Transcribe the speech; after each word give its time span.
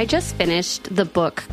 I 0.00 0.06
just 0.06 0.34
finished 0.36 0.96
the 0.96 1.04
book 1.04 1.44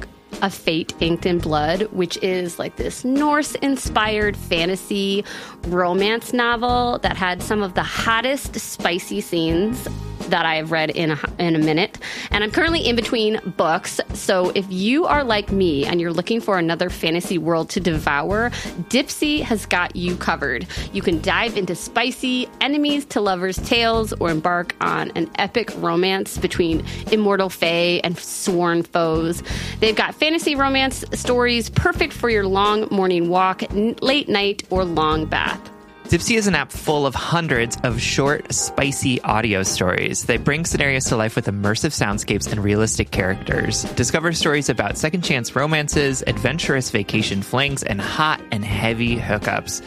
A 0.41 0.49
Fate 0.49 0.93
Inked 1.01 1.25
in 1.25 1.39
Blood, 1.39 1.81
which 1.91 2.17
is 2.23 2.57
like 2.57 2.77
this 2.77 3.03
Norse 3.03 3.55
inspired 3.55 4.37
fantasy 4.37 5.25
romance 5.63 6.31
novel 6.31 6.97
that 6.99 7.17
had 7.17 7.43
some 7.43 7.61
of 7.61 7.73
the 7.73 7.83
hottest, 7.83 8.57
spicy 8.57 9.19
scenes 9.19 9.85
that 10.29 10.45
I've 10.45 10.71
read 10.71 10.89
in 10.91 11.11
a, 11.11 11.19
in 11.39 11.55
a 11.55 11.59
minute. 11.59 11.97
And 12.31 12.43
I'm 12.43 12.51
currently 12.51 12.87
in 12.87 12.95
between 12.95 13.39
books. 13.57 13.99
So 14.13 14.51
if 14.55 14.65
you 14.69 15.05
are 15.05 15.23
like 15.23 15.51
me 15.51 15.85
and 15.85 15.99
you're 15.99 16.13
looking 16.13 16.41
for 16.41 16.57
another 16.57 16.89
fantasy 16.89 17.37
world 17.37 17.69
to 17.71 17.79
devour, 17.79 18.49
Dipsea 18.89 19.41
has 19.41 19.65
got 19.65 19.95
you 19.95 20.15
covered. 20.17 20.67
You 20.93 21.01
can 21.01 21.21
dive 21.21 21.57
into 21.57 21.75
spicy 21.75 22.49
enemies 22.61 23.05
to 23.05 23.21
lovers 23.21 23.57
tales 23.57 24.13
or 24.13 24.29
embark 24.29 24.75
on 24.81 25.11
an 25.11 25.29
epic 25.35 25.71
romance 25.77 26.37
between 26.37 26.85
immortal 27.11 27.49
fae 27.49 28.01
and 28.03 28.17
sworn 28.17 28.83
foes. 28.83 29.43
They've 29.79 29.95
got 29.95 30.15
fantasy 30.15 30.55
romance 30.55 31.03
stories 31.13 31.69
perfect 31.69 32.13
for 32.13 32.29
your 32.29 32.45
long 32.45 32.87
morning 32.91 33.29
walk, 33.29 33.63
late 34.01 34.29
night, 34.29 34.63
or 34.69 34.83
long 34.83 35.25
bath. 35.25 35.71
Dipsea 36.07 36.37
is 36.37 36.47
an 36.47 36.55
app 36.55 36.71
full 36.71 37.05
of 37.05 37.15
hundreds 37.15 37.77
of 37.83 38.01
short, 38.01 38.53
spicy 38.53 39.19
audio 39.23 39.61
stories. 39.61 40.23
They 40.23 40.37
bring 40.37 40.63
scenarios 40.63 41.03
to 41.05 41.17
life 41.17 41.35
with 41.35 41.47
immersive 41.47 41.91
soundscapes 41.91 42.49
and 42.49 42.63
realistic 42.63 43.11
characters. 43.11 43.83
Discover 43.95 44.31
stories 44.31 44.69
about 44.69 44.97
second 44.97 45.23
chance 45.23 45.53
romances, 45.53 46.23
adventurous 46.25 46.91
vacation 46.91 47.41
flings, 47.41 47.83
and 47.83 47.99
hot 47.99 48.39
and 48.53 48.63
heavy 48.63 49.17
hookups. 49.17 49.81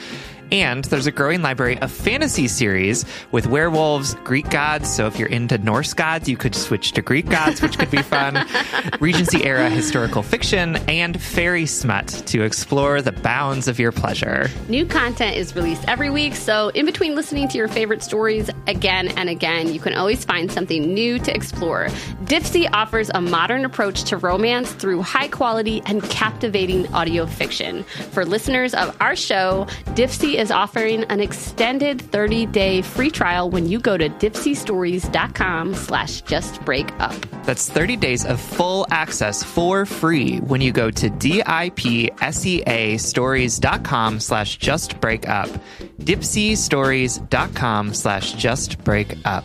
And 0.53 0.85
there's 0.87 1.07
a 1.07 1.13
growing 1.13 1.43
library 1.43 1.79
of 1.79 1.93
fantasy 1.93 2.49
series 2.49 3.05
with 3.31 3.47
werewolves, 3.47 4.15
Greek 4.25 4.51
gods. 4.51 4.93
So 4.93 5.07
if 5.07 5.19
you're 5.19 5.29
into 5.29 5.59
Norse 5.59 5.95
gods, 5.95 6.29
you 6.29 6.37
could 6.37 6.55
switch 6.55 6.93
to 6.93 7.03
Greek 7.03 7.29
gods, 7.29 7.63
which 7.63 7.79
could 7.79 7.91
be 7.91 8.03
fun. 8.03 8.47
Regency 9.01 9.45
era 9.45 9.71
historical 9.71 10.23
fiction 10.23 10.77
and 10.89 11.21
fairy 11.21 11.67
smut 11.67 12.09
to 12.27 12.43
explore 12.43 13.01
the 13.01 13.13
bounds 13.13 13.69
of 13.69 13.79
your 13.79 13.93
pleasure. 13.93 14.49
New 14.69 14.87
content 14.87 15.37
is 15.37 15.55
released 15.55 15.85
every 15.89 16.11
week. 16.11 16.35
So 16.35 16.71
in 16.71 16.85
between 16.85 17.15
listening 17.15 17.47
to 17.49 17.59
your 17.59 17.69
favorite 17.69 18.03
stories 18.03 18.51
again 18.67 19.09
and 19.17 19.29
again, 19.29 19.73
you 19.73 19.79
can 19.79 19.95
always 19.95 20.25
find 20.25 20.51
something 20.51 20.93
new 20.93 21.19
to 21.21 21.35
explore. 21.35 21.87
Dipsea 22.25 22.69
offers 22.73 23.11
a 23.15 23.21
modern 23.21 23.65
approach 23.65 24.05
to 24.05 24.17
romance 24.17 24.73
through 24.73 25.03
high 25.03 25.29
quality 25.29 25.83
and 25.87 26.03
captivating 26.05 26.93
audio 26.93 27.27
fiction. 27.27 27.85
For 28.13 28.25
listeners 28.25 28.75
of 28.75 28.97
our 29.01 29.15
show, 29.15 29.67
Dipsea 29.95 30.40
is 30.41 30.51
offering 30.51 31.05
an 31.05 31.21
extended 31.21 31.99
30-day 31.99 32.83
free 32.83 33.11
trial 33.11 33.51
when 33.51 33.69
you 33.69 33.79
go 33.79 33.97
to 33.97 34.09
dipseastories.com 34.09 35.75
slash 35.75 36.23
justbreakup. 36.25 37.45
That's 37.45 37.69
30 37.69 37.97
days 37.97 38.25
of 38.25 38.41
full 38.41 38.87
access 38.91 39.45
for 39.45 39.87
free 39.87 40.39
when 40.39 40.61
you 40.61 40.73
go 40.73 40.91
to 40.91 41.11
D-I-P-S-E-A 41.11 42.97
stories.com 42.97 44.21
slash 44.21 44.57
just 44.57 44.99
break 45.01 45.21
justbreakup. 45.21 45.61
dipseastories.com 46.03 47.95
slash 47.95 48.35
justbreakup. 48.35 49.45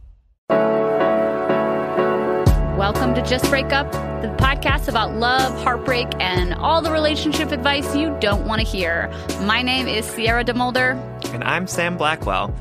Welcome 2.81 3.13
to 3.13 3.21
Just 3.21 3.47
Break 3.51 3.71
Up, 3.71 3.91
the 3.91 4.35
podcast 4.39 4.87
about 4.87 5.13
love, 5.13 5.53
heartbreak, 5.61 6.07
and 6.19 6.55
all 6.55 6.81
the 6.81 6.89
relationship 6.89 7.51
advice 7.51 7.95
you 7.95 8.17
don't 8.19 8.47
want 8.47 8.59
to 8.59 8.65
hear. 8.65 9.07
My 9.41 9.61
name 9.61 9.87
is 9.87 10.03
Sierra 10.03 10.43
DeMulder. 10.43 10.95
And 11.31 11.43
I'm 11.43 11.67
Sam 11.67 11.95
Blackwell. 11.95 12.51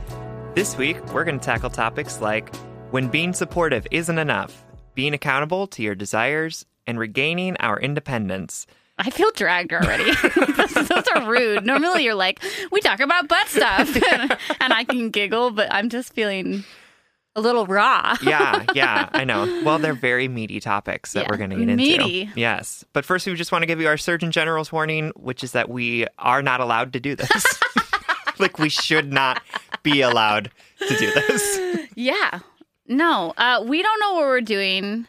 This 0.54 0.76
week, 0.76 1.03
we're 1.14 1.25
going 1.25 1.41
to 1.41 1.44
tackle 1.44 1.70
topics 1.70 2.20
like 2.20 2.54
when 2.91 3.08
being 3.08 3.32
supportive 3.32 3.86
isn't 3.91 4.19
enough, 4.19 4.62
being 4.94 5.14
accountable 5.14 5.66
to 5.69 5.82
your 5.82 5.94
desires, 5.94 6.66
and 6.87 6.98
regaining 6.98 7.56
our 7.56 7.81
independence. 7.81 8.66
I 8.98 9.08
feel 9.08 9.31
dragged 9.31 9.72
already. 9.72 10.12
those, 10.54 10.75
those 10.88 11.04
are 11.14 11.31
rude. 11.31 11.64
Normally, 11.64 12.04
you're 12.04 12.14
like, 12.14 12.44
we 12.70 12.82
talk 12.82 13.00
about 13.00 13.26
butt 13.26 13.48
stuff, 13.48 13.97
and, 14.12 14.37
and 14.60 14.75
I 14.75 14.84
can 14.84 15.08
giggle, 15.08 15.50
but 15.50 15.72
I'm 15.72 15.88
just 15.88 16.12
feeling 16.12 16.64
a 17.40 17.42
little 17.42 17.66
raw. 17.66 18.16
yeah, 18.22 18.64
yeah, 18.74 19.08
I 19.12 19.24
know. 19.24 19.62
Well, 19.64 19.78
they're 19.78 19.94
very 19.94 20.28
meaty 20.28 20.60
topics 20.60 21.14
that 21.14 21.22
Yeah, 21.24 21.28
we're 21.30 21.36
going 21.38 21.50
to 21.50 21.56
get 21.64 21.76
meaty. 21.76 22.20
into. 22.22 22.38
Yes. 22.38 22.84
But 22.92 23.04
first, 23.04 23.26
we 23.26 23.34
just 23.34 23.50
want 23.52 23.62
to 23.62 23.66
give 23.66 23.80
you 23.80 23.88
our 23.88 23.96
Surgeon 23.96 24.30
General's 24.30 24.70
warning, 24.70 25.12
which 25.16 25.42
is 25.42 25.52
that 25.52 25.68
we 25.68 26.06
are 26.18 26.42
not 26.42 26.60
allowed 26.60 26.92
to 26.92 27.00
do 27.00 27.16
this. 27.16 27.46
like, 28.38 28.58
we 28.58 28.68
should 28.68 29.12
not 29.12 29.42
be 29.82 30.00
allowed 30.02 30.50
to 30.86 30.96
do 30.96 31.10
this. 31.12 31.60
Yeah. 31.96 32.40
No, 32.86 33.34
uh, 33.36 33.62
we 33.66 33.82
don't 33.82 34.00
know 34.00 34.14
what 34.14 34.22
we're 34.24 34.40
doing. 34.40 35.06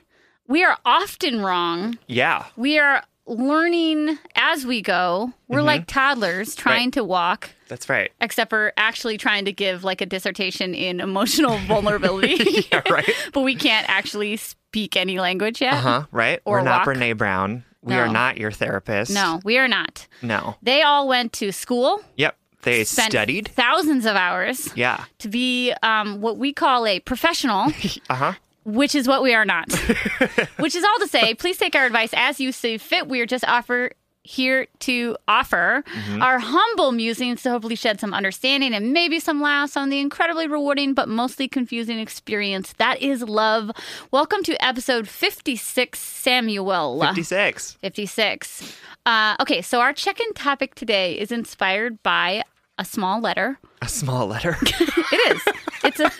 We 0.48 0.64
are 0.66 0.78
often 0.84 1.42
wrong. 1.42 1.98
Yeah. 2.08 2.46
We 2.58 2.80
are 2.80 3.04
learning 3.26 4.18
as 4.36 4.66
we 4.66 4.82
go. 4.82 5.32
We're 5.48 5.62
like 5.62 5.88
toddlers 5.88 6.56
trying 6.56 6.72
Mm-hmm. 6.72 6.86
Right. 6.86 6.94
to 6.94 7.04
walk. 7.04 7.50
That's 7.68 7.88
right. 7.90 8.12
Except 8.20 8.50
for 8.50 8.74
actually 8.78 9.18
trying 9.18 9.46
to 9.46 9.52
give 9.54 9.84
like 9.84 10.02
a 10.02 10.06
dissertation 10.06 10.74
in 10.74 11.00
emotional 11.00 11.58
vulnerability. 11.68 12.66
Yeah, 12.72 12.82
right. 12.90 13.10
but 13.34 13.42
we 13.42 13.56
can't 13.56 13.88
actually 13.90 14.38
speak 14.38 14.96
any 14.96 15.20
language 15.20 15.62
yet. 15.62 15.74
Uh 15.74 15.82
huh. 15.82 16.06
Right. 16.12 16.42
Or 16.46 16.58
we're 16.58 16.62
not 16.64 16.86
walk. 16.88 16.96
Brene 16.98 17.18
Brown. 17.18 17.64
We 17.84 17.94
No. 17.96 18.02
are 18.02 18.08
not 18.10 18.38
your 18.38 18.52
therapist. 18.52 19.12
No, 19.12 19.40
we 19.44 19.58
are 19.58 19.68
not. 19.68 20.08
No. 20.22 20.56
They 20.62 20.82
all 20.84 21.08
went 21.08 21.34
to 21.34 21.52
school, 21.52 22.02
Yep. 22.16 22.38
They 22.64 22.84
spent 22.84 23.12
studied. 23.12 23.48
thousands 23.48 24.06
of 24.06 24.16
hours 24.16 24.70
Yeah. 24.76 25.04
to 25.20 25.28
be 25.28 25.74
um, 25.82 26.22
what 26.22 26.38
we 26.38 26.54
call 26.54 26.86
a 26.86 27.00
professional, 27.00 27.72
Uh 28.10 28.16
huh. 28.16 28.34
Which 28.64 28.96
is 28.96 29.08
what 29.08 29.22
we 29.24 29.34
are 29.34 29.46
not. 29.46 29.72
which 30.60 30.76
is 30.76 30.84
all 30.84 31.00
to 31.00 31.08
say, 31.08 31.34
please 31.34 31.58
take 31.58 31.76
our 31.76 31.86
advice 31.86 32.12
as 32.14 32.40
you 32.40 32.52
see 32.52 32.78
fit. 32.78 33.08
We 33.08 33.20
are 33.22 33.26
just 33.26 33.46
offer 33.48 33.92
here 34.24 34.68
to 34.78 35.18
offer 35.28 35.84
Mm-hmm. 35.88 36.22
our 36.22 36.38
humble 36.38 36.92
musings 36.92 37.42
to 37.42 37.50
hopefully 37.50 37.76
shed 37.76 38.00
some 38.00 38.14
understanding 38.14 38.72
and 38.74 38.94
maybe 38.94 39.20
some 39.20 39.42
laughs 39.42 39.76
on 39.76 39.90
the 39.90 40.00
incredibly 40.00 40.46
rewarding 40.48 40.94
but 40.94 41.10
mostly 41.10 41.48
confusing 41.48 41.98
experience 41.98 42.74
that 42.74 43.02
is 43.02 43.24
love. 43.24 43.72
Welcome 44.12 44.44
to 44.44 44.64
episode 44.64 45.08
56, 45.08 45.98
Samuel. 46.00 47.02
56. 47.02 47.74
56. 47.82 48.78
Uh, 49.08 49.36
okay, 49.40 49.62
so 49.64 49.80
our 49.82 49.92
check 49.94 50.20
in 50.20 50.34
topic 50.34 50.76
today 50.76 51.18
is 51.18 51.32
inspired 51.32 52.02
by 52.04 52.44
a 52.78 52.86
small 52.86 53.20
letter. 53.20 53.58
A 53.82 53.90
small 53.90 54.28
letter. 54.28 54.56
It 55.14 55.36
is. 55.36 55.42
It's 55.84 56.00
a. 56.00 56.12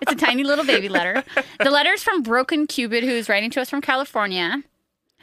It's 0.00 0.12
a 0.12 0.16
tiny 0.16 0.44
little 0.44 0.64
baby 0.64 0.88
letter. 0.88 1.24
The 1.58 1.70
letter 1.70 1.90
is 1.92 2.02
from 2.02 2.22
Broken 2.22 2.66
Cupid, 2.66 3.04
who's 3.04 3.28
writing 3.28 3.50
to 3.50 3.60
us 3.60 3.70
from 3.70 3.80
California. 3.80 4.62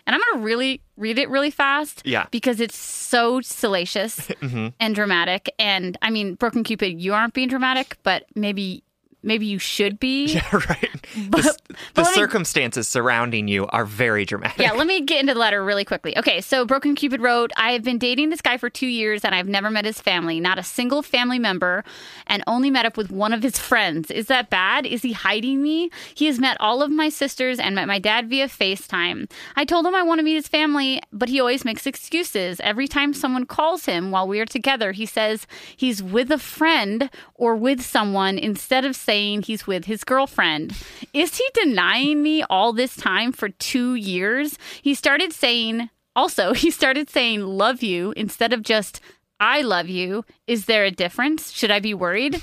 And 0.08 0.16
I'm 0.16 0.22
going 0.22 0.42
to 0.42 0.46
really 0.46 0.82
read 0.98 1.20
it 1.20 1.30
really 1.30 1.52
fast. 1.52 2.02
Yeah. 2.06 2.26
Because 2.32 2.60
it's 2.60 2.78
so 2.78 3.42
salacious 3.42 4.20
mm-hmm. 4.28 4.68
and 4.80 4.96
dramatic. 4.96 5.54
And 5.60 5.98
I 6.02 6.10
mean, 6.10 6.36
Broken 6.36 6.64
Cupid, 6.64 7.00
you 7.00 7.14
aren't 7.14 7.34
being 7.34 7.50
dramatic, 7.50 7.98
but 8.04 8.26
maybe 8.36 8.84
maybe 9.24 9.46
you 9.46 9.60
should 9.60 10.00
be. 10.00 10.26
yeah, 10.34 10.60
right. 10.70 11.08
But- 11.30 11.61
the 11.94 12.04
me- 12.04 12.14
circumstances 12.14 12.88
surrounding 12.88 13.48
you 13.48 13.68
are 13.68 13.86
very 13.86 14.26
dramatic. 14.26 14.60
Yeah, 14.60 14.74
let 14.74 14.88
me 14.88 15.02
get 15.02 15.20
into 15.22 15.34
the 15.34 15.40
letter 15.40 15.64
really 15.64 15.86
quickly. 15.86 16.18
Okay, 16.18 16.42
so 16.42 16.66
Broken 16.66 16.96
Cupid 16.96 17.22
wrote, 17.22 17.52
I 17.58 17.72
have 17.72 17.84
been 17.84 17.98
dating 17.98 18.30
this 18.30 18.42
guy 18.42 18.58
for 18.58 18.70
two 18.70 18.88
years 18.88 19.24
and 19.26 19.34
I've 19.34 19.48
never 19.48 19.70
met 19.70 19.86
his 19.86 20.00
family, 20.00 20.40
not 20.40 20.60
a 20.60 20.64
single 20.64 21.02
family 21.02 21.40
member, 21.40 21.84
and 22.28 22.44
only 22.48 22.70
met 22.70 22.86
up 22.86 22.98
with 22.98 23.12
one 23.12 23.34
of 23.34 23.44
his 23.44 23.58
friends. 23.58 24.12
Is 24.12 24.28
that 24.28 24.50
bad? 24.50 24.86
Is 24.86 25.02
he 25.02 25.14
hiding 25.14 25.62
me? 25.62 25.90
He 26.16 26.26
has 26.28 26.40
met 26.40 26.58
all 26.60 26.82
of 26.82 26.92
my 26.92 27.10
sisters 27.10 27.60
and 27.60 27.76
met 27.76 27.88
my 27.88 28.00
dad 28.00 28.30
via 28.30 28.48
FaceTime. 28.48 29.30
I 29.56 29.66
told 29.66 29.86
him 29.86 29.96
I 29.96 30.04
want 30.04 30.20
to 30.20 30.24
meet 30.24 30.36
his 30.36 30.48
family, 30.48 31.02
but 31.12 31.30
he 31.30 31.40
always 31.40 31.66
makes 31.66 31.86
excuses. 31.86 32.60
Every 32.62 32.88
time 32.88 33.14
someone 33.14 33.46
calls 33.46 33.86
him 33.86 34.12
while 34.12 34.28
we 34.28 34.40
are 34.40 34.46
together, 34.46 34.92
he 34.92 35.06
says 35.06 35.48
he's 35.76 36.02
with 36.02 36.32
a 36.32 36.38
friend 36.38 37.10
or 37.36 37.56
with 37.56 37.82
someone 37.82 38.38
instead 38.38 38.86
of 38.86 38.96
saying 38.96 39.44
he's 39.44 39.68
with 39.68 39.86
his 39.86 40.04
girlfriend. 40.04 40.76
Is 41.14 41.38
he 41.38 41.46
denying 41.64 42.22
me 42.24 42.44
all 42.44 42.74
this 42.74 42.96
time 42.96 43.32
for 43.32 43.50
two 43.50 43.96
years? 43.96 44.58
He 44.82 44.94
started 44.94 45.34
saying, 45.34 45.90
also, 46.16 46.54
he 46.64 46.72
started 46.72 47.10
saying 47.10 47.42
love 47.42 47.84
you 47.84 48.14
instead 48.16 48.54
of 48.54 48.64
just 48.64 49.00
I 49.40 49.62
love 49.62 49.90
you. 49.90 50.24
Is 50.48 50.66
there 50.66 50.86
a 50.86 50.92
difference? 50.92 51.52
Should 51.52 51.72
I 51.72 51.80
be 51.80 51.94
worried? 51.94 52.42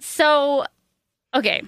So, 0.00 0.64
okay. 1.34 1.62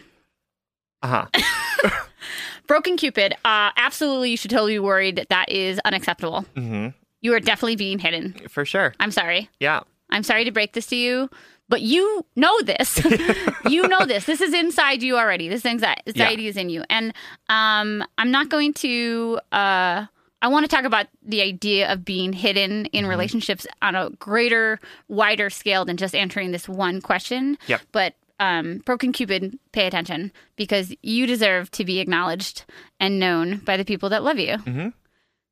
Uh 1.02 1.26
huh. 1.32 1.90
Broken 2.66 2.96
Cupid, 2.96 3.32
uh, 3.44 3.70
absolutely, 3.76 4.30
you 4.30 4.36
should 4.36 4.50
totally 4.50 4.74
be 4.74 4.78
worried. 4.80 5.24
That 5.30 5.48
is 5.50 5.78
unacceptable. 5.84 6.42
hmm 6.56 6.88
You 7.20 7.32
are 7.34 7.40
definitely 7.40 7.76
being 7.76 8.00
hidden. 8.00 8.34
For 8.48 8.64
sure. 8.64 8.92
I'm 8.98 9.12
sorry. 9.12 9.48
Yeah. 9.60 9.80
I'm 10.10 10.24
sorry 10.24 10.44
to 10.44 10.50
break 10.50 10.72
this 10.72 10.86
to 10.88 10.96
you, 10.96 11.30
but 11.68 11.82
you 11.82 12.24
know 12.36 12.60
this. 12.62 13.00
you 13.68 13.86
know 13.88 14.04
this. 14.06 14.24
This 14.24 14.40
is 14.40 14.54
inside 14.54 15.02
you 15.02 15.16
already. 15.16 15.48
This 15.48 15.66
anxiety, 15.66 16.02
anxiety 16.08 16.46
is 16.48 16.56
in 16.56 16.68
you. 16.68 16.84
And 16.88 17.12
um, 17.48 18.04
I'm 18.18 18.30
not 18.30 18.48
going 18.48 18.72
to. 18.74 19.40
Uh, 19.52 20.06
I 20.42 20.48
want 20.48 20.64
to 20.64 20.68
talk 20.74 20.84
about 20.84 21.06
the 21.22 21.42
idea 21.42 21.92
of 21.92 22.04
being 22.04 22.32
hidden 22.32 22.86
in 22.86 23.06
relationships 23.06 23.66
on 23.82 23.94
a 23.94 24.10
greater, 24.10 24.78
wider 25.08 25.50
scale 25.50 25.84
than 25.84 25.96
just 25.96 26.14
answering 26.14 26.52
this 26.52 26.68
one 26.68 27.00
question. 27.00 27.56
Yep. 27.66 27.80
But 27.90 28.14
um, 28.38 28.78
Broken 28.84 29.12
Cupid, 29.12 29.58
pay 29.72 29.86
attention 29.86 30.30
because 30.56 30.94
you 31.02 31.26
deserve 31.26 31.70
to 31.72 31.84
be 31.84 32.00
acknowledged 32.00 32.64
and 33.00 33.18
known 33.18 33.58
by 33.58 33.76
the 33.78 33.84
people 33.84 34.10
that 34.10 34.22
love 34.22 34.38
you. 34.38 34.58
Mhm. 34.58 34.92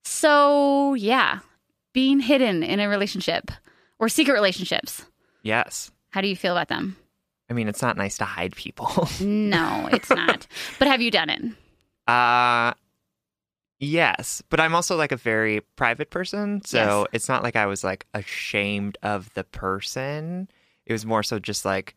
So, 0.05 0.95
yeah, 0.95 1.39
being 1.95 2.21
hidden 2.21 2.63
in 2.63 2.79
a 2.79 2.89
relationship 2.89 3.51
or 3.99 4.09
secret 4.09 4.35
relationships. 4.35 5.07
Yes. 5.43 5.91
How 6.15 6.21
do 6.21 6.29
you 6.29 6.37
feel 6.37 6.53
about 6.53 6.69
them? 6.69 6.97
I 7.51 7.55
mean, 7.55 7.67
it's 7.67 7.83
not 7.83 7.97
nice 7.97 8.19
to 8.19 8.25
hide 8.25 8.55
people. 8.55 9.09
No, 9.21 9.89
it's 9.93 10.11
not. 10.11 10.47
but 10.79 10.87
have 10.87 11.03
you 11.03 11.11
done 11.11 11.29
it? 11.29 11.43
Uh 12.09 12.73
yes, 13.81 14.41
but 14.49 14.61
I'm 14.61 14.77
also 14.77 14.97
like 14.97 15.11
a 15.11 15.17
very 15.17 15.61
private 15.75 16.11
person, 16.11 16.63
so 16.65 17.01
Yes. 17.01 17.07
it's 17.13 17.29
not 17.29 17.43
like 17.43 17.57
I 17.57 17.67
was 17.67 17.83
like 17.83 18.07
ashamed 18.15 18.97
of 19.03 19.33
the 19.35 19.43
person. 19.45 20.49
It 20.87 20.93
was 20.93 21.05
more 21.05 21.25
so 21.25 21.41
just 21.41 21.65
like 21.65 21.97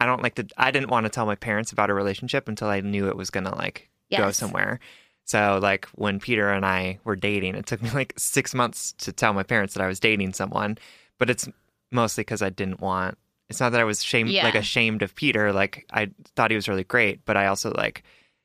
I 0.00 0.06
don't 0.06 0.22
like 0.24 0.34
to 0.34 0.46
I 0.56 0.72
didn't 0.72 0.90
want 0.90 1.04
to 1.06 1.10
tell 1.10 1.26
my 1.26 1.36
parents 1.36 1.70
about 1.70 1.88
a 1.90 1.94
relationship 1.94 2.48
until 2.48 2.66
I 2.68 2.80
knew 2.80 3.06
it 3.08 3.16
was 3.16 3.30
going 3.30 3.44
to 3.44 3.54
like 3.54 3.88
go 4.14 4.30
somewhere. 4.32 4.80
So 5.24 5.60
like 5.62 5.86
when 5.94 6.18
Peter 6.18 6.50
and 6.50 6.66
I 6.66 6.98
were 7.04 7.14
dating, 7.16 7.54
it 7.54 7.66
took 7.66 7.80
me 7.80 7.90
like 7.90 8.12
6 8.18 8.54
months 8.54 8.92
to 8.98 9.12
tell 9.12 9.32
my 9.32 9.44
parents 9.44 9.74
that 9.74 9.82
I 9.82 9.86
was 9.86 10.00
dating 10.00 10.32
someone, 10.32 10.78
but 11.18 11.30
it's 11.30 11.48
mostly 11.92 12.24
cuz 12.24 12.42
I 12.42 12.50
didn't 12.50 12.80
want 12.80 13.16
it's 13.52 13.60
not 13.60 13.70
that 13.72 13.80
I 13.80 13.84
was 13.84 14.02
shame 14.02 14.26
Yeah. 14.26 14.44
like 14.44 14.54
ashamed 14.56 15.02
of 15.02 15.14
Peter, 15.14 15.52
like 15.52 15.86
I 15.92 16.10
thought 16.34 16.50
he 16.50 16.56
was 16.56 16.68
really 16.68 16.84
great, 16.84 17.24
but 17.24 17.36
I 17.36 17.46
also 17.46 17.70
like 17.70 18.02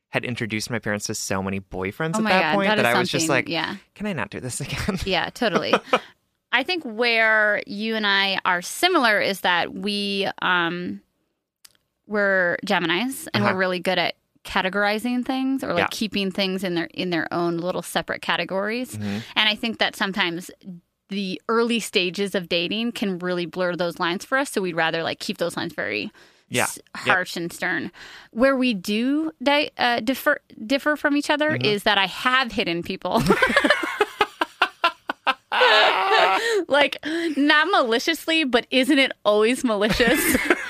had 0.09 0.24
introduced 0.24 0.69
my 0.69 0.80
parents 0.80 1.07
to 1.07 1.15
so 1.15 1.42
many 1.44 1.59
boyfriends 1.59 2.15
Oh 2.15 2.19
at 2.19 2.30
that 2.30 2.42
god, 2.42 2.56
point 2.56 2.68
that 2.69 2.77
that, 2.77 2.86
I 2.86 2.98
was 3.00 3.09
just 3.09 3.27
like, 3.30 3.50
yeah, 3.50 3.75
can 3.95 4.06
I 4.07 4.13
not 4.13 4.30
do 4.30 4.39
this 4.39 4.62
again? 4.65 4.98
yeah, 5.06 5.30
totally. 5.31 5.74
I 6.51 6.63
think 6.63 6.83
where 6.86 7.62
you 7.68 7.95
and 7.95 8.07
I 8.07 8.39
are 8.45 8.62
similar 8.62 9.19
is 9.19 9.42
that 9.42 9.74
we 9.74 10.27
um 10.42 11.01
we're 12.07 12.57
Gemini's 12.65 13.27
and 13.33 13.44
Uh-huh. 13.44 13.54
we're 13.54 13.59
really 13.59 13.80
good 13.80 13.98
at 14.00 14.15
categorizing 14.44 15.25
things 15.25 15.62
or 15.63 15.74
like 15.74 15.80
Yeah. 15.80 15.88
keeping 15.92 16.31
things 16.31 16.63
in 16.63 16.74
their 16.75 16.86
in 16.94 17.09
their 17.09 17.27
own 17.33 17.57
little 17.57 17.81
separate 17.81 18.21
categories. 18.21 18.95
Mhm. 18.95 19.21
And 19.36 19.50
I 19.50 19.56
think 19.56 19.80
that 19.80 19.95
sometimes 19.95 20.50
the 21.09 21.42
early 21.48 21.80
stages 21.80 22.36
of 22.36 22.50
dating 22.50 22.92
can 22.92 23.18
really 23.19 23.45
blur 23.45 23.75
those 23.75 24.00
lines 24.00 24.25
for 24.25 24.38
us. 24.38 24.51
So 24.51 24.62
we'd 24.62 24.75
rather 24.75 25.04
like 25.04 25.19
keep 25.19 25.38
those 25.38 25.56
lines 25.57 25.74
very 25.74 26.12
Yeah. 26.50 26.63
s- 26.63 26.80
harsh 26.95 27.36
and 27.38 27.51
stern. 27.51 27.92
Where 28.31 28.56
we 28.56 28.74
do 28.74 29.31
di- 29.42 29.71
uh, 29.77 30.00
differ 30.01 30.39
differ 30.65 30.95
from 30.98 31.15
each 31.18 31.30
other 31.30 31.51
Mm-hmm. 31.51 31.65
is 31.65 31.83
that 31.83 31.98
I 31.98 32.07
have 32.07 32.51
hidden 32.51 32.83
people. 32.83 33.21
like 36.68 36.98
not 37.38 37.68
maliciously, 37.69 38.44
but 38.44 38.68
isn't 38.71 39.00
it 39.00 39.12
always 39.25 39.63
malicious? 39.63 40.19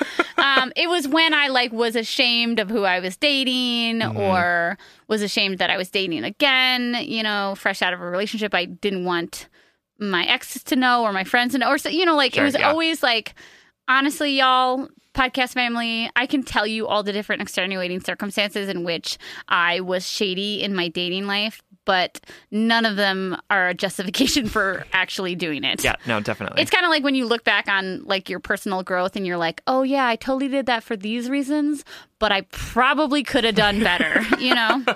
um, 0.38 0.72
it 0.76 0.88
was 0.88 1.06
when 1.08 1.34
I 1.34 1.48
like 1.48 1.72
was 1.72 1.96
ashamed 1.96 2.58
of 2.58 2.70
who 2.70 2.84
I 2.84 3.00
was 3.00 3.16
dating 3.16 4.00
Mm-hmm. 4.00 4.16
or 4.18 4.78
was 5.08 5.22
ashamed 5.22 5.58
that 5.58 5.70
I 5.70 5.76
was 5.76 5.90
dating 5.90 6.24
again, 6.24 6.96
you 7.00 7.22
know, 7.22 7.54
fresh 7.56 7.82
out 7.82 7.92
of 7.92 8.00
a 8.00 8.06
relationship. 8.06 8.54
I 8.54 8.66
didn't 8.66 9.04
want 9.04 9.48
my 9.98 10.24
exes 10.24 10.62
to 10.64 10.76
know 10.76 11.02
or 11.02 11.12
my 11.12 11.24
friends 11.24 11.52
to 11.52 11.58
know 11.58 11.68
or 11.68 11.78
so 11.78 11.88
you 11.88 12.04
know, 12.04 12.16
like 12.16 12.34
Sure, 12.34 12.42
it 12.44 12.46
was 12.46 12.54
yeah. 12.54 12.68
always 12.68 13.02
like 13.02 13.34
honestly, 13.88 14.38
y'all, 14.38 14.88
podcast 15.14 15.54
family, 15.54 16.08
I 16.14 16.26
can 16.26 16.42
tell 16.42 16.66
you 16.66 16.86
all 16.86 17.02
the 17.02 17.12
different 17.12 17.42
extenuating 17.42 18.00
circumstances 18.00 18.68
in 18.68 18.84
which 18.84 19.18
I 19.48 19.80
was 19.80 20.06
shady 20.06 20.62
in 20.62 20.74
my 20.76 20.88
dating 20.88 21.26
life, 21.26 21.60
but 21.84 22.20
none 22.52 22.84
of 22.84 22.94
them 22.96 23.36
are 23.50 23.70
a 23.70 23.74
justification 23.84 24.46
for 24.46 24.84
actually 24.92 25.34
doing 25.34 25.64
it. 25.64 25.82
Yeah, 25.82 25.96
no, 26.06 26.20
definitely. 26.20 26.62
It's 26.62 26.70
kind 26.70 26.84
of 26.84 26.90
like 26.90 27.02
when 27.02 27.16
you 27.16 27.26
look 27.26 27.42
back 27.42 27.66
on 27.68 28.04
like 28.04 28.28
your 28.28 28.38
personal 28.38 28.82
growth 28.84 29.16
and 29.16 29.26
you're 29.26 29.38
like, 29.38 29.62
"Oh 29.66 29.82
yeah, 29.82 30.06
I 30.06 30.14
totally 30.14 30.48
did 30.48 30.66
that 30.66 30.84
for 30.84 30.96
these 30.96 31.28
reasons, 31.28 31.84
but 32.20 32.30
I 32.30 32.42
probably 32.52 33.24
could 33.24 33.42
have 33.44 33.56
done 33.56 33.80
better." 33.82 34.22
you 34.38 34.54
know? 34.54 34.84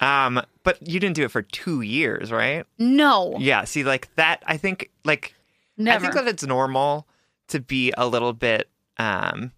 um, 0.00 0.40
but 0.62 0.86
you 0.86 0.98
didn't 1.00 1.16
do 1.16 1.24
it 1.24 1.30
for 1.30 1.42
two 1.42 1.82
years, 1.82 2.32
right? 2.32 2.64
No. 2.78 3.36
Yeah. 3.38 3.64
See, 3.64 3.84
like 3.84 4.14
that. 4.16 4.42
I 4.46 4.56
think, 4.56 4.90
like, 5.04 5.34
Never. 5.76 6.06
I 6.06 6.10
think 6.10 6.14
that 6.14 6.28
it's 6.28 6.44
normal 6.44 7.06
to 7.48 7.60
be 7.60 7.92
a 7.96 8.06
little 8.06 8.32
bit, 8.32 8.68
um, 8.98 9.52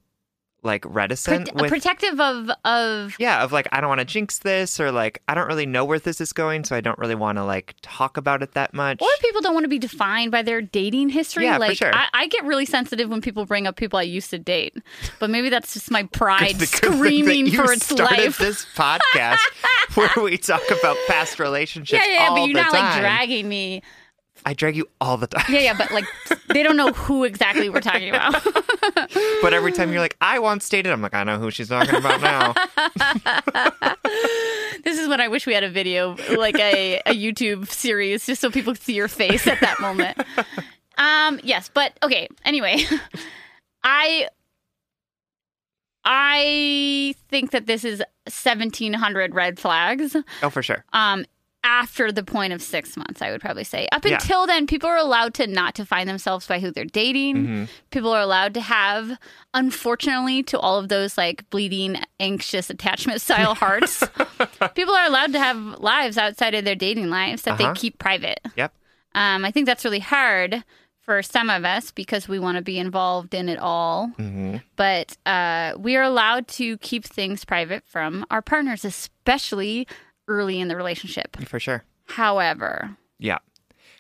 like 0.65 0.85
reticent 0.87 1.49
Prote- 1.49 1.61
with. 1.63 1.71
protective 1.71 2.21
of 2.21 2.51
of 2.65 3.17
yeah, 3.19 3.43
of 3.43 3.51
like 3.53 3.67
I 3.73 3.81
don't 3.81 3.89
want 3.89 3.99
to 4.01 4.05
jinx 4.05 4.39
this, 4.39 4.79
or 4.79 4.93
like 4.93 5.21
I 5.29 5.35
don't 5.35 5.49
really 5.49 5.67
know 5.67 5.85
where 5.85 5.99
this 5.99 6.21
is 6.21 6.33
going, 6.33 6.65
so 6.65 6.77
I 6.77 6.81
don't 6.81 6.99
really 6.99 7.15
want 7.15 7.39
to 7.39 7.45
like 7.45 7.75
talk 7.83 8.17
about 8.17 8.43
it 8.43 8.53
that 8.55 8.73
much. 8.73 9.01
or 9.03 9.09
people 9.21 9.41
don't 9.41 9.55
want 9.55 9.65
to 9.65 9.69
be 9.69 9.79
defined 9.79 10.31
by 10.31 10.43
their 10.43 10.63
dating 10.63 11.09
history. 11.09 11.45
Yeah, 11.45 11.55
for 11.55 11.61
like 11.61 11.77
sure. 11.79 11.95
I, 11.95 12.07
I 12.15 12.27
get 12.29 12.45
really 12.45 12.67
sensitive 12.67 13.09
when 13.11 13.21
people 13.21 13.45
bring 13.45 13.67
up 13.67 13.77
people 13.77 13.99
I 13.99 14.03
used 14.03 14.31
to 14.31 14.39
date, 14.39 14.77
but 15.19 15.31
maybe 15.31 15.49
that's 15.49 15.75
just 15.75 15.91
my 15.91 16.05
pride 16.05 16.55
The 16.59 16.67
good 16.67 16.71
thing 16.71 16.91
that 16.91 16.97
screaming 16.99 17.47
you 17.47 17.65
for 17.65 17.73
its 17.73 17.87
started 17.87 18.19
life. 18.19 18.39
This 18.39 18.65
podcast 18.77 19.39
where 19.95 20.11
we 20.23 20.39
talk 20.39 20.63
about 20.71 20.97
past 21.09 21.39
relationships. 21.41 22.03
yeah, 22.07 22.13
yeah, 22.15 22.29
all 22.29 22.37
but 22.37 22.45
you're 22.47 22.55
not 22.57 22.73
time. 22.73 22.83
like 22.85 23.01
dragging 23.01 23.49
me. 23.49 23.83
I 24.45 24.55
drag 24.55 24.77
you 24.77 24.89
all 25.01 25.17
the 25.17 25.27
time. 25.27 25.45
Yeah, 25.49 25.61
yeah, 25.61 25.75
but 25.77 25.91
like 25.93 26.05
they 26.49 26.63
don't 26.63 26.77
know 26.77 26.93
who 26.93 27.25
exactly 27.25 27.69
we're 27.69 27.81
talking 27.81 28.11
about. 28.11 28.43
But 29.43 29.53
every 29.55 29.73
time 29.73 29.91
you're 29.93 30.01
like, 30.01 30.17
I 30.21 30.39
once 30.39 30.69
dated, 30.69 30.93
I'm 30.93 31.03
like, 31.03 31.15
I 31.15 31.25
know 31.25 31.39
who 31.39 31.51
she's 31.51 31.69
talking 31.69 31.95
about 31.97 32.21
now. 32.21 32.55
This 34.85 34.99
is 34.99 35.09
when 35.09 35.21
I 35.21 35.29
wish 35.29 35.47
we 35.47 35.55
had 35.55 35.63
a 35.63 35.71
video, 35.71 36.17
like 36.37 36.59
a, 36.59 37.01
a 37.07 37.15
YouTube 37.15 37.69
series, 37.69 38.27
just 38.27 38.41
so 38.41 38.51
people 38.51 38.73
could 38.73 38.83
see 38.83 38.95
your 38.95 39.07
face 39.09 39.47
at 39.47 39.61
that 39.61 39.81
moment. 39.81 40.19
Um, 40.99 41.39
yes, 41.45 41.71
but 41.73 41.97
okay. 42.03 42.29
Anyway, 42.45 42.79
I 43.85 44.29
I 46.05 47.15
think 47.29 47.53
that 47.53 47.67
this 47.67 47.85
is 47.85 48.03
seventeen 48.29 48.93
hundred 48.93 49.35
red 49.35 49.59
flags. 49.59 50.17
oh, 50.43 50.51
for 50.51 50.63
sure. 50.63 50.85
Um, 50.93 51.25
after 51.65 52.11
the 52.11 52.25
point 52.25 52.53
of 52.53 52.61
six 52.61 52.97
months, 52.97 53.23
I 53.23 53.31
would 53.31 53.41
probably 53.41 53.65
say. 53.65 53.87
Up 53.93 54.05
Yeah. 54.05 54.15
until 54.15 54.47
then, 54.47 54.67
people 54.67 54.89
are 54.89 54.97
allowed 54.97 55.35
to 55.35 55.47
not 55.47 55.75
define 55.75 56.07
themselves 56.07 56.47
by 56.47 56.59
who 56.59 56.71
they're 56.73 56.85
dating. 56.85 57.37
Mm-hmm. 57.37 57.65
People 57.91 58.11
are 58.11 58.21
allowed 58.21 58.55
to 58.55 58.61
have, 58.61 59.17
unfortunately, 59.55 60.43
to 60.45 60.59
all 60.59 60.79
of 60.79 60.89
those 60.89 61.17
like 61.17 61.49
bleeding, 61.51 61.97
anxious 62.19 62.69
attachment 62.71 63.21
style 63.21 63.55
hearts. 63.65 64.03
people 64.75 64.95
are 64.95 65.07
allowed 65.07 65.33
to 65.33 65.39
have 65.39 65.57
lives 65.79 66.19
outside 66.19 66.55
of 66.55 66.65
their 66.65 66.75
dating 66.75 67.11
lives 67.11 67.43
that 67.43 67.61
Uh-huh. 67.61 67.73
they 67.73 67.79
keep 67.81 67.99
private. 67.99 68.41
Yep. 68.57 68.75
Um, 69.15 69.45
I 69.45 69.51
think 69.51 69.67
that's 69.67 69.85
really 69.85 69.99
hard 70.01 70.65
for 71.01 71.23
some 71.23 71.51
of 71.51 71.65
us 71.65 71.91
because 71.91 72.29
we 72.29 72.39
want 72.39 72.57
to 72.57 72.63
be 72.63 72.79
involved 72.79 73.35
in 73.35 73.49
it 73.49 73.59
all. 73.59 74.07
hmm 74.17 74.57
But 74.77 75.17
uh, 75.27 75.75
we 75.79 75.97
are 75.97 76.03
allowed 76.03 76.49
to 76.49 76.79
keep 76.79 77.05
things 77.05 77.45
private 77.45 77.85
from 77.87 78.25
our 78.31 78.41
partners, 78.43 78.85
especially 78.85 79.87
early 80.29 80.61
in 80.61 80.69
the 80.69 80.77
relationship. 80.77 81.37
For 81.47 81.59
sure. 81.61 81.85
However, 82.07 82.97
Yeah. 83.19 83.39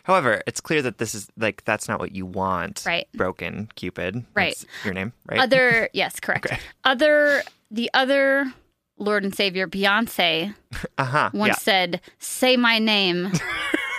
However, 0.04 0.42
it's 0.48 0.60
clear 0.60 0.82
that 0.82 0.98
this 0.98 1.14
is 1.14 1.28
like 1.36 1.64
that's 1.64 1.86
not 1.88 2.00
what 2.00 2.12
you 2.12 2.26
want. 2.26 2.82
Right. 2.84 3.06
Broken 3.14 3.68
Cupid. 3.76 4.24
Right. 4.34 4.56
That's 4.58 4.84
your 4.84 4.94
name, 4.94 5.12
right? 5.26 5.38
other 5.40 5.88
yes, 5.94 6.18
correct. 6.18 6.46
Okay. 6.46 6.58
Other 6.84 7.42
the 7.70 7.88
other 7.94 8.52
Lord 8.98 9.24
and 9.24 9.34
Savior 9.34 9.66
Beyonce 9.68 10.54
uh 10.98 11.04
huh. 11.04 11.30
once 11.32 11.50
Yeah. 11.52 11.58
said, 11.58 12.00
"Say 12.18 12.56
my 12.56 12.78
name, 12.80 13.30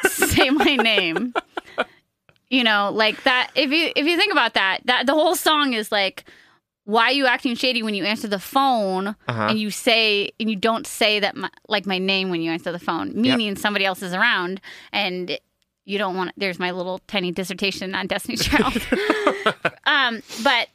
say 0.03 0.49
my 0.49 0.75
name." 0.75 1.33
You 2.49 2.63
know, 2.63 2.91
like 2.93 3.23
that. 3.23 3.49
If 3.55 3.71
you 3.71 3.91
if 3.95 4.05
you 4.05 4.15
think 4.15 4.31
about 4.31 4.53
that, 4.53 4.81
that 4.85 5.07
the 5.07 5.13
whole 5.13 5.33
song 5.35 5.73
is 5.73 5.91
like, 5.91 6.25
"Why 6.85 7.05
are 7.05 7.11
you 7.13 7.25
acting 7.25 7.55
shady 7.55 7.81
when 7.83 7.93
you 7.95 8.03
answer 8.05 8.27
the 8.27 8.39
phone 8.39 9.07
Uh-huh. 9.27 9.47
and 9.49 9.59
you 9.59 9.71
say 9.71 10.31
and 10.39 10.49
you 10.49 10.55
don't 10.55 10.85
say 10.87 11.19
that 11.19 11.35
my, 11.35 11.49
like 11.67 11.85
my 11.85 11.97
name 11.97 12.29
when 12.29 12.41
you 12.41 12.51
answer 12.51 12.71
the 12.71 12.79
phone, 12.79 13.13
meaning 13.19 13.55
somebody 13.55 13.85
else 13.85 14.01
is 14.01 14.13
around 14.13 14.61
and." 14.91 15.37
You 15.85 15.97
don't 15.97 16.15
want. 16.15 16.31
There's 16.37 16.59
my 16.59 16.71
little 16.71 16.99
tiny 17.07 17.33
dissertation 17.33 17.93
on 17.93 18.07
destiny 18.07 18.37
Child. 18.37 18.73
um, 19.85 20.21
but 20.41 20.69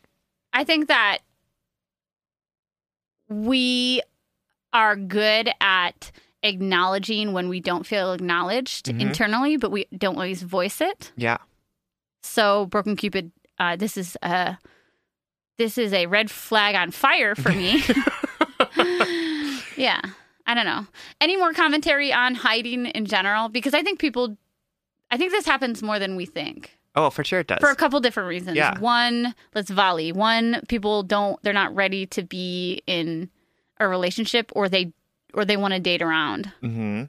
I 0.53 0.65
think 0.65 0.89
that 0.89 1.21
we 3.29 4.03
are 4.73 4.97
good 4.97 5.51
at 5.63 6.11
acknowledging 6.43 7.33
when 7.33 7.49
we 7.49 7.61
don't 7.61 7.87
feel 7.87 8.13
acknowledged 8.13 8.87
Mhm. 8.87 9.01
internally, 9.01 9.57
but 9.57 9.71
we 9.71 9.87
don't 9.97 10.17
always 10.17 10.43
voice 10.43 10.83
it. 10.83 11.11
Yeah. 11.17 11.39
So, 12.23 12.67
Broken 12.67 12.95
Cupid, 12.97 13.33
uh, 13.59 13.77
this 13.77 13.97
is 13.97 14.17
a 14.23 14.59
this 15.59 15.77
is 15.79 15.93
a 15.93 16.07
red 16.07 16.31
flag 16.31 16.75
on 16.75 16.91
fire 16.91 17.35
for 17.35 17.51
me. 17.51 17.83
Yeah. 19.77 20.01
I 20.47 20.55
don't 20.55 20.65
know. 20.67 20.87
Any 21.21 21.37
more 21.37 21.53
commentary 21.53 22.13
on 22.13 22.35
hiding 22.35 22.87
in 22.87 23.05
general? 23.07 23.49
Because 23.49 23.75
I 23.75 23.83
think 23.83 24.01
people, 24.01 24.37
I 25.11 25.17
think 25.17 25.31
this 25.31 25.47
happens 25.47 25.83
more 25.83 25.99
than 25.99 26.17
we 26.17 26.27
think 26.27 26.77
Oh, 26.97 27.11
for 27.11 27.23
sure 27.23 27.41
it 27.41 27.47
does. 27.47 27.59
for 27.61 27.71
a 27.71 27.77
couple 27.77 28.01
different 28.01 28.29
reasons. 28.29 28.57
Yeah. 28.57 28.77
One, 28.81 29.35
let's 29.55 29.71
volley. 29.71 30.11
One, 30.11 30.63
people 30.69 31.03
don't, 31.05 31.41
they're 31.43 31.53
not 31.53 31.75
ready 31.77 32.07
to 32.07 32.23
be 32.25 32.83
in 32.89 33.31
a 33.79 33.87
relationship 33.87 34.51
or 34.57 34.69
they, 34.69 34.93
or 35.35 35.45
they 35.45 35.57
want 35.57 35.75
to 35.75 35.81
date 35.81 36.03
around. 36.03 36.51
hmm 36.61 37.05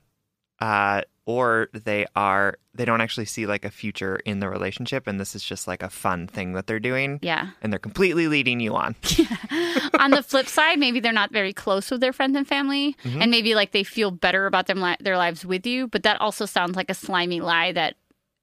Uh, 0.60 1.02
or 1.30 1.70
they 1.74 2.08
are 2.16 2.58
they 2.74 2.86
don't 2.86 3.02
actually 3.02 3.26
see 3.26 3.46
like 3.46 3.64
a 3.64 3.70
future 3.70 4.16
in 4.26 4.40
the 4.40 4.50
relationship, 4.50 5.06
and 5.06 5.20
this 5.20 5.36
is 5.36 5.44
just 5.44 5.68
like 5.68 5.84
a 5.84 5.90
fun 5.90 6.26
thing 6.26 6.54
that 6.54 6.66
they're 6.66 6.80
doing, 6.80 7.20
Yeah. 7.22 7.50
and 7.62 7.72
they're 7.72 7.78
completely 7.80 8.28
leading 8.28 8.60
you 8.60 8.76
on. 8.76 8.96
on 10.00 10.10
the 10.10 10.24
flip 10.24 10.48
side, 10.48 10.80
maybe 10.80 11.00
they're 11.00 11.14
not 11.14 11.32
very 11.32 11.54
close 11.54 11.92
with 11.92 12.02
their 12.02 12.14
friends 12.14 12.36
and 12.36 12.48
family, 12.48 12.96
Mm-hmm. 13.04 13.22
and 13.22 13.30
maybe 13.30 13.54
like 13.54 13.72
they 13.74 13.84
feel 13.84 14.10
better 14.10 14.48
about 14.48 14.66
them 14.66 14.82
li- 14.82 14.98
their 15.00 15.18
lives 15.18 15.46
with 15.46 15.68
you. 15.68 15.88
But 15.88 16.02
that 16.04 16.20
also 16.20 16.48
sounds 16.48 16.76
like 16.76 16.90
a 16.90 16.96
slimy 16.96 17.42
lie 17.42 17.74
that 17.74 17.96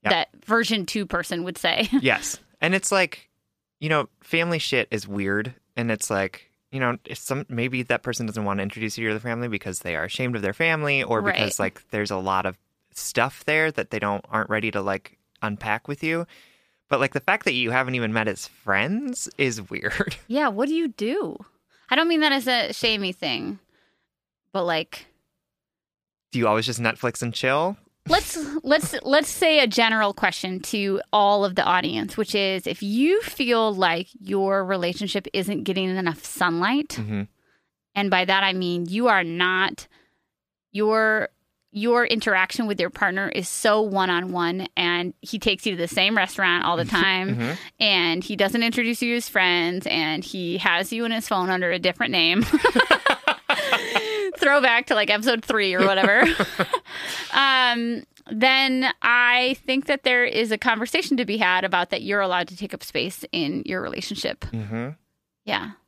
Yeah. 0.04 0.10
that 0.10 0.28
version 0.44 0.86
two 0.86 1.06
person 1.06 1.42
would 1.42 1.58
say. 1.58 1.88
yes, 2.00 2.38
and 2.60 2.72
it's 2.72 2.92
like, 2.92 3.28
you 3.80 3.88
know, 3.88 4.08
family 4.22 4.60
shit 4.60 4.86
is 4.92 5.08
weird, 5.08 5.54
and 5.76 5.90
it's 5.90 6.08
like. 6.08 6.42
You 6.72 6.80
know, 6.80 6.98
some 7.14 7.46
maybe 7.48 7.84
that 7.84 8.02
person 8.02 8.26
doesn't 8.26 8.44
want 8.44 8.58
to 8.58 8.62
introduce 8.62 8.98
you 8.98 9.06
to 9.08 9.14
the 9.14 9.20
family 9.20 9.46
because 9.48 9.78
they 9.78 9.94
are 9.96 10.04
ashamed 10.04 10.34
of 10.36 10.42
their 10.42 10.52
family, 10.52 11.02
or 11.02 11.22
because 11.22 11.58
Right. 11.58 11.66
like 11.66 11.88
there's 11.90 12.10
a 12.10 12.16
lot 12.18 12.44
of 12.44 12.58
stuff 12.96 13.44
there 13.44 13.70
that 13.70 13.90
they 13.90 13.98
don't 13.98 14.24
aren't 14.30 14.50
ready 14.50 14.70
to 14.70 14.80
like 14.80 15.18
unpack 15.42 15.86
with 15.86 16.02
you. 16.02 16.26
But 16.88 17.00
like 17.00 17.12
the 17.12 17.20
fact 17.20 17.44
that 17.44 17.52
you 17.54 17.70
haven't 17.70 17.94
even 17.96 18.12
met 18.12 18.28
as 18.28 18.46
friends 18.46 19.28
is 19.38 19.68
weird. 19.70 20.16
yeah, 20.28 20.48
what 20.48 20.68
do 20.68 20.74
you 20.74 20.88
do? 20.88 21.36
I 21.90 21.96
don't 21.96 22.08
mean 22.08 22.20
that 22.20 22.32
as 22.32 22.46
a 22.48 22.72
shamey 22.72 23.12
thing, 23.12 23.58
but 24.52 24.64
like 24.64 25.06
Do 26.32 26.38
you 26.38 26.48
always 26.48 26.66
just 26.66 26.80
Netflix 26.80 27.22
and 27.22 27.32
chill? 27.34 27.76
let's 28.08 28.38
let's 28.62 28.94
let's 29.02 29.28
say 29.28 29.58
a 29.58 29.66
general 29.66 30.14
question 30.14 30.60
to 30.60 31.00
all 31.12 31.44
of 31.44 31.56
the 31.56 31.64
audience, 31.64 32.16
which 32.16 32.36
is 32.36 32.66
if 32.66 32.80
you 32.82 33.20
feel 33.22 33.74
like 33.74 34.06
your 34.20 34.64
relationship 34.64 35.26
isn't 35.32 35.64
getting 35.64 35.88
enough 35.96 36.24
sunlight, 36.24 36.94
hmm 36.94 37.22
and 37.96 38.10
by 38.10 38.24
that 38.26 38.44
I 38.44 38.52
mean 38.52 38.86
you 38.86 39.08
are 39.08 39.24
not 39.24 39.88
your 40.70 41.30
your 41.76 42.06
interaction 42.06 42.66
with 42.66 42.80
your 42.80 42.88
partner 42.88 43.28
is 43.28 43.50
so 43.50 43.82
one 43.82 44.08
on 44.08 44.32
one, 44.32 44.66
and 44.78 45.12
he 45.20 45.38
takes 45.38 45.66
you 45.66 45.72
to 45.72 45.78
the 45.78 45.86
same 45.86 46.16
restaurant 46.16 46.64
all 46.64 46.78
the 46.78 46.86
time, 46.86 47.36
Mhm. 47.36 47.56
and 47.78 48.24
he 48.24 48.34
doesn't 48.34 48.62
introduce 48.62 49.02
you 49.02 49.10
to 49.10 49.14
his 49.16 49.28
friends, 49.28 49.86
and 49.86 50.24
he 50.24 50.56
has 50.56 50.90
you 50.90 51.04
in 51.04 51.12
his 51.12 51.28
phone 51.28 51.50
under 51.50 51.70
a 51.70 51.78
different 51.78 52.12
name. 52.12 52.44
Throwback 54.38 54.86
to 54.86 54.94
like 54.94 55.10
episode 55.10 55.44
three 55.44 55.74
or 55.74 55.84
whatever. 55.86 56.22
um, 57.32 58.04
then 58.30 58.86
I 59.02 59.56
think 59.66 59.86
that 59.86 60.02
there 60.02 60.24
is 60.24 60.52
a 60.52 60.58
conversation 60.58 61.16
to 61.18 61.24
be 61.24 61.36
had 61.38 61.64
about 61.64 61.90
that 61.90 62.02
you're 62.02 62.20
allowed 62.20 62.48
to 62.48 62.56
take 62.56 62.74
up 62.74 62.82
space 62.82 63.24
in 63.32 63.62
your 63.66 63.80
relationship. 63.82 64.44
hmm 64.46 64.88
Yeah, 65.44 65.64
Yep. 65.64 65.70
I 65.70 65.70
don't 65.70 65.85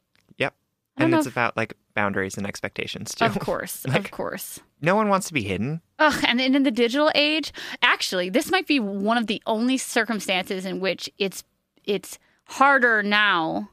And 1.04 1.14
it's 1.14 1.26
if- 1.26 1.32
about 1.32 1.56
like 1.56 1.74
boundaries 1.94 2.36
and 2.36 2.46
expectations 2.46 3.14
too. 3.14 3.24
of 3.24 3.38
course, 3.38 3.84
of 3.94 4.10
course. 4.10 4.60
No 4.80 4.94
one 4.94 5.08
wants 5.08 5.26
to 5.28 5.32
be 5.34 5.42
hidden. 5.42 5.80
Ugh, 5.98 6.24
and 6.26 6.40
in 6.40 6.62
the 6.62 6.70
digital 6.70 7.10
age, 7.14 7.52
actually, 7.82 8.30
this 8.30 8.50
might 8.50 8.66
be 8.66 8.78
one 8.80 9.16
of 9.18 9.26
the 9.26 9.42
only 9.46 9.76
circumstances 9.76 10.64
in 10.64 10.80
which 10.80 11.10
it's 11.18 11.44
it's 11.84 12.18
harder 12.44 13.02
now 13.02 13.70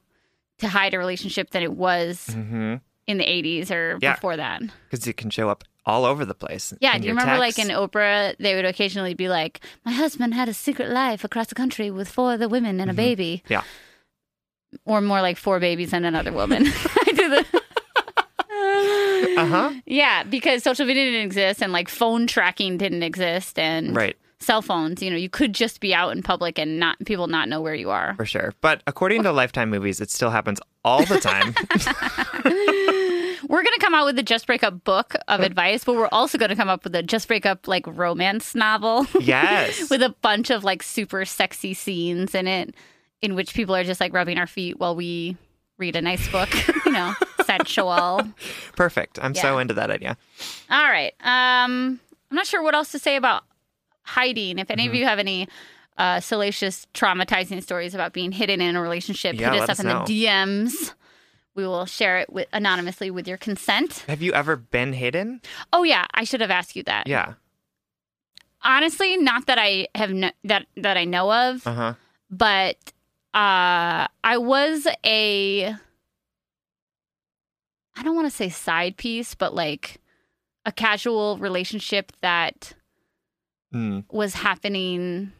to 0.59 0.67
hide 0.67 0.93
a 0.93 0.97
relationship 0.97 1.49
than 1.51 1.63
it 1.63 1.73
was 1.73 2.27
Mm-hmm. 2.31 2.75
in 3.07 3.17
the 3.17 3.23
80s 3.25 3.71
or 3.71 3.97
Yeah. 4.01 4.15
before 4.15 4.37
that. 4.37 4.61
Because 4.89 5.05
it 5.07 5.17
can 5.17 5.29
show 5.29 5.49
up 5.49 5.63
all 5.85 6.05
over 6.05 6.25
the 6.25 6.33
place. 6.33 6.73
Yeah, 6.81 6.97
do 6.97 7.03
you 7.05 7.11
remember 7.11 7.37
like 7.37 7.59
in. 7.59 7.67
Oprah, 7.67 8.35
they 8.39 8.55
would 8.55 8.65
occasionally 8.65 9.13
be 9.13 9.29
like, 9.29 9.59
"My 9.85 9.91
husband 9.91 10.33
had 10.33 10.49
a 10.49 10.53
secret 10.53 10.89
life 10.89 11.23
across 11.23 11.47
the 11.47 11.55
country 11.55 11.91
with 11.91 12.09
four 12.09 12.31
other 12.33 12.47
women 12.47 12.79
and 12.81 12.89
a 12.89 12.93
baby," 12.95 13.43
Yeah. 13.47 13.61
or 14.85 14.99
more 15.01 15.21
like 15.21 15.37
four 15.37 15.59
babies 15.59 15.93
and 15.93 16.05
another 16.07 16.31
woman. 16.31 16.65
The. 17.45 17.61
Uh 19.37 19.45
huh. 19.45 19.73
Yeah, 19.85 20.23
because 20.23 20.63
social 20.63 20.85
media 20.85 21.03
didn't 21.05 21.25
exist 21.25 21.61
and 21.61 21.73
like 21.73 21.89
phone 21.89 22.25
tracking 22.25 22.77
didn't 22.77 23.03
exist 23.03 23.59
and 23.59 23.93
Right. 23.93 24.15
cell 24.39 24.61
phones, 24.61 25.03
you 25.03 25.09
know, 25.11 25.17
you 25.17 25.29
could 25.29 25.53
just 25.53 25.81
be 25.81 25.93
out 25.93 26.11
in 26.15 26.23
public 26.23 26.57
and 26.57 26.79
not 26.79 26.97
people 27.05 27.27
not 27.27 27.49
know 27.49 27.59
where 27.61 27.75
you 27.75 27.89
are. 27.89 28.15
For 28.15 28.25
sure. 28.25 28.53
But 28.61 28.81
according 28.87 29.23
to 29.23 29.33
Lifetime 29.33 29.69
movies, 29.69 29.99
it 29.99 30.09
still 30.09 30.29
happens 30.29 30.59
all 30.85 31.03
the 31.05 31.19
time. 31.19 31.53
We're 33.47 33.61
going 33.61 33.73
to 33.73 33.79
come 33.81 33.93
out 33.93 34.05
with 34.05 34.17
a 34.19 34.23
Just 34.23 34.47
Break 34.47 34.63
Up 34.63 34.83
book 34.85 35.15
of 35.27 35.41
advice, 35.41 35.83
but 35.83 35.95
we're 35.95 36.09
also 36.11 36.37
going 36.37 36.49
to 36.49 36.55
come 36.55 36.69
up 36.69 36.83
with 36.83 36.95
a 36.95 37.03
Just 37.03 37.27
Break 37.27 37.45
Up 37.45 37.67
like 37.67 37.85
romance 37.85 38.55
novel 38.55 39.05
yes. 39.19 39.89
with 39.89 40.01
a 40.01 40.15
bunch 40.21 40.49
of 40.49 40.63
like 40.63 40.81
super 40.81 41.25
sexy 41.25 41.73
scenes 41.73 42.33
in 42.33 42.47
it 42.47 42.73
in 43.21 43.35
which 43.35 43.53
people 43.53 43.75
are 43.75 43.83
just 43.83 43.99
like 43.99 44.13
rubbing 44.13 44.37
our 44.37 44.47
feet 44.47 44.79
while 44.79 44.95
we 44.95 45.37
read 45.77 45.95
a 45.95 46.01
nice 46.01 46.27
book, 46.31 46.49
you 46.85 46.91
know, 46.91 47.13
sensual. 47.45 48.21
Perfect. 48.75 49.19
I'm 49.21 49.35
so 49.35 49.57
into 49.59 49.73
that 49.75 49.91
idea. 49.91 50.17
All 50.69 50.83
right. 50.89 51.13
Um, 51.21 51.99
I'm 52.31 52.35
not 52.35 52.47
sure 52.47 52.61
what 52.63 52.73
else 52.75 52.91
to 52.93 52.99
say 52.99 53.15
about 53.15 53.43
hiding. 54.03 54.59
If 54.59 54.69
any 54.71 54.83
Mm-hmm. 54.83 54.89
of 54.91 54.95
you 54.95 55.05
have 55.05 55.19
any 55.19 55.47
uh, 55.97 56.19
salacious, 56.19 56.87
traumatizing 56.93 57.61
stories 57.63 57.93
about 57.95 58.13
being 58.13 58.31
hidden 58.31 58.61
in 58.61 58.75
a 58.75 58.81
relationship, 58.81 59.35
Yeah, 59.39 59.51
hit 59.53 59.61
us 59.61 59.63
up 59.63 59.69
us 59.71 59.79
in 59.81 59.87
know. 59.87 60.05
the 60.05 60.25
DMs. 60.25 60.93
We 61.55 61.65
will 61.65 61.85
share 61.85 62.19
it 62.19 62.31
with, 62.31 62.47
anonymously 62.51 63.11
with 63.11 63.27
your 63.29 63.37
consent. 63.37 64.03
Have 64.07 64.21
you 64.21 64.33
ever 64.33 64.57
been 64.57 64.91
hidden? 64.93 65.39
Oh 65.71 65.83
yeah, 65.83 66.05
I 66.13 66.25
should 66.25 66.41
have 66.41 66.51
asked 66.51 66.75
you 66.75 66.83
that. 66.83 67.07
Yeah. 67.07 67.33
Honestly, 68.61 69.15
not 69.17 69.45
that 69.45 69.57
I 69.59 69.87
have 69.95 70.11
no, 70.11 70.31
that 70.43 70.65
that 70.77 70.97
I 70.97 71.05
know 71.05 71.31
of, 71.31 71.65
Uh 71.67 71.73
huh. 71.73 71.93
but 72.31 72.77
uh, 73.35 74.07
I 74.23 74.37
was 74.37 74.87
a 75.05 75.75
I 77.97 78.03
don't 78.03 78.15
want 78.15 78.27
to 78.27 78.35
say 78.35 78.49
side 78.49 78.97
piece, 78.97 79.35
but 79.35 79.53
like 79.53 80.01
a 80.65 80.71
casual 80.71 81.37
relationship 81.37 82.11
that 82.21 82.73
Mm. 83.73 84.05
was 84.11 84.35
happening 84.35 85.33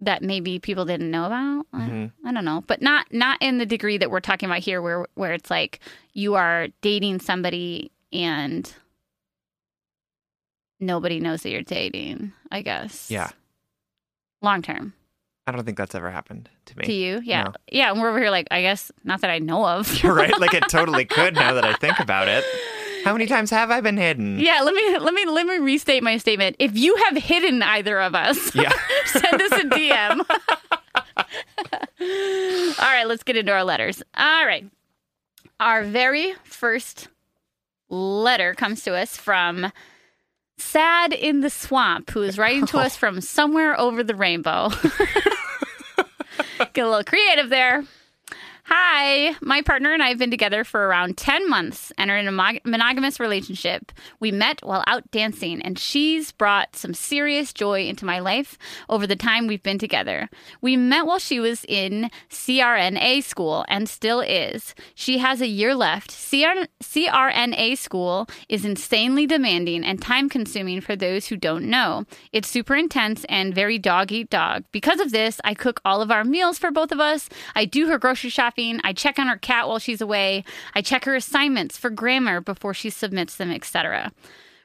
that 0.00 0.22
maybe 0.22 0.58
people 0.60 0.84
didn't 0.84 1.10
know 1.10 1.24
about. 1.24 1.66
I- 1.72 1.78
Mhm. 1.88 2.12
I 2.24 2.32
don't 2.32 2.44
know, 2.44 2.62
but 2.66 2.80
not 2.82 3.12
not 3.12 3.40
in 3.42 3.58
the 3.58 3.66
degree 3.66 3.96
that 3.98 4.10
we're 4.10 4.20
talking 4.20 4.48
about 4.48 4.60
here, 4.60 4.80
where 4.80 5.06
where 5.14 5.32
it's 5.32 5.50
like 5.50 5.80
you 6.12 6.34
are 6.34 6.68
dating 6.82 7.18
somebody 7.20 7.90
and 8.12 8.72
nobody 10.78 11.18
knows 11.20 11.42
that 11.42 11.50
you're 11.50 11.62
dating. 11.62 12.32
I 12.50 12.62
guess. 12.62 13.10
Yeah. 13.10 13.30
Long 14.42 14.62
term 14.62 14.94
I 15.46 15.52
don't 15.52 15.64
think 15.64 15.78
that's 15.78 15.94
ever 15.94 16.10
happened 16.10 16.48
to 16.66 16.78
me. 16.78 16.84
to 16.86 16.92
you, 16.92 17.20
yeah, 17.24 17.44
No. 17.44 17.52
yeah. 17.70 17.90
And 17.90 18.00
we're 18.00 18.08
over 18.10 18.18
here 18.18 18.30
like 18.30 18.48
I 18.50 18.60
guess 18.62 18.92
not 19.04 19.20
that 19.22 19.30
I 19.30 19.38
know 19.38 19.66
of. 19.66 20.02
You're 20.02 20.14
right. 20.14 20.38
Like 20.38 20.54
it 20.54 20.64
totally 20.68 21.04
could 21.04 21.34
now 21.34 21.54
that 21.54 21.64
I 21.64 21.72
think 21.74 21.98
about 22.00 22.28
it. 22.28 22.44
How 23.04 23.12
many 23.12 23.26
times 23.26 23.50
have 23.50 23.70
I 23.70 23.80
been 23.80 23.96
hidden? 23.96 24.40
Yeah, 24.40 24.62
let 24.62 24.74
me 24.74 24.98
let 24.98 25.14
me 25.14 25.24
let 25.26 25.46
me 25.46 25.58
restate 25.58 26.02
my 26.02 26.16
statement. 26.18 26.56
If 26.58 26.76
you 26.76 26.96
have 26.96 27.16
hidden 27.16 27.62
either 27.62 28.00
of 28.00 28.14
us, 28.16 28.52
Yeah. 28.54 28.72
send 29.06 29.40
us 29.40 29.52
a 29.52 29.64
DM. 29.64 30.24
All 32.78 32.90
right, 32.90 33.04
let's 33.06 33.22
get 33.22 33.36
into 33.36 33.52
our 33.52 33.64
letters. 33.64 34.02
All 34.16 34.44
right. 34.46 34.64
Our 35.60 35.84
very 35.84 36.34
first 36.44 37.08
letter 37.88 38.54
comes 38.54 38.82
to 38.82 38.94
us 38.94 39.16
from 39.16 39.72
Sad 40.58 41.12
in 41.12 41.40
the 41.40 41.50
Swamp, 41.50 42.10
who 42.10 42.22
is 42.22 42.38
writing 42.38 42.66
to 42.66 42.78
oh. 42.78 42.80
us 42.80 42.96
from 42.96 43.20
somewhere 43.20 43.78
over 43.78 44.02
the 44.02 44.14
rainbow. 44.14 44.70
Get 46.72 46.84
a 46.84 46.88
little 46.88 47.04
creative 47.04 47.50
there. 47.50 47.84
Hi, 48.68 49.36
my 49.42 49.62
partner 49.62 49.92
and 49.92 50.02
I 50.02 50.08
have 50.08 50.18
been 50.18 50.32
together 50.32 50.64
for 50.64 50.88
around 50.88 51.16
10 51.16 51.48
months 51.48 51.92
and 51.96 52.10
are 52.10 52.18
in 52.18 52.26
a 52.26 52.32
monogamous 52.64 53.20
relationship. 53.20 53.92
We 54.18 54.32
met 54.32 54.58
while 54.64 54.82
out 54.88 55.08
dancing, 55.12 55.62
and 55.62 55.78
she's 55.78 56.32
brought 56.32 56.74
some 56.74 56.92
serious 56.92 57.52
joy 57.52 57.86
into 57.86 58.04
my 58.04 58.18
life 58.18 58.58
over 58.88 59.06
the 59.06 59.14
time 59.14 59.46
we've 59.46 59.62
been 59.62 59.78
together. 59.78 60.28
We 60.62 60.76
met 60.76 61.06
while 61.06 61.20
she 61.20 61.38
was 61.38 61.64
in 61.68 62.10
CRNA 62.28 63.22
school 63.22 63.64
and 63.68 63.88
still 63.88 64.20
is. 64.20 64.74
She 64.96 65.18
has 65.18 65.40
a 65.40 65.46
year 65.46 65.72
left. 65.72 66.10
CR- 66.10 66.66
CRNA 66.82 67.78
school 67.78 68.26
is 68.48 68.64
insanely 68.64 69.28
demanding 69.28 69.84
and 69.84 70.02
time 70.02 70.28
consuming 70.28 70.80
for 70.80 70.96
those 70.96 71.28
who 71.28 71.36
don't 71.36 71.66
know. 71.66 72.04
It's 72.32 72.50
super 72.50 72.74
intense 72.74 73.24
and 73.28 73.54
very 73.54 73.78
dog 73.78 74.10
eat 74.10 74.28
dog. 74.28 74.64
Because 74.72 74.98
of 74.98 75.12
this, 75.12 75.40
I 75.44 75.54
cook 75.54 75.80
all 75.84 76.02
of 76.02 76.10
our 76.10 76.24
meals 76.24 76.58
for 76.58 76.72
both 76.72 76.90
of 76.90 76.98
us. 76.98 77.28
I 77.54 77.64
do 77.64 77.86
her 77.86 77.98
grocery 77.98 78.30
shopping. 78.30 78.55
I 78.58 78.94
check 78.94 79.18
on 79.18 79.26
her 79.26 79.36
cat 79.36 79.68
while 79.68 79.78
she's 79.78 80.00
away. 80.00 80.42
I 80.74 80.80
check 80.80 81.04
her 81.04 81.14
assignments 81.14 81.76
for 81.76 81.90
grammar 81.90 82.40
before 82.40 82.72
she 82.72 82.88
submits 82.88 83.36
them, 83.36 83.50
etc. 83.50 84.12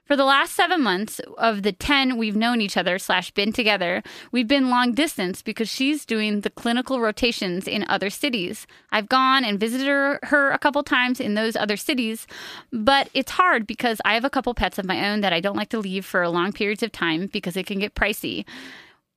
For 0.05 0.15
the 0.15 0.23
last 0.23 0.53
seven 0.53 0.81
months 0.81 1.19
of 1.37 1.63
the 1.63 1.73
10 1.73 2.17
we've 2.17 2.35
known 2.35 2.61
each 2.61 2.77
other 2.77 2.97
slash 2.99 3.31
been 3.31 3.51
together, 3.51 4.01
we've 4.31 4.47
been 4.47 4.69
long 4.69 4.93
distance 4.93 5.41
because 5.41 5.67
she's 5.67 6.05
doing 6.05 6.41
the 6.41 6.49
clinical 6.49 7.01
rotations 7.01 7.67
in 7.67 7.85
other 7.89 8.09
cities. 8.09 8.65
I've 8.91 9.09
gone 9.09 9.43
and 9.43 9.59
visited 9.59 9.87
her, 9.87 10.19
her 10.23 10.51
a 10.51 10.57
couple 10.57 10.83
times 10.83 11.19
in 11.19 11.33
those 11.33 11.57
other 11.57 11.77
cities, 11.77 12.27
but 12.71 13.09
it's 13.13 13.31
hard 13.31 13.67
because 13.67 14.01
I 14.05 14.13
have 14.13 14.25
a 14.25 14.29
couple 14.29 14.53
pets 14.53 14.77
of 14.77 14.85
my 14.85 15.09
own 15.09 15.19
that 15.19 15.33
I 15.33 15.41
don't 15.41 15.57
like 15.57 15.69
to 15.69 15.79
leave 15.79 16.05
for 16.05 16.27
long 16.29 16.53
periods 16.53 16.83
of 16.83 16.93
time 16.93 17.27
because 17.27 17.57
it 17.57 17.65
can 17.65 17.79
get 17.79 17.95
pricey 17.95 18.45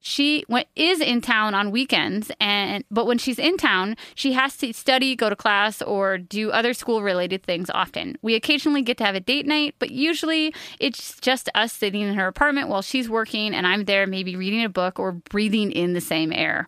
she 0.07 0.45
went, 0.51 0.69
is 0.77 1.01
in 1.01 1.23
town 1.23 1.55
on 1.55 1.71
weekends 1.71 2.31
and 2.39 2.85
but 2.91 3.07
when 3.07 3.17
she's 3.17 3.39
in 3.39 3.57
town 3.57 3.97
she 4.15 4.33
has 4.33 4.55
to 4.59 4.73
study 4.73 5.17
go 5.17 5.31
to 5.31 5.37
class 5.37 5.81
or 5.81 6.19
do 6.19 6.51
other 6.51 6.75
school 6.75 7.03
related 7.03 7.43
things 7.43 7.71
often. 7.71 8.17
We 8.21 8.35
occasionally 8.35 8.83
get 8.83 8.99
to 8.99 9.05
have 9.05 9.15
a 9.15 9.21
date 9.21 9.47
night 9.47 9.77
but 9.79 9.91
usually 9.91 10.55
it's 10.79 11.19
just 11.21 11.49
us 11.55 11.73
sitting 11.73 12.03
in 12.03 12.15
her 12.15 12.27
apartment 12.27 12.69
while 12.69 12.83
she's 12.83 13.09
working 13.09 13.55
and 13.55 13.67
i'm 13.67 13.87
there 13.87 14.07
maybe 14.07 14.37
reading 14.37 14.63
a 14.63 14.69
book 14.69 14.99
or 14.99 15.13
breathing 15.13 15.73
in 15.73 15.95
the 15.95 16.01
same 16.01 16.33
air 16.33 16.67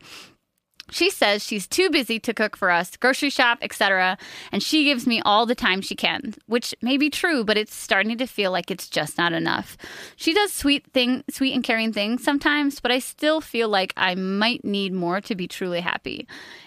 she 0.90 1.10
says 1.10 1.44
she's 1.44 1.66
too 1.66 1.90
busy 1.90 2.18
to 2.20 2.34
cook 2.34 2.56
for 2.56 2.70
us, 2.70 2.96
grocery 2.96 3.30
shop, 3.30 3.58
etc., 3.62 4.16
and 4.52 4.62
she 4.62 4.84
gives 4.84 5.06
me 5.06 5.20
all 5.24 5.46
the 5.46 5.54
time 5.54 5.80
she 5.80 5.94
can, 5.94 6.34
which 6.46 6.74
may 6.80 6.96
be 6.96 7.10
true, 7.10 7.44
but 7.44 7.56
it's 7.56 7.74
starting 7.74 8.16
to 8.18 8.26
feel 8.26 8.50
like 8.50 8.70
it's 8.70 8.88
just 8.88 9.18
not 9.18 9.32
enough. 9.32 9.76
She 10.16 10.32
does 10.32 10.52
sweet 10.52 10.86
thing, 10.92 11.24
sweet 11.30 11.54
and 11.54 11.64
caring 11.64 11.92
things 11.92 12.22
sometimes, 12.22 12.80
but 12.80 12.92
I 12.92 12.98
still 12.98 13.40
feel 13.40 13.68
like 13.68 13.92
I 13.96 14.14
might 14.14 14.64
need 14.64 14.92
more 14.92 15.20
to 15.22 15.34
be 15.34 15.48
truly 15.48 15.80
happy. 15.80 16.26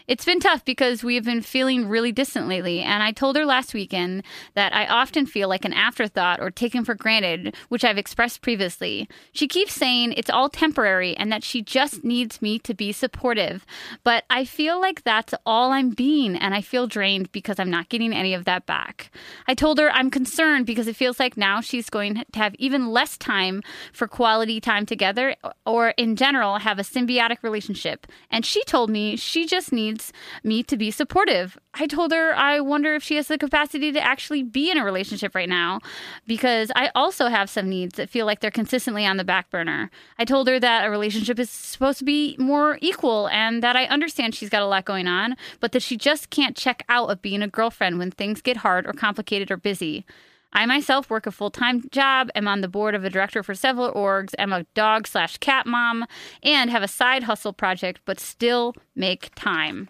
It's 0.10 0.26
been 0.26 0.40
tough 0.40 0.66
because 0.66 1.04
we 1.04 1.14
have 1.14 1.24
been 1.24 1.44
feeling 1.44 1.88
really 1.88 2.12
distant 2.12 2.48
lately, 2.48 2.80
and 2.80 3.04
I 3.04 3.12
told 3.12 3.36
her 3.36 3.46
last 3.46 3.76
weekend 3.76 4.24
that 4.56 4.74
I 4.74 4.88
often 4.88 5.28
feel 5.28 5.48
like 5.48 5.66
an 5.66 5.72
afterthought 5.72 6.40
or 6.40 6.50
taken 6.50 6.84
for 6.84 6.96
granted, 6.96 7.56
which 7.68 7.84
I've 7.86 8.00
expressed 8.00 8.42
previously. 8.42 9.08
She 9.34 9.48
keeps 9.48 9.72
saying 9.72 10.14
it's 10.14 10.32
all 10.32 10.50
temporary 10.50 11.16
and 11.16 11.32
that 11.32 11.44
she 11.44 11.62
just 11.62 12.04
needs 12.04 12.42
me 12.42 12.58
to 12.58 12.74
be 12.74 12.92
supportive, 12.92 13.68
but 14.04 14.24
I 14.32 14.46
feel 14.46 14.82
like 14.82 15.04
that's 15.04 15.36
all 15.46 15.74
I'm 15.74 15.92
being, 15.92 16.36
and 16.36 16.56
I 16.56 16.62
feel 16.62 16.88
drained 16.88 17.32
because 17.32 17.60
I'm 17.60 17.70
not 17.70 17.90
getting 17.90 18.12
any 18.12 18.34
of 18.34 18.46
that 18.46 18.66
back. 18.66 19.12
I 19.48 19.54
told 19.54 19.78
her 19.78 19.92
I'm 19.92 20.10
concerned 20.10 20.66
because 20.66 20.88
it 20.88 20.96
feels 20.96 21.20
like 21.20 21.38
now 21.38 21.62
she's 21.62 21.92
going 21.92 22.16
to 22.16 22.40
have 22.40 22.56
even 22.56 22.88
less 22.88 23.16
time 23.16 23.62
for 23.94 24.08
quality 24.08 24.60
time 24.60 24.88
together, 24.88 25.36
or 25.68 25.90
in 25.90 26.16
general, 26.16 26.58
have 26.58 26.80
a 26.80 26.84
symbiotic 26.84 27.44
relationship. 27.44 28.08
And 28.32 28.44
she 28.44 28.64
told 28.64 28.90
me 28.90 29.16
she 29.16 29.46
just 29.46 29.72
needs 30.00 30.14
me 30.44 30.64
to 30.64 30.78
be 30.78 30.92
supportive. 30.92 31.58
I 31.74 31.88
told 31.88 32.12
her 32.12 32.34
I 32.34 32.60
wonder 32.60 32.96
if 32.96 33.04
she 33.04 33.16
has 33.16 33.28
the 33.28 33.38
capacity 33.38 33.92
to 33.92 34.00
actually 34.00 34.44
be 34.44 34.72
in 34.72 34.78
a 34.78 34.84
relationship 34.84 35.36
right 35.36 35.50
now 35.50 35.80
because 36.28 36.72
I 36.76 36.92
also 36.96 37.28
have 37.28 37.50
some 37.50 37.70
needs 37.70 37.96
that 37.96 38.10
feel 38.10 38.26
like 38.26 38.40
they're 38.40 38.52
consistently 38.52 39.06
on 39.06 39.18
the 39.18 39.24
back 39.24 39.50
burner. 39.50 39.90
I 40.18 40.26
told 40.26 40.48
her 40.48 40.60
that 40.60 40.86
a 40.86 40.90
relationship 40.90 41.40
is 41.40 41.50
supposed 41.50 42.00
to 42.00 42.06
be 42.06 42.36
more 42.40 42.78
equal 42.82 43.28
and 43.30 43.62
that 43.64 43.76
I 43.76 43.86
understand 43.86 44.36
she's 44.36 44.50
got 44.50 44.62
a 44.62 44.68
lot 44.68 44.86
going 44.86 45.08
on, 45.08 45.36
but 45.60 45.72
that 45.74 45.84
she 45.84 45.98
just 45.98 46.30
can't 46.30 46.56
check 46.56 46.84
out 46.90 47.10
of 47.10 47.22
being 47.22 47.42
a 47.42 47.48
girlfriend 47.48 48.00
when 48.00 48.12
things 48.12 48.42
get 48.42 48.58
hard 48.58 48.88
or 48.88 48.94
complicated 48.94 49.52
or 49.52 49.58
busy. 49.58 50.06
I 50.52 50.66
myself 50.66 51.10
work 51.10 51.28
a 51.28 51.32
full 51.32 51.52
time 51.52 51.84
job, 51.92 52.30
am 52.36 52.48
on 52.48 52.62
the 52.62 52.68
board 52.68 52.96
of 52.96 53.06
a 53.06 53.10
director 53.10 53.44
for 53.44 53.54
several 53.54 53.92
orgs, 53.94 54.34
am 54.38 54.52
a 54.52 54.64
dog 54.74 55.08
slash 55.08 55.38
cat 55.38 55.66
mom, 55.66 56.06
and 56.42 56.70
have 56.70 56.84
a 56.84 56.88
side 56.88 57.24
hustle 57.24 57.54
project, 57.54 58.02
but 58.06 58.20
still 58.20 58.76
make 58.96 59.34
time. 59.36 59.90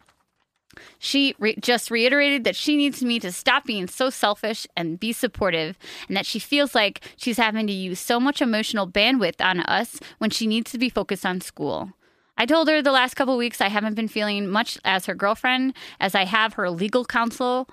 She 0.97 1.35
re- 1.39 1.55
just 1.59 1.91
reiterated 1.91 2.43
that 2.43 2.55
she 2.55 2.75
needs 2.75 3.01
me 3.01 3.19
to 3.19 3.31
stop 3.31 3.65
being 3.65 3.87
so 3.87 4.09
selfish 4.09 4.67
and 4.75 4.99
be 4.99 5.13
supportive, 5.13 5.77
and 6.07 6.15
that 6.15 6.25
she 6.25 6.39
feels 6.39 6.75
like 6.75 7.01
she's 7.17 7.37
having 7.37 7.67
to 7.67 7.73
use 7.73 7.99
so 7.99 8.19
much 8.19 8.41
emotional 8.41 8.87
bandwidth 8.87 9.43
on 9.43 9.61
us 9.61 9.99
when 10.19 10.29
she 10.29 10.47
needs 10.47 10.71
to 10.71 10.77
be 10.77 10.89
focused 10.89 11.25
on 11.25 11.41
school. 11.41 11.91
I 12.37 12.45
told 12.45 12.69
her 12.69 12.81
the 12.81 12.93
last 12.93 13.15
couple 13.15 13.35
weeks 13.35 13.59
I 13.59 13.67
haven't 13.67 13.95
been 13.95 14.07
feeling 14.07 14.47
much 14.47 14.77
as 14.85 15.05
her 15.07 15.15
girlfriend, 15.15 15.73
as 15.99 16.15
I 16.15 16.23
have 16.23 16.53
her 16.53 16.69
legal 16.69 17.03
counsel 17.03 17.69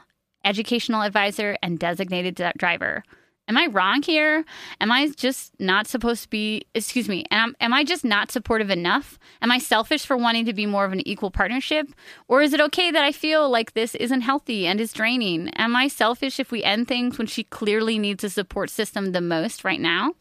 educational 0.47 1.03
advisor, 1.03 1.59
and 1.63 1.79
designated 1.79 2.41
driver. 2.57 3.03
Am 3.49 3.57
I 3.57 3.67
wrong 3.67 4.03
here? 4.03 4.45
Am 4.81 4.91
I 4.91 5.09
just 5.09 5.53
not 5.61 5.87
supposed 5.87 6.25
to 6.25 6.29
be, 6.29 6.63
excuse 6.75 7.09
me, 7.09 7.27
am, 7.31 7.55
am 7.61 7.73
I 7.73 7.85
just 7.85 8.05
not 8.05 8.33
supportive 8.33 8.71
enough? 8.71 9.21
Am 9.41 9.53
I 9.53 9.59
selfish 9.59 10.05
for 10.05 10.17
wanting 10.17 10.47
to 10.47 10.53
be 10.53 10.67
more 10.67 10.85
of 10.85 10.93
an 10.93 11.07
equal 11.07 11.31
partnership? 11.31 11.87
Or 12.27 12.43
is 12.43 12.53
it 12.53 12.61
okay 12.61 12.91
that 12.91 13.05
I 13.05 13.13
feel 13.13 13.49
like 13.49 13.75
this 13.75 13.95
isn't 13.95 14.23
healthy 14.23 14.67
and 14.67 14.81
is 14.81 14.93
draining? 14.93 15.51
Am 15.51 15.77
I 15.77 15.87
selfish 15.87 16.41
if 16.41 16.51
we 16.51 16.65
end 16.65 16.89
things 16.89 17.19
when 17.19 17.29
she 17.29 17.45
clearly 17.45 18.01
needs 18.01 18.25
a 18.25 18.31
support 18.31 18.69
system 18.69 19.13
the 19.13 19.21
most 19.21 19.63
right 19.63 19.81
now? 19.81 20.15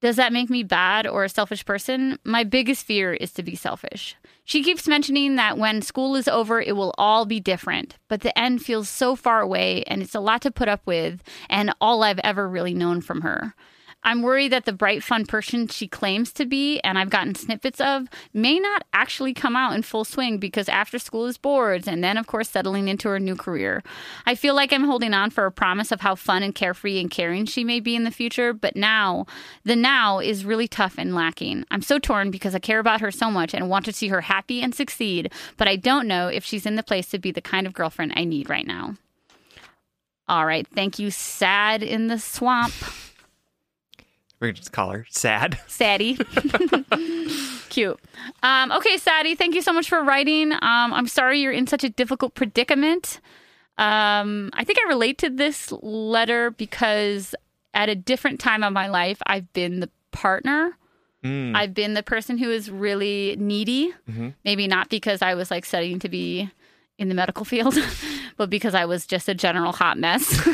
Does 0.00 0.16
that 0.16 0.32
make 0.32 0.48
me 0.48 0.62
bad 0.62 1.06
or 1.06 1.24
a 1.24 1.28
selfish 1.28 1.64
person? 1.64 2.18
My 2.24 2.42
biggest 2.42 2.86
fear 2.86 3.12
is 3.12 3.32
to 3.32 3.42
be 3.42 3.54
selfish. 3.54 4.16
She 4.44 4.62
keeps 4.62 4.88
mentioning 4.88 5.36
that 5.36 5.58
when 5.58 5.82
school 5.82 6.16
is 6.16 6.26
over, 6.26 6.60
it 6.60 6.74
will 6.74 6.94
all 6.96 7.26
be 7.26 7.38
different, 7.38 7.96
but 8.08 8.22
the 8.22 8.36
end 8.36 8.62
feels 8.62 8.88
so 8.88 9.14
far 9.14 9.40
away 9.40 9.84
and 9.84 10.02
it's 10.02 10.14
a 10.14 10.20
lot 10.20 10.40
to 10.42 10.50
put 10.50 10.68
up 10.68 10.80
with 10.86 11.22
and 11.48 11.74
all 11.80 12.02
I've 12.02 12.18
ever 12.20 12.48
really 12.48 12.74
known 12.74 13.00
from 13.00 13.20
her. 13.20 13.54
I'm 14.02 14.22
worried 14.22 14.52
that 14.52 14.64
the 14.64 14.72
bright, 14.72 15.02
fun 15.02 15.26
person 15.26 15.68
she 15.68 15.86
claims 15.86 16.32
to 16.32 16.46
be, 16.46 16.80
and 16.80 16.98
I've 16.98 17.10
gotten 17.10 17.34
snippets 17.34 17.80
of, 17.80 18.08
may 18.32 18.58
not 18.58 18.84
actually 18.92 19.34
come 19.34 19.56
out 19.56 19.74
in 19.74 19.82
full 19.82 20.04
swing 20.04 20.38
because 20.38 20.68
after 20.68 20.98
school 20.98 21.26
is 21.26 21.36
boards 21.36 21.86
and 21.86 22.02
then, 22.02 22.16
of 22.16 22.26
course, 22.26 22.48
settling 22.48 22.88
into 22.88 23.08
her 23.08 23.18
new 23.18 23.36
career. 23.36 23.82
I 24.24 24.34
feel 24.34 24.54
like 24.54 24.72
I'm 24.72 24.84
holding 24.84 25.12
on 25.12 25.30
for 25.30 25.44
a 25.44 25.52
promise 25.52 25.92
of 25.92 26.00
how 26.00 26.14
fun 26.14 26.42
and 26.42 26.54
carefree 26.54 26.98
and 26.98 27.10
caring 27.10 27.44
she 27.44 27.62
may 27.62 27.78
be 27.78 27.94
in 27.94 28.04
the 28.04 28.10
future, 28.10 28.54
but 28.54 28.74
now, 28.74 29.26
the 29.64 29.76
now 29.76 30.18
is 30.18 30.46
really 30.46 30.68
tough 30.68 30.94
and 30.96 31.14
lacking. 31.14 31.64
I'm 31.70 31.82
so 31.82 31.98
torn 31.98 32.30
because 32.30 32.54
I 32.54 32.58
care 32.58 32.78
about 32.78 33.02
her 33.02 33.10
so 33.10 33.30
much 33.30 33.52
and 33.52 33.68
want 33.68 33.84
to 33.84 33.92
see 33.92 34.08
her 34.08 34.22
happy 34.22 34.62
and 34.62 34.74
succeed, 34.74 35.30
but 35.58 35.68
I 35.68 35.76
don't 35.76 36.08
know 36.08 36.28
if 36.28 36.44
she's 36.44 36.64
in 36.64 36.76
the 36.76 36.82
place 36.82 37.08
to 37.08 37.18
be 37.18 37.32
the 37.32 37.42
kind 37.42 37.66
of 37.66 37.74
girlfriend 37.74 38.14
I 38.16 38.24
need 38.24 38.48
right 38.48 38.66
now. 38.66 38.96
All 40.26 40.46
right. 40.46 40.66
Thank 40.74 41.00
you, 41.00 41.10
Sad 41.10 41.82
in 41.82 42.06
the 42.06 42.18
Swamp. 42.18 42.72
We're 44.40 44.48
gonna 44.48 44.54
just 44.54 44.72
call 44.72 44.90
her 44.90 45.06
Sad. 45.10 45.58
Sadie. 45.66 46.18
Cute. 47.68 48.00
Um, 48.42 48.72
okay, 48.72 48.96
Sadie, 48.96 49.34
thank 49.34 49.54
you 49.54 49.62
so 49.62 49.72
much 49.72 49.88
for 49.88 50.02
writing. 50.02 50.52
Um, 50.52 50.92
I'm 50.92 51.06
sorry 51.06 51.40
you're 51.40 51.52
in 51.52 51.66
such 51.66 51.84
a 51.84 51.90
difficult 51.90 52.34
predicament. 52.34 53.20
Um, 53.76 54.50
I 54.54 54.64
think 54.64 54.78
I 54.78 54.88
relate 54.88 55.18
to 55.18 55.30
this 55.30 55.72
letter 55.82 56.50
because 56.50 57.34
at 57.74 57.88
a 57.88 57.94
different 57.94 58.40
time 58.40 58.64
of 58.64 58.72
my 58.72 58.88
life, 58.88 59.20
I've 59.26 59.52
been 59.52 59.80
the 59.80 59.90
partner. 60.10 60.76
Mm. 61.24 61.54
I've 61.54 61.74
been 61.74 61.94
the 61.94 62.02
person 62.02 62.38
who 62.38 62.50
is 62.50 62.70
really 62.70 63.36
needy. 63.38 63.92
Mm-hmm. 64.08 64.30
Maybe 64.44 64.66
not 64.66 64.88
because 64.88 65.22
I 65.22 65.34
was 65.34 65.50
like 65.50 65.64
studying 65.64 65.98
to 66.00 66.08
be 66.08 66.50
in 66.98 67.08
the 67.08 67.14
medical 67.14 67.44
field, 67.44 67.76
but 68.36 68.50
because 68.50 68.74
I 68.74 68.86
was 68.86 69.06
just 69.06 69.28
a 69.28 69.34
general 69.34 69.72
hot 69.72 69.98
mess. 69.98 70.48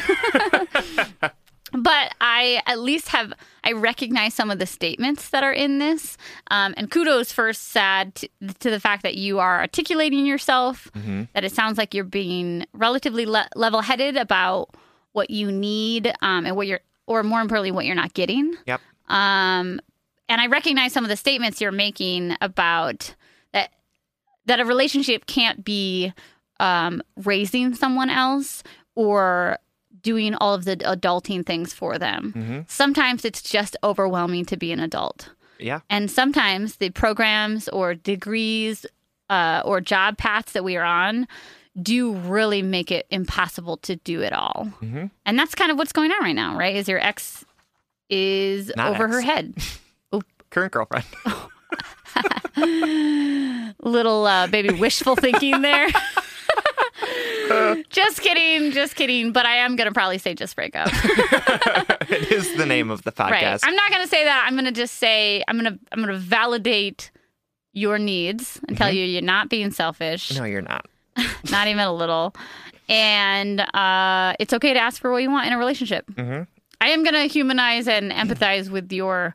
But 1.77 2.15
I 2.21 2.63
at 2.67 2.79
least 2.79 3.09
have 3.09 3.33
I 3.65 3.73
recognize 3.73 4.35
some 4.35 4.51
of 4.51 4.59
the 4.59 4.67
statements 4.67 5.31
that 5.31 5.43
are 5.43 5.53
in 5.53 5.79
this, 5.79 6.17
um, 6.51 6.75
and 6.77 6.91
kudos 6.91 7.33
first, 7.33 7.69
sad 7.69 8.15
to, 8.17 8.29
to, 8.61 8.71
the 8.71 8.81
fact 8.81 9.03
that 9.03 9.17
you 9.17 9.39
are 9.39 9.61
articulating 9.61 10.25
yourself. 10.25 10.89
Mm-hmm. 10.97 11.25
That 11.35 11.45
it 11.45 11.53
sounds 11.53 11.79
like 11.79 11.95
you're 11.95 12.05
being 12.05 12.67
relatively 12.73 13.27
le- 13.27 13.49
level-headed 13.57 14.17
about 14.17 14.71
what 15.13 15.31
you 15.31 15.51
need 15.51 16.13
um, 16.23 16.47
and 16.47 16.57
what 16.57 16.67
you're, 16.67 16.81
or 17.07 17.23
more 17.23 17.41
importantly, 17.41 17.73
what 17.73 17.87
you're 17.87 17.95
not 17.95 18.15
getting. 18.15 18.55
Yep. 18.67 18.81
Um, 19.09 19.81
and 20.29 20.41
I 20.41 20.47
recognize 20.47 20.93
some 20.93 21.05
of 21.05 21.09
the 21.09 21.17
statements 21.17 21.61
you're 21.61 21.73
making 21.73 22.37
about 22.41 23.15
that 23.53 23.73
that 24.47 24.61
a 24.61 24.65
relationship 24.65 25.27
can't 25.27 25.65
be 25.65 26.13
um, 26.61 27.03
raising 27.17 27.75
someone 27.75 28.11
else 28.11 28.63
or 28.95 29.59
doing 30.07 30.37
all 30.37 30.55
of 30.55 30.65
the 30.65 30.77
adulting 30.77 31.45
things 31.45 31.75
for 31.75 31.99
them. 31.99 32.33
Mm-hmm. 32.37 32.61
Sometimes 32.69 33.25
it's 33.25 33.43
just 33.43 33.77
overwhelming 33.83 34.45
to 34.45 34.57
be 34.57 34.71
an 34.71 34.79
adult. 34.79 35.31
Yeah. 35.59 35.81
And 35.91 36.09
sometimes 36.09 36.77
the 36.77 36.91
programs 36.91 37.69
or 37.71 37.97
degrees 37.97 38.87
uh, 39.29 39.63
or 39.65 39.81
job 39.81 40.17
paths 40.17 40.53
that 40.53 40.63
we 40.63 40.77
are 40.77 40.85
on 40.85 41.27
do 41.83 42.13
really 42.15 42.63
make 42.63 42.93
it 42.93 43.07
impossible 43.11 43.79
to 43.79 43.97
do 43.97 44.23
it 44.23 44.33
all. 44.33 44.69
Mm-hmm. 44.81 45.07
And 45.27 45.37
that's 45.37 45.57
kind 45.57 45.73
of 45.73 45.77
what's 45.77 45.93
going 45.93 46.13
on 46.13 46.23
right 46.23 46.37
now, 46.37 46.57
right? 46.57 46.77
Is 46.77 46.87
your 46.89 47.01
ex 47.01 47.45
is 48.09 48.71
Not 48.77 48.95
over 48.95 49.07
ex. 49.07 49.15
her 49.15 49.21
head. 49.23 49.55
Current 50.51 50.73
girlfriend. 50.73 51.05
Little 53.83 54.25
uh, 54.25 54.47
baby 54.47 54.71
wishful 54.79 55.17
thinking 55.17 55.63
there. 55.63 55.89
just 57.91 58.21
kidding, 58.21 58.73
just 58.73 58.95
kidding. 58.97 59.33
But 59.33 59.47
I 59.47 59.57
am 59.57 59.77
gonna 59.77 59.93
probably 59.93 60.19
say 60.19 60.35
just 60.35 60.55
break 60.57 60.75
up. 60.77 60.89
it 62.11 62.31
is 62.33 62.57
the 62.57 62.67
name 62.67 62.91
of 62.91 63.03
the 63.03 63.13
podcast. 63.13 63.31
Right. 63.31 63.61
I'm 63.65 63.75
not 63.77 63.91
gonna 63.91 64.07
say 64.07 64.25
that. 64.25 64.45
I'm 64.47 64.55
gonna 64.57 64.73
just 64.73 64.95
say 64.95 65.43
I'm 65.49 65.57
gonna 65.57 65.79
I'm 65.93 66.01
gonna 66.01 66.17
validate 66.19 67.11
your 67.73 67.99
needs 67.99 68.61
and 68.69 68.77
tell 68.77 68.91
you 68.91 69.05
you're 69.05 69.21
not 69.23 69.51
being 69.51 69.71
selfish, 69.71 70.35
no, 70.37 70.45
you're 70.45 70.63
not. 70.63 70.87
not 71.51 71.67
even 71.69 71.81
a 71.81 71.93
little. 71.93 72.35
And 72.89 73.61
uh, 73.75 74.35
it's 74.39 74.53
okay 74.55 74.73
to 74.75 74.81
ask 74.81 75.01
for 75.01 75.11
what 75.11 75.23
you 75.23 75.31
want 75.31 75.47
in 75.47 75.53
a 75.53 75.59
relationship. 75.59 76.07
Mhm. 76.13 76.47
I 76.81 76.87
I 76.87 76.91
am 76.91 77.05
gonna 77.05 77.25
humanize 77.27 77.89
and 77.89 78.13
empathize 78.13 78.69
with 78.71 78.93
your 78.93 79.35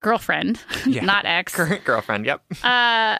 girlfriend, 0.00 0.60
Yeah. 0.86 1.04
not 1.04 1.24
ex, 1.26 1.54
Current 1.54 1.84
girlfriend. 1.84 2.24
Yep. 2.26 2.42
uh, 2.62 3.18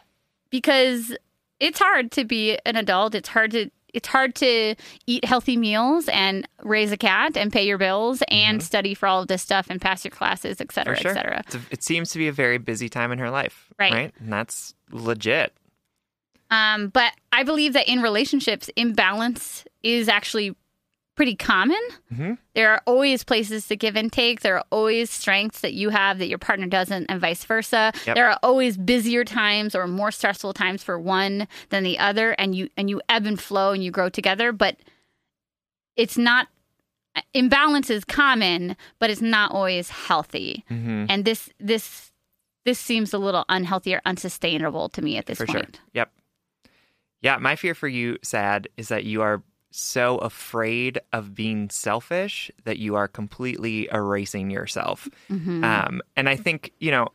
because 0.49 1.15
it's 1.59 1.79
hard 1.79 2.11
to 2.13 2.23
be 2.25 2.57
an 2.65 2.75
adult. 2.77 3.15
It's 3.15 3.27
hard 3.29 3.51
to 3.51 3.69
it's 3.93 4.07
hard 4.07 4.35
to 4.35 4.75
eat 5.05 5.25
healthy 5.25 5.57
meals 5.57 6.07
and 6.09 6.47
raise 6.63 6.91
a 6.91 6.97
cat 6.97 7.35
and 7.37 7.51
pay 7.51 7.65
your 7.65 7.77
bills 7.77 8.21
and 8.29 8.61
study 8.61 8.93
for 8.93 9.07
all 9.07 9.21
of 9.21 9.27
this 9.27 9.41
stuff 9.41 9.67
and 9.69 9.81
pass 9.81 10.03
your 10.03 10.11
classes, 10.11 10.59
et 10.61 10.71
cetera, 10.71 10.95
Mm-hmm. 10.95 11.01
Sure. 11.01 11.11
et 11.11 11.15
cetera. 11.15 11.43
A- 11.53 11.73
it 11.73 11.83
seems 11.83 12.09
to 12.11 12.17
be 12.17 12.27
a 12.27 12.31
very 12.33 12.57
busy 12.57 12.89
time 12.89 13.11
in 13.11 13.19
her 13.19 13.29
life. 13.29 13.67
Right. 13.79 13.93
Right. 13.93 14.13
And 14.19 14.31
that's 14.31 14.73
legit. 14.91 15.53
Um, 16.49 16.89
but 16.89 17.11
I 17.31 17.43
believe 17.43 17.73
that 17.73 17.87
in 17.89 18.01
relationships, 18.01 18.69
imbalance 18.75 19.65
is 19.83 20.07
actually 20.07 20.55
pretty 21.17 21.35
common. 21.35 21.81
Mhm. 22.13 22.37
There 22.55 22.71
are 22.71 22.81
always 22.85 23.23
places 23.25 23.67
to 23.67 23.75
give 23.75 23.97
and 23.97 24.09
take. 24.13 24.39
There 24.41 24.55
are 24.55 24.63
always 24.71 25.09
strengths 25.09 25.59
that 25.59 25.73
you 25.73 25.89
have 25.89 26.19
that 26.19 26.27
your 26.29 26.37
partner 26.37 26.67
doesn't, 26.67 27.07
and 27.07 27.19
vice 27.19 27.43
versa. 27.43 27.91
Yep. 28.05 28.15
There 28.15 28.29
are 28.29 28.39
always 28.41 28.77
busier 28.77 29.25
times 29.25 29.75
or 29.75 29.87
more 29.87 30.11
stressful 30.11 30.53
times 30.53 30.83
for 30.83 30.97
one 30.97 31.49
than 31.69 31.83
the 31.83 31.99
other, 31.99 32.31
and 32.33 32.55
you 32.55 32.69
and 32.77 32.89
you 32.89 33.01
ebb 33.09 33.25
and 33.25 33.37
flow 33.41 33.73
and 33.73 33.83
you 33.83 33.91
grow 33.91 34.07
together. 34.07 34.53
But 34.53 34.77
it's 35.97 36.17
not 36.17 36.47
imbalance 37.33 37.89
is 37.89 38.05
common, 38.05 38.77
but 38.99 39.09
it's 39.09 39.21
not 39.21 39.51
always 39.51 39.89
healthy. 39.89 40.63
Mm-hmm. 40.69 41.05
And 41.09 41.25
this 41.25 41.49
this 41.59 42.11
this 42.63 42.79
seems 42.79 43.13
a 43.13 43.17
little 43.17 43.43
unhealthy 43.49 43.95
or 43.95 44.01
unsustainable 44.05 44.89
to 44.89 45.01
me 45.01 45.17
at 45.17 45.25
this 45.25 45.39
point. 45.39 45.49
for 45.49 45.57
sure. 45.57 45.67
Yep. 45.93 46.11
Yeah, 47.21 47.37
my 47.37 47.55
fear 47.55 47.73
for 47.73 47.87
you, 47.87 48.17
Sad, 48.21 48.67
is 48.77 48.89
that 48.89 49.03
you 49.03 49.23
are 49.23 49.41
so 49.71 50.17
afraid 50.19 50.99
of 51.13 51.35
being 51.35 51.69
selfish 51.69 52.49
that 52.63 52.79
you 52.79 52.95
are 52.95 53.07
completely 53.07 53.87
erasing 53.91 54.49
yourself. 54.49 55.07
Mm-hmm. 55.29 55.63
Um, 55.63 56.01
and 56.15 56.29
I 56.29 56.35
think, 56.35 56.71
you 56.79 56.91
know, 56.91 57.09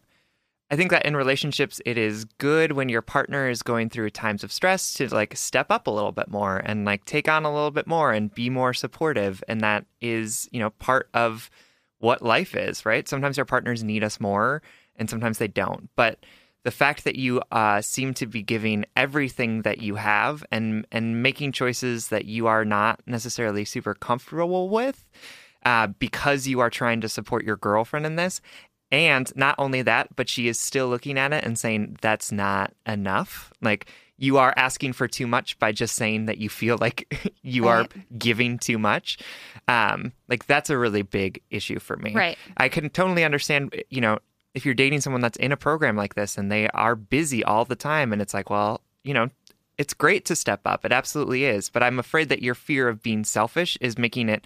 I 0.71 0.77
think 0.77 0.91
that 0.91 1.05
in 1.05 1.15
relationships, 1.15 1.83
it 1.85 1.99
is 1.99 2.25
good 2.39 2.73
when 2.73 2.89
your 2.89 3.03
partner 3.03 3.49
is 3.49 3.63
going 3.63 3.91
through 3.91 4.09
times 4.11 4.43
of 4.43 4.51
stress 4.51 4.95
to 4.95 5.15
like 5.15 5.37
step 5.37 5.67
up 5.71 5.87
a 5.87 5.91
little 5.91 6.13
bit 6.13 6.31
more 6.31 6.63
and 6.65 6.87
like 6.87 7.05
take 7.05 7.29
on 7.29 7.45
a 7.45 7.53
little 7.53 7.71
bit 7.71 7.87
more 7.87 8.11
and 8.11 8.35
be 8.35 8.49
more 8.49 8.73
supportive. 8.73 9.45
And 9.49 9.61
that 9.61 9.85
is, 10.01 10.49
you 10.51 10.61
know, 10.61 10.71
part 10.71 11.11
of 11.13 11.51
what 11.99 12.23
life 12.23 12.57
is, 12.57 12.87
right? 12.87 13.07
Sometimes 13.07 13.39
our 13.39 13.45
partners 13.45 13.85
need 13.85 14.03
us 14.03 14.19
more 14.19 14.63
and 14.97 15.11
sometimes 15.11 15.37
they 15.37 15.49
don't. 15.49 15.91
But 15.95 16.25
the 16.65 16.71
fact 16.71 17.05
that 17.05 17.17
you 17.17 17.43
uh, 17.51 17.81
seem 17.81 18.15
to 18.15 18.27
be 18.27 18.43
giving 18.43 18.85
everything 18.97 19.63
that 19.63 19.83
you 19.83 19.97
have 19.97 20.45
and 20.53 20.87
and 20.93 21.23
making 21.23 21.53
choices 21.53 22.09
that 22.09 22.25
you 22.25 22.47
are 22.47 22.65
not 22.65 23.01
necessarily 23.07 23.65
super 23.65 23.95
comfortable 23.95 24.69
with 24.69 25.05
uh, 25.65 25.87
because 25.89 26.47
you 26.47 26.61
are 26.61 26.71
trying 26.71 27.01
to 27.01 27.09
support 27.09 27.45
your 27.45 27.57
girlfriend 27.57 28.07
in 28.07 28.17
this 28.17 28.41
and 28.91 29.33
not 29.37 29.55
only 29.59 29.83
that 29.83 30.15
but 30.17 30.29
she 30.29 30.49
is 30.49 30.59
still 30.59 30.89
looking 30.89 31.19
at 31.19 31.33
it 31.33 31.45
and 31.45 31.59
saying 31.59 31.97
that's 32.01 32.31
not 32.31 32.73
enough 32.87 33.53
like 33.61 33.87
you 34.19 34.37
are 34.39 34.53
asking 34.57 34.93
for 34.93 35.09
too 35.09 35.27
much 35.27 35.59
by 35.59 35.73
just 35.73 35.97
saying 35.97 36.27
that 36.27 36.39
you 36.39 36.49
feel 36.49 36.77
like 36.79 37.13
you 37.43 37.67
are 37.67 37.79
Right. 37.81 37.93
giving 38.19 38.59
too 38.59 38.79
much 38.79 39.19
um 39.67 40.13
like 40.29 40.47
that's 40.47 40.71
a 40.71 40.79
really 40.79 41.03
big 41.03 41.41
issue 41.51 41.79
for 41.79 41.97
me 41.97 42.15
Right. 42.15 42.39
i 42.57 42.69
can 42.69 42.89
totally 42.91 43.25
understand 43.25 43.75
you 43.91 44.01
know 44.01 44.19
if 44.55 44.65
you're 44.65 44.75
dating 44.75 45.01
someone 45.01 45.23
that's 45.23 45.39
in 45.39 45.53
a 45.53 45.57
program 45.57 45.97
like 45.97 46.15
this 46.15 46.37
and 46.37 46.51
they 46.51 46.69
are 46.69 46.95
busy 46.95 47.43
all 47.45 47.65
the 47.65 47.77
time 47.77 48.13
and 48.13 48.21
it's 48.21 48.35
like 48.35 48.51
well 48.51 48.81
you 49.05 49.15
know 49.15 49.29
it's 49.79 49.95
great 49.95 50.27
to 50.27 50.37
step 50.37 50.61
up. 50.67 50.85
It 50.85 50.93
absolutely 50.93 51.45
is. 51.45 51.71
But 51.71 51.83
i'm 51.83 51.99
afraid 51.99 52.29
that 52.29 52.43
your 52.43 52.55
fear 52.55 52.89
of 52.89 53.03
being 53.03 53.25
selfish 53.25 53.79
is 53.81 53.99
making 53.99 54.29
it 54.29 54.45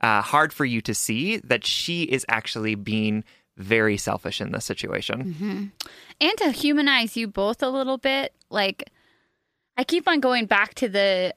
uh, 0.00 0.22
hard 0.22 0.52
for 0.52 0.64
you 0.64 0.80
to 0.82 0.94
see 0.94 1.38
that 1.38 1.64
she 1.66 2.04
is 2.04 2.24
actually 2.28 2.74
being 2.76 3.24
very 3.56 3.96
selfish 3.96 4.40
in 4.40 4.52
this 4.52 4.64
situation. 4.64 5.72
And 6.20 6.38
to 6.38 6.52
humanize 6.52 7.16
you 7.16 7.26
both 7.26 7.62
a 7.62 7.68
little 7.68 7.98
bit 7.98 8.32
like 8.50 8.90
i 9.76 9.84
keep 9.84 10.08
on 10.08 10.20
going 10.20 10.46
back 10.46 10.74
to 10.74 10.88
the 10.88 11.34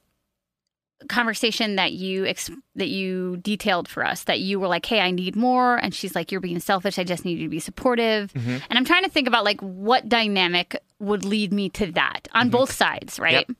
conversation 1.09 1.75
that 1.75 1.93
you 1.93 2.25
ex- 2.25 2.49
that 2.75 2.87
you 2.89 3.37
detailed 3.37 3.87
for 3.87 4.05
us 4.05 4.23
that 4.25 4.39
you 4.39 4.59
were 4.59 4.67
like 4.67 4.85
hey 4.85 4.99
i 4.99 5.11
need 5.11 5.35
more 5.35 5.77
and 5.77 5.93
she's 5.93 6.15
like 6.15 6.31
you're 6.31 6.41
being 6.41 6.59
selfish. 6.59 6.99
I 6.99 7.03
just 7.03 7.25
need 7.25 7.37
you 7.39 7.45
to 7.45 7.49
be 7.49 7.59
supportive. 7.59 8.31
Mm-hmm. 8.33 8.57
and 8.69 8.77
i'm 8.77 8.85
trying 8.85 9.03
to 9.03 9.09
think 9.09 9.27
about 9.27 9.43
like 9.43 9.59
what 9.61 10.07
dynamic 10.07 10.75
would 10.99 11.25
lead 11.25 11.51
me 11.51 11.69
to 11.69 11.91
that 11.93 12.27
on 12.33 12.49
both 12.49 12.71
sides 12.71 13.19
right? 13.19 13.45
Yep. 13.47 13.57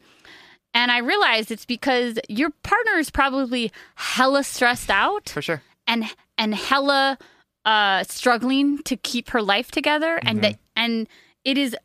and 0.73 0.91
i 0.91 0.99
realized 0.99 1.51
it's 1.51 1.65
because 1.65 2.19
your 2.29 2.49
partner 2.63 2.93
is 2.93 3.09
probably 3.09 3.71
hella 3.95 4.43
stressed 4.43 4.89
out 4.89 5.29
for 5.29 5.41
sure. 5.41 5.61
and 5.87 6.05
and 6.37 6.53
hella 6.55 7.17
uh 7.65 8.03
struggling 8.03 8.81
to 8.83 8.95
keep 8.97 9.29
her 9.29 9.41
life 9.41 9.71
together 9.71 10.19
and 10.23 10.41
that 10.43 10.59
and 10.75 11.07
it 11.43 11.57
is 11.57 11.75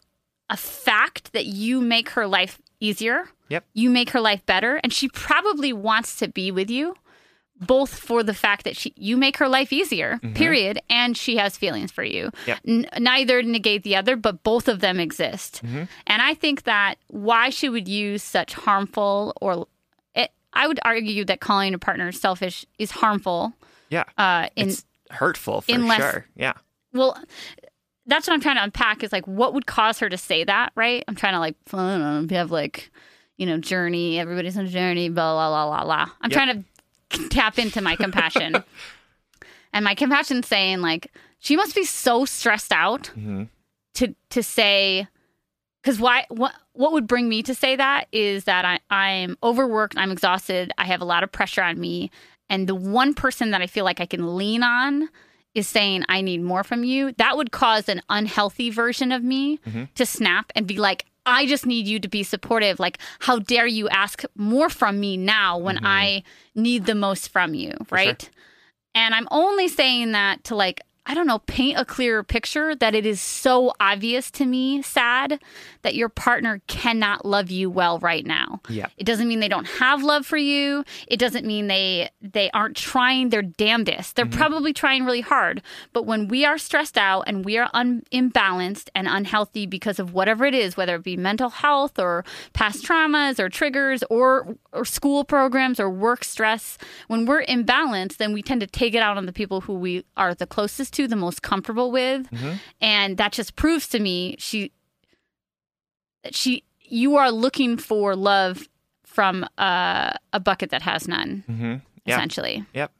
a 0.49 0.57
fact 0.57 1.33
that 1.33 1.47
you 1.47 1.81
make 1.81 2.11
her 2.11 2.27
life 2.27 2.59
easier 2.81 3.29
Yep. 3.49 3.65
you 3.75 3.91
make 3.91 4.11
her 4.11 4.21
life 4.21 4.45
better 4.47 4.77
and 4.83 4.93
she 4.93 5.09
probably 5.09 5.73
wants 5.73 6.17
to 6.17 6.29
be 6.29 6.51
with 6.51 6.71
you 6.71 6.95
both 7.59 7.99
for 7.99 8.23
the 8.23 8.35
fact 8.35 8.65
that 8.65 8.77
she 8.77 8.93
you 8.97 9.17
make 9.17 9.39
her 9.39 9.49
life 9.49 9.73
easier 9.73 10.19
period 10.35 10.79
and 10.91 11.17
she 11.17 11.39
has 11.39 11.57
feelings 11.57 11.91
for 11.91 12.05
you. 12.05 12.31
Yep. 12.47 12.59
N- 12.69 12.87
neither 12.99 13.43
negate 13.43 13.83
the 13.83 13.97
other 13.97 14.15
but 14.15 14.43
both 14.43 14.69
of 14.69 14.81
them 14.81 15.01
exist. 15.01 15.63
And 15.63 15.89
i 16.23 16.35
think 16.35 16.65
that 16.65 16.97
why 17.09 17.49
she 17.51 17.69
would 17.69 17.89
use 17.89 18.23
such 18.23 18.53
harmful 18.53 19.33
or 19.41 19.67
it, 20.15 20.31
i 20.53 20.67
would 20.67 20.81
argue 20.85 21.25
that 21.25 21.41
calling 21.41 21.73
a 21.73 21.79
partner 21.79 22.13
selfish 22.13 22.67
is 22.79 22.91
harmful 22.91 23.55
yeah. 23.89 24.05
uh 24.19 24.49
in 24.57 24.69
it's 24.69 24.85
hurtful 25.11 25.61
for 25.63 25.73
unless- 25.75 25.99
sure. 25.99 26.27
Yeah. 26.37 26.55
Well, 26.93 27.17
that's 28.07 28.27
what 28.27 28.35
I'm 28.35 28.41
trying 28.41 28.57
to 28.57 28.63
unpack 28.65 29.03
is 29.03 29.13
like 29.13 29.27
what 29.27 29.55
would 29.55 29.67
cause 29.67 29.99
her 29.99 30.09
to 30.09 30.17
say 30.17 30.45
that, 30.45 30.73
right? 30.75 31.05
I'm 31.09 31.15
trying 31.17 31.35
to 31.35 31.41
like, 31.41 31.57
I 31.73 31.77
don't 31.77 32.27
know, 32.29 32.37
have 32.37 32.51
like, 32.51 32.91
you 33.37 33.47
know, 33.47 33.59
journey, 33.59 34.19
everybody's 34.19 34.57
on 34.57 34.67
a 34.67 34.69
journey, 34.69 35.09
blah, 35.09 35.35
blah, 35.35 35.49
blah, 35.49 35.85
blah, 35.85 35.85
blah. 35.85 36.13
I'm 36.21 36.31
Yep. 36.31 36.33
trying 36.33 36.65
to 37.11 37.29
tap 37.29 37.59
into 37.59 37.81
my 37.81 37.97
compassion. 37.97 38.63
and 39.73 39.85
my 39.85 39.95
compassion's 39.95 40.47
saying 40.47 40.81
like, 40.81 41.13
she 41.39 41.57
must 41.57 41.75
be 41.75 41.85
so 41.85 42.25
stressed 42.25 42.73
out 42.73 43.05
mm-hmm. 43.17 43.45
to 43.95 44.15
to 44.31 44.43
say 44.43 45.07
because 45.83 46.01
why 46.01 46.27
what 46.29 46.53
what 46.73 46.93
would 46.93 47.07
bring 47.07 47.29
me 47.29 47.43
to 47.45 47.55
say 47.55 47.77
that 47.77 48.09
is 48.11 48.45
that 48.45 48.65
I, 48.65 48.81
I'm 48.91 49.37
overworked, 49.43 49.97
I'm 49.97 50.11
exhausted, 50.11 50.73
I 50.79 50.85
have 50.87 51.01
a 51.01 51.05
lot 51.05 51.23
of 51.23 51.31
pressure 51.31 51.63
on 51.63 51.79
me. 51.79 52.11
And 52.49 52.69
the 52.69 52.75
one 52.75 53.15
person 53.15 53.51
that 53.53 53.63
I 53.63 53.67
feel 53.67 53.85
like 53.85 54.01
I 54.01 54.07
can 54.07 54.37
lean 54.37 54.63
on 54.63 55.09
is 55.55 55.67
saying, 55.67 56.05
I 56.09 56.21
need 56.21 56.43
more 56.43 56.65
from 56.65 56.85
you. 56.85 57.13
That 57.13 57.37
would 57.37 57.51
cause 57.51 57.89
an 57.89 58.03
unhealthy 58.09 58.71
version 58.71 59.11
of 59.11 59.23
me 59.23 59.59
mm-hmm. 59.59 59.85
to 59.95 60.07
snap 60.07 60.53
and 60.55 60.67
be 60.67 60.77
like, 60.79 61.07
I 61.27 61.47
just 61.47 61.67
need 61.67 61.87
you 61.87 61.99
to 62.01 62.09
be 62.09 62.23
supportive. 62.23 62.79
Like, 62.79 62.99
how 63.19 63.41
dare 63.41 63.67
you 63.67 63.89
ask 63.89 64.23
more 64.37 64.71
from 64.71 65.01
me 65.01 65.17
now 65.17 65.59
when 65.59 65.77
mm-hmm. 65.77 65.87
I 65.87 66.23
need 66.55 66.87
the 66.87 66.95
most 66.95 67.29
from 67.31 67.53
you, 67.53 67.73
right? 67.91 68.31
And 68.95 69.15
I'm 69.15 69.29
only 69.31 69.69
saying 69.69 70.13
that 70.13 70.45
to 70.45 70.55
like, 70.57 70.81
I 71.09 71.15
don't 71.15 71.29
know, 71.29 71.39
paint 71.39 71.79
a 71.79 71.85
clearer 71.85 72.25
picture 72.25 72.75
that 72.75 72.97
it 72.97 73.07
is 73.07 73.21
so 73.21 73.73
obvious 73.79 74.29
to 74.33 74.45
me, 74.45 74.83
sad, 74.83 75.41
that 75.83 75.95
your 75.95 76.09
partner 76.09 76.61
cannot 76.67 77.25
love 77.25 77.49
you 77.49 77.71
well 77.71 78.01
right 78.01 78.27
now. 78.27 78.61
Yeah. 78.69 78.89
It 78.97 79.05
doesn't 79.05 79.29
mean 79.29 79.39
they 79.39 79.47
don't 79.47 79.69
have 79.69 80.03
love 80.03 80.27
for 80.27 80.37
you. 80.37 80.85
It 81.07 81.19
doesn't 81.19 81.47
mean 81.47 81.69
they 81.69 82.11
they 82.21 82.51
aren't 82.51 82.77
trying 82.77 83.29
their 83.29 83.43
damnedest. 83.43 84.17
They're 84.17 84.25
mm-hmm. 84.25 84.37
probably 84.37 84.73
trying 84.73 85.05
really 85.05 85.21
hard. 85.21 85.63
But 85.93 86.07
when 86.07 86.27
we 86.27 86.45
are 86.45 86.59
stressed 86.59 86.99
out 86.99 87.23
and 87.29 87.45
we 87.45 87.57
are 87.57 87.71
un- 87.73 88.03
imbalanced 88.13 88.89
and 88.97 89.07
unhealthy 89.07 89.67
because 89.67 90.01
of 90.01 90.13
whatever 90.13 90.45
it 90.45 90.55
is, 90.55 90.77
whether 90.77 90.97
it 90.97 91.05
be 91.05 91.17
mental 91.17 91.51
health 91.51 92.01
or 92.01 92.25
past 92.53 92.85
traumas 92.85 93.39
or 93.39 93.49
triggers 93.49 94.03
or 94.11 94.57
or 94.73 94.85
school 94.85 95.23
programs 95.23 95.79
or 95.79 95.89
work 95.89 96.25
stress, 96.25 96.79
when 97.07 97.27
we're 97.27 97.45
imbalanced, 97.45 98.17
then 98.17 98.33
we 98.33 98.43
tend 98.43 98.61
to 98.61 98.67
take 98.67 98.93
it 98.93 99.03
out 99.03 99.17
on 99.17 99.27
the 99.27 99.33
people 99.33 99.61
who 99.61 99.75
we 99.75 100.05
are 100.17 100.35
the 100.35 100.49
closest 100.49 100.96
to, 100.97 101.09
the 101.09 101.17
most 101.17 101.43
comfortable 101.43 101.91
with. 101.91 102.27
And 102.81 103.17
that 103.17 103.33
just 103.33 103.57
proves 103.57 103.89
to 103.89 104.01
me 104.01 104.37
she 104.39 104.73
she 106.31 106.65
you 106.81 107.17
are 107.17 107.31
looking 107.31 107.77
for 107.77 108.15
love 108.17 108.69
from 109.05 109.47
uh, 109.59 110.13
a 110.33 110.41
bucket 110.41 110.71
that 110.71 110.83
has 110.83 111.09
none, 111.09 111.45
mm-hmm. 111.49 111.77
yeah 112.05 112.15
essentially. 112.15 112.65
Yep. 112.75 112.93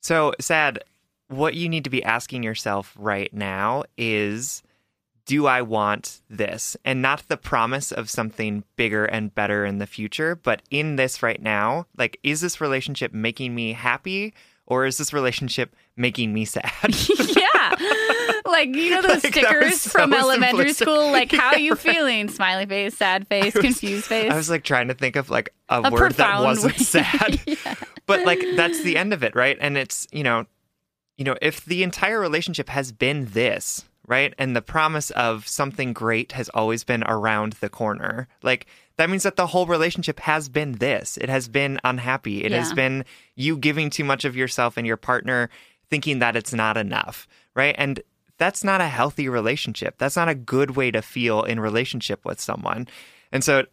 So, 0.00 0.32
sad, 0.40 0.84
what 1.28 1.54
you 1.54 1.68
need 1.68 1.84
to 1.84 1.90
be 1.90 2.02
asking 2.04 2.42
yourself 2.42 2.94
right 2.98 3.32
now 3.32 3.84
is 3.96 4.62
do 5.24 5.46
I 5.46 5.62
want 5.62 6.20
this? 6.28 6.76
And 6.84 7.00
not 7.00 7.28
the 7.28 7.36
promise 7.36 7.92
of 7.92 8.10
something 8.10 8.64
bigger 8.76 9.04
and 9.04 9.34
better 9.34 9.64
in 9.64 9.78
the 9.78 9.86
future, 9.86 10.34
but 10.34 10.62
in 10.70 10.96
this 10.96 11.22
right 11.22 11.40
now, 11.40 11.86
like, 11.96 12.18
is 12.22 12.40
this 12.40 12.60
relationship 12.60 13.12
making 13.12 13.54
me 13.54 13.72
happy 13.72 14.34
or 14.66 14.84
is 14.84 14.98
this 14.98 15.12
relationship 15.12 15.76
making 15.96 16.32
me 16.32 16.44
sad? 16.44 16.70
yeah. 17.18 17.76
Like, 18.44 18.74
you 18.74 18.90
know 18.90 19.02
those 19.02 19.22
Like, 19.24 19.34
was 19.34 19.42
stickers 19.44 19.86
from 19.88 20.12
elementary 20.12 20.66
simplistic. 20.70 20.74
school? 20.82 21.10
Like, 21.10 21.32
how 21.32 21.52
Yeah, 21.52 21.58
you 21.58 21.74
feeling? 21.76 22.28
Smiley 22.28 22.66
face, 22.66 22.96
sad 22.96 23.26
face, 23.28 23.52
confused 23.54 24.06
face. 24.06 24.30
I 24.30 24.36
was 24.36 24.50
like 24.50 24.64
trying 24.64 24.88
to 24.88 24.94
think 24.94 25.16
of 25.16 25.30
like 25.30 25.54
a, 25.68 25.82
A 25.84 25.90
word 25.90 26.12
that 26.14 26.40
wasn't 26.42 26.74
way. 26.78 26.84
sad. 26.84 27.40
But 28.06 28.26
like 28.26 28.40
that's 28.56 28.82
the 28.82 28.96
end 28.96 29.12
of 29.12 29.22
it, 29.22 29.34
right? 29.34 29.56
And 29.60 29.76
it's, 29.78 30.06
you 30.12 30.22
know, 30.24 30.46
you 31.16 31.24
know, 31.24 31.36
if 31.40 31.64
the 31.64 31.82
entire 31.82 32.18
relationship 32.20 32.68
has 32.68 32.90
been 32.92 33.26
this, 33.26 33.84
right? 34.08 34.34
And 34.38 34.56
the 34.56 34.62
promise 34.62 35.10
of 35.12 35.46
something 35.46 35.92
great 35.92 36.32
has 36.32 36.48
always 36.50 36.82
been 36.84 37.04
around 37.04 37.54
the 37.54 37.68
corner. 37.68 38.26
Like 38.42 38.66
that 38.96 39.08
means 39.08 39.22
that 39.22 39.36
the 39.36 39.46
whole 39.46 39.66
relationship 39.66 40.20
has 40.20 40.48
been 40.48 40.72
this. 40.72 41.16
It 41.16 41.28
has 41.28 41.48
been 41.48 41.78
unhappy. 41.84 42.44
It 42.44 42.52
has 42.52 42.72
been 42.72 43.04
you 43.36 43.56
giving 43.56 43.88
too 43.88 44.04
much 44.04 44.24
of 44.24 44.36
yourself 44.36 44.76
and 44.76 44.86
your 44.86 44.96
partner 44.98 45.48
thinking 45.92 46.20
that 46.20 46.36
it's 46.36 46.54
not 46.54 46.78
enough, 46.78 47.28
right? 47.54 47.74
And 47.76 48.00
that's 48.38 48.64
not 48.64 48.80
a 48.80 48.88
healthy 48.88 49.28
relationship. 49.28 49.98
That's 49.98 50.16
not 50.16 50.30
a 50.30 50.34
good 50.34 50.70
way 50.74 50.90
to 50.90 51.02
feel 51.02 51.42
in 51.42 51.60
relationship 51.60 52.24
with 52.24 52.40
someone. 52.40 52.88
And 53.30 53.44
so 53.44 53.66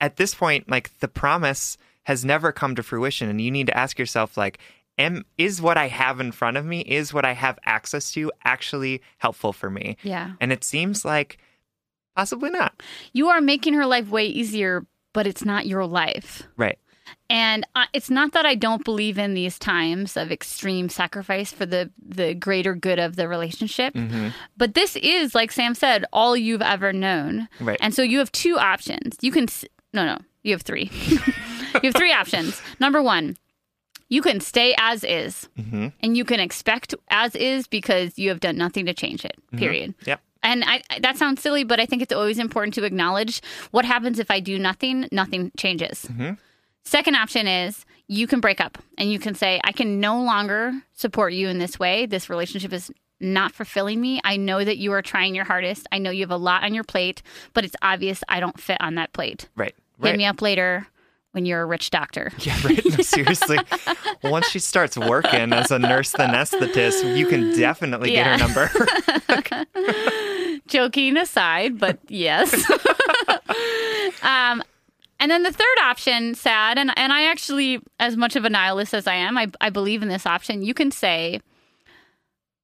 at 0.00 0.18
this 0.18 0.36
point, 0.36 0.70
like 0.70 0.96
the 1.00 1.08
promise 1.08 1.76
has 2.04 2.24
never 2.24 2.52
come 2.52 2.76
to 2.76 2.84
fruition, 2.84 3.28
and 3.28 3.40
you 3.40 3.50
need 3.50 3.66
to 3.66 3.76
ask 3.76 3.98
yourself, 3.98 4.36
like, 4.36 4.60
am 4.98 5.24
is 5.36 5.60
what 5.60 5.76
I 5.76 5.88
have 5.88 6.20
in 6.20 6.30
front 6.30 6.56
of 6.56 6.64
me, 6.64 6.82
is 6.82 7.12
what 7.12 7.24
I 7.24 7.32
have 7.32 7.58
access 7.64 8.12
to 8.12 8.30
actually 8.44 9.02
helpful 9.18 9.52
for 9.52 9.68
me? 9.68 9.96
Yeah. 10.04 10.34
And 10.40 10.52
it 10.52 10.62
seems 10.62 11.04
like 11.04 11.38
possibly 12.14 12.50
not. 12.50 12.80
You 13.12 13.30
are 13.30 13.40
making 13.40 13.74
her 13.74 13.84
life 13.84 14.10
way 14.10 14.26
easier, 14.26 14.86
but 15.12 15.26
it's 15.26 15.44
not 15.44 15.66
your 15.66 15.84
life. 15.86 16.44
Right. 16.56 16.78
And 17.30 17.66
it's 17.92 18.08
not 18.10 18.32
that 18.32 18.46
I 18.46 18.54
don't 18.54 18.84
believe 18.84 19.18
in 19.18 19.34
these 19.34 19.58
times 19.58 20.16
of 20.16 20.32
extreme 20.32 20.88
sacrifice 20.88 21.52
for 21.52 21.66
the 21.66 21.90
the 22.02 22.34
greater 22.34 22.74
good 22.74 22.98
of 22.98 23.16
the 23.16 23.28
relationship, 23.28 23.94
Mm-hmm. 23.94 24.28
but 24.56 24.74
this 24.74 24.96
is, 24.96 25.34
like 25.34 25.52
Sam 25.52 25.74
said, 25.74 26.04
all 26.12 26.36
you've 26.36 26.62
ever 26.62 26.92
known. 26.92 27.48
Right. 27.60 27.78
And 27.82 27.94
so 27.94 28.02
you 28.02 28.18
have 28.18 28.32
two 28.32 28.56
options. 28.58 29.16
You 29.20 29.30
can 29.32 29.46
no 29.92 30.04
no 30.06 30.18
you 30.42 30.52
have 30.54 30.62
three. 30.62 30.90
you 31.08 31.80
have 31.82 31.94
three 31.94 32.12
options. 32.12 32.62
Number 32.80 33.02
one, 33.02 33.36
you 34.08 34.22
can 34.22 34.40
stay 34.40 34.74
as 34.78 35.04
is, 35.04 35.48
Mm-hmm. 35.58 35.88
and 36.00 36.16
you 36.16 36.24
can 36.24 36.40
expect 36.40 36.94
as 37.10 37.34
is 37.34 37.66
because 37.66 38.18
you 38.18 38.30
have 38.30 38.40
done 38.40 38.56
nothing 38.56 38.86
to 38.86 38.94
change 38.94 39.24
it. 39.24 39.36
Period. 39.56 39.94
Yep. 40.06 40.20
And 40.42 40.64
I, 40.64 40.82
I- 40.88 41.00
that 41.00 41.18
sounds 41.18 41.42
silly, 41.42 41.64
but 41.64 41.78
I 41.80 41.84
think 41.84 42.00
it's 42.00 42.12
always 42.14 42.38
important 42.38 42.72
to 42.74 42.84
acknowledge 42.84 43.42
what 43.72 43.84
happens 43.84 44.18
if 44.18 44.30
I 44.30 44.40
do 44.40 44.58
nothing, 44.58 45.08
nothing 45.12 45.50
changes. 45.58 46.06
Second 46.84 47.16
option 47.16 47.46
is 47.46 47.84
you 48.06 48.26
can 48.26 48.40
break 48.40 48.60
up 48.60 48.78
and 48.96 49.12
you 49.12 49.18
can 49.18 49.34
say, 49.34 49.60
I 49.64 49.72
can 49.72 50.00
no 50.00 50.22
longer 50.22 50.72
support 50.94 51.32
you 51.32 51.48
in 51.48 51.58
this 51.58 51.78
way. 51.78 52.06
This 52.06 52.30
relationship 52.30 52.72
is 52.72 52.90
not 53.20 53.52
fulfilling 53.52 54.00
me. 54.00 54.20
I 54.24 54.36
know 54.36 54.64
that 54.64 54.78
you 54.78 54.92
are 54.92 55.02
trying 55.02 55.34
your 55.34 55.44
hardest. 55.44 55.86
I 55.92 55.98
know 55.98 56.10
you 56.10 56.22
have 56.22 56.30
a 56.30 56.36
lot 56.36 56.62
on 56.64 56.72
your 56.72 56.84
plate, 56.84 57.20
but 57.52 57.64
it's 57.64 57.76
obvious 57.82 58.22
I 58.28 58.40
don't 58.40 58.58
fit 58.60 58.78
on 58.80 58.94
that 58.94 59.12
plate. 59.12 59.48
Right. 59.56 59.74
Hit 60.00 60.16
me 60.16 60.24
up 60.24 60.40
later 60.40 60.86
when 61.32 61.44
you're 61.44 61.60
a 61.60 61.66
rich 61.66 61.90
doctor. 61.90 62.32
Yeah, 62.38 62.56
right. 62.64 62.82
No, 62.84 62.96
seriously. 63.02 63.58
Once 64.22 64.48
she 64.48 64.60
starts 64.60 64.96
working 64.96 65.52
as 65.52 65.70
a 65.70 65.78
nurse 65.78 66.12
anesthetist, 66.14 67.16
you 67.18 67.26
can 67.26 67.54
definitely 67.58 68.14
Yeah. 68.14 68.38
get 68.38 68.40
her 68.40 68.46
number. 68.46 69.66
joking 70.68 71.16
aside, 71.16 71.78
but 71.78 71.98
yes. 72.08 72.54
um, 74.22 74.62
and 75.20 75.30
then 75.30 75.42
the 75.42 75.52
third 75.52 75.78
option, 75.82 76.34
sad, 76.34 76.78
and, 76.78 76.92
and 76.96 77.12
I 77.12 77.24
actually, 77.24 77.80
as 77.98 78.16
much 78.16 78.36
of 78.36 78.44
a 78.44 78.50
nihilist 78.50 78.94
as 78.94 79.06
I 79.06 79.14
am, 79.14 79.36
I, 79.36 79.48
I 79.60 79.70
believe 79.70 80.02
in 80.02 80.08
this 80.08 80.26
option. 80.26 80.62
You 80.62 80.74
can 80.74 80.90
say, 80.90 81.40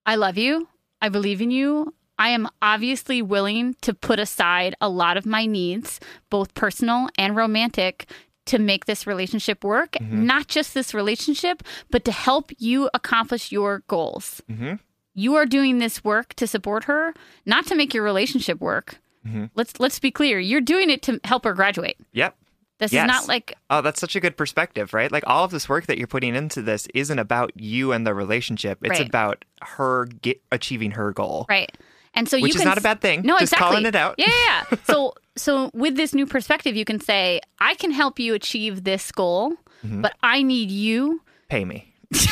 I 0.06 0.16
love 0.16 0.38
you. 0.38 0.68
I 1.00 1.08
believe 1.08 1.40
in 1.40 1.50
you. 1.50 1.94
I 2.18 2.28
am 2.28 2.48
obviously 2.62 3.22
willing 3.22 3.74
to 3.82 3.92
put 3.92 4.20
aside 4.20 4.76
a 4.80 4.88
lot 4.88 5.16
of 5.16 5.26
my 5.26 5.46
needs, 5.46 5.98
both 6.30 6.54
personal 6.54 7.08
and 7.18 7.34
romantic, 7.34 8.08
to 8.46 8.58
make 8.58 8.84
this 8.84 9.06
relationship 9.06 9.64
work. 9.64 9.92
Mm-hmm. 9.92 10.24
Not 10.26 10.46
just 10.46 10.74
this 10.74 10.94
relationship, 10.94 11.62
but 11.90 12.04
to 12.04 12.12
help 12.12 12.52
you 12.58 12.88
accomplish 12.94 13.50
your 13.50 13.82
goals. 13.88 14.42
Mm-hmm. 14.50 14.74
You 15.14 15.34
are 15.36 15.46
doing 15.46 15.78
this 15.78 16.04
work 16.04 16.34
to 16.34 16.46
support 16.46 16.84
her, 16.84 17.14
not 17.46 17.66
to 17.66 17.74
make 17.74 17.94
your 17.94 18.04
relationship 18.04 18.60
work. 18.60 19.00
Mm-hmm. 19.26 19.46
Let's 19.54 19.80
let's 19.80 19.98
be 19.98 20.10
clear. 20.10 20.38
You're 20.38 20.60
doing 20.60 20.90
it 20.90 21.02
to 21.02 21.20
help 21.24 21.44
her 21.44 21.54
graduate. 21.54 21.96
yep. 22.12 22.36
This 22.78 22.92
Yes. 22.92 23.04
is 23.04 23.06
not 23.08 23.28
like 23.28 23.54
Oh, 23.70 23.80
that's 23.80 24.00
such 24.00 24.16
a 24.16 24.20
good 24.20 24.37
perspective, 24.37 24.92
right? 24.94 25.10
Like 25.12 25.24
all 25.26 25.44
of 25.44 25.50
this 25.52 25.68
work 25.68 25.87
that 25.87 25.96
you're 25.98 26.06
putting 26.08 26.34
into 26.34 26.60
this 26.62 26.87
isn't 26.94 27.18
about 27.18 27.52
you 27.54 27.92
and 27.92 28.06
the 28.06 28.14
relationship. 28.14 28.78
It's 28.82 28.98
Right. 28.98 29.08
about 29.08 29.44
her 29.62 30.06
get, 30.06 30.40
achieving 30.50 30.92
her 30.92 31.12
goal. 31.12 31.46
right. 31.48 31.70
And 32.16 32.28
so 32.28 32.37
you 32.37 32.42
Which 32.44 32.54
you 32.54 32.58
is 32.58 32.62
can 32.62 32.68
not 32.68 32.78
a 32.78 32.80
bad 32.80 33.00
thing. 33.00 33.22
No, 33.22 33.34
Just 33.40 33.52
exactly. 33.54 33.66
calling 33.68 33.87
it 33.87 33.96
out. 33.96 34.14
Yeah, 34.18 34.26
yeah. 34.28 34.64
yeah. 34.70 34.78
so 34.84 35.14
so 35.37 35.70
with 35.74 35.96
this 35.96 36.14
new 36.14 36.26
perspective, 36.26 36.76
you 36.76 36.84
can 36.84 37.00
say, 37.00 37.40
I 37.58 37.74
can 37.74 37.90
help 37.90 38.18
you 38.20 38.34
achieve 38.34 38.84
this 38.84 39.10
goal, 39.12 39.54
Mm-hmm. 39.84 40.00
but 40.02 40.14
I 40.22 40.42
need 40.42 40.70
you 40.70 41.20
Pay 41.48 41.64
me. 41.64 41.92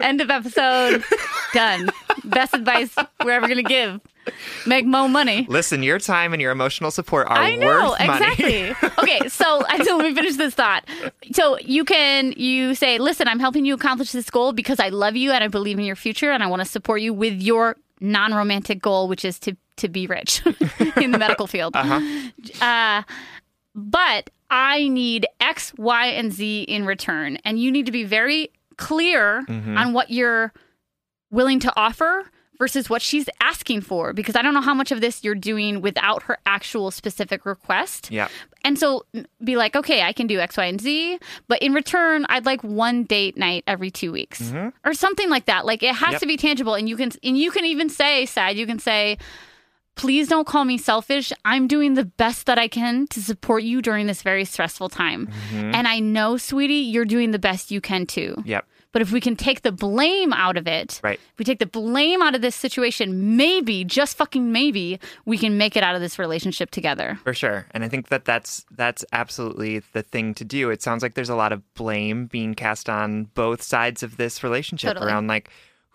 End 0.00 0.20
of 0.20 0.30
episode. 0.30 1.02
Done. 1.52 1.90
Best 2.24 2.54
advice 2.54 2.94
we're 3.24 3.32
ever 3.32 3.48
gonna 3.48 3.62
give. 3.62 4.00
Make 4.66 4.86
more 4.86 5.08
money. 5.08 5.46
Listen, 5.48 5.82
your 5.82 5.98
time 5.98 6.32
and 6.32 6.42
your 6.42 6.52
emotional 6.52 6.90
support 6.90 7.26
are 7.28 7.38
I 7.38 7.56
know 7.56 7.90
worth 7.90 8.06
money. 8.06 8.30
exactly. 8.70 8.88
okay, 8.98 9.28
so 9.28 9.62
until 9.68 9.96
let 9.96 10.06
me 10.06 10.14
finish 10.14 10.36
this 10.36 10.54
thought. 10.54 10.86
So 11.32 11.58
you 11.58 11.84
can 11.84 12.32
you 12.32 12.74
say, 12.74 12.98
listen, 12.98 13.28
I'm 13.28 13.40
helping 13.40 13.64
you 13.64 13.74
accomplish 13.74 14.12
this 14.12 14.28
goal 14.30 14.52
because 14.52 14.78
I 14.78 14.90
love 14.90 15.16
you 15.16 15.32
and 15.32 15.42
I 15.42 15.48
believe 15.48 15.78
in 15.78 15.84
your 15.84 15.96
future 15.96 16.30
and 16.30 16.42
I 16.42 16.46
want 16.46 16.60
to 16.60 16.66
support 16.66 17.00
you 17.00 17.14
with 17.14 17.40
your 17.40 17.76
non-romantic 18.00 18.80
goal, 18.80 19.08
which 19.08 19.24
is 19.24 19.38
to 19.40 19.56
to 19.76 19.88
be 19.88 20.06
rich 20.06 20.42
in 20.96 21.10
the 21.10 21.18
medical 21.18 21.46
field. 21.46 21.74
Uh-huh. 21.74 23.02
but 23.74 24.30
I 24.50 24.88
need 24.88 25.26
X, 25.40 25.72
Y, 25.78 26.06
and 26.08 26.32
Z 26.32 26.62
in 26.62 26.84
return, 26.84 27.38
and 27.44 27.58
you 27.58 27.70
need 27.70 27.86
to 27.86 27.92
be 27.92 28.04
very 28.04 28.50
clear 28.76 29.44
on 29.48 29.92
what 29.92 30.10
you're 30.10 30.52
willing 31.30 31.60
to 31.60 31.72
offer 31.76 32.30
versus 32.60 32.90
what 32.90 33.00
she's 33.00 33.26
asking 33.40 33.80
for 33.80 34.12
because 34.12 34.36
I 34.36 34.42
don't 34.42 34.52
know 34.52 34.60
how 34.60 34.74
much 34.74 34.92
of 34.92 35.00
this 35.00 35.24
you're 35.24 35.34
doing 35.34 35.80
without 35.80 36.24
her 36.24 36.36
actual 36.44 36.90
specific 36.90 37.46
request. 37.46 38.10
Yeah. 38.10 38.28
And 38.62 38.78
so 38.78 39.06
be 39.42 39.56
like, 39.56 39.74
okay, 39.74 40.02
I 40.02 40.12
can 40.12 40.26
do 40.26 40.38
X, 40.38 40.58
Y, 40.58 40.66
and 40.66 40.78
Z, 40.78 41.18
but 41.48 41.60
in 41.62 41.72
return, 41.72 42.26
I'd 42.28 42.44
like 42.44 42.62
one 42.62 43.04
date 43.04 43.38
night 43.38 43.64
every 43.66 43.90
two 43.90 44.12
weeks 44.12 44.42
mm-hmm. 44.42 44.68
or 44.86 44.92
something 44.92 45.30
like 45.30 45.46
that. 45.46 45.64
Like 45.64 45.82
it 45.82 45.94
has 45.94 46.12
Yep. 46.12 46.20
to 46.20 46.26
be 46.26 46.36
tangible, 46.36 46.74
and 46.74 46.86
you 46.86 46.96
can 46.96 47.10
and 47.24 47.38
you 47.38 47.50
can 47.50 47.64
even 47.64 47.88
say, 47.88 48.26
sad, 48.26 48.56
you 48.56 48.66
can 48.66 48.78
say, 48.78 49.16
please 49.94 50.28
don't 50.28 50.46
call 50.46 50.66
me 50.66 50.76
selfish. 50.76 51.32
I'm 51.46 51.66
doing 51.66 51.94
the 51.94 52.04
best 52.04 52.44
that 52.44 52.58
I 52.58 52.68
can 52.68 53.06
to 53.08 53.22
support 53.22 53.62
you 53.62 53.80
during 53.80 54.06
this 54.06 54.20
very 54.20 54.44
stressful 54.44 54.90
time, 54.90 55.28
mm-hmm. 55.28 55.74
and 55.74 55.88
I 55.88 56.00
know, 56.00 56.36
sweetie, 56.36 56.74
you're 56.92 57.06
doing 57.06 57.30
the 57.30 57.38
best 57.38 57.70
you 57.70 57.80
can 57.80 58.04
too. 58.04 58.42
Yep. 58.44 58.66
But 58.92 59.02
if 59.02 59.12
we 59.12 59.20
can 59.20 59.36
take 59.36 59.62
the 59.62 59.70
blame 59.70 60.32
out 60.32 60.56
of 60.56 60.66
it, 60.66 61.00
Right. 61.04 61.20
if 61.32 61.38
we 61.38 61.44
take 61.44 61.60
the 61.60 61.66
blame 61.66 62.22
out 62.22 62.34
of 62.34 62.42
this 62.42 62.56
situation, 62.56 63.36
maybe, 63.36 63.84
just 63.84 64.16
fucking 64.16 64.50
maybe, 64.50 64.98
we 65.24 65.38
can 65.38 65.56
make 65.56 65.76
it 65.76 65.82
out 65.84 65.94
of 65.94 66.00
this 66.00 66.18
relationship 66.18 66.70
together. 66.72 67.18
For 67.22 67.32
sure. 67.32 67.66
And 67.70 67.84
I 67.84 67.88
think 67.88 68.08
that 68.08 68.24
that's 68.24 68.64
that's 68.70 69.04
absolutely 69.12 69.80
the 69.92 70.02
thing 70.02 70.34
to 70.34 70.44
do. 70.44 70.70
It 70.70 70.82
sounds 70.82 71.02
like 71.02 71.14
there's 71.14 71.28
a 71.30 71.36
lot 71.36 71.52
of 71.52 71.62
blame 71.74 72.26
being 72.26 72.54
cast 72.54 72.88
on 72.88 73.24
both 73.34 73.62
sides 73.62 74.02
of 74.02 74.16
this 74.16 74.42
relationship 74.42 74.94
Totally. 74.94 75.06
around 75.12 75.26
like 75.28 75.50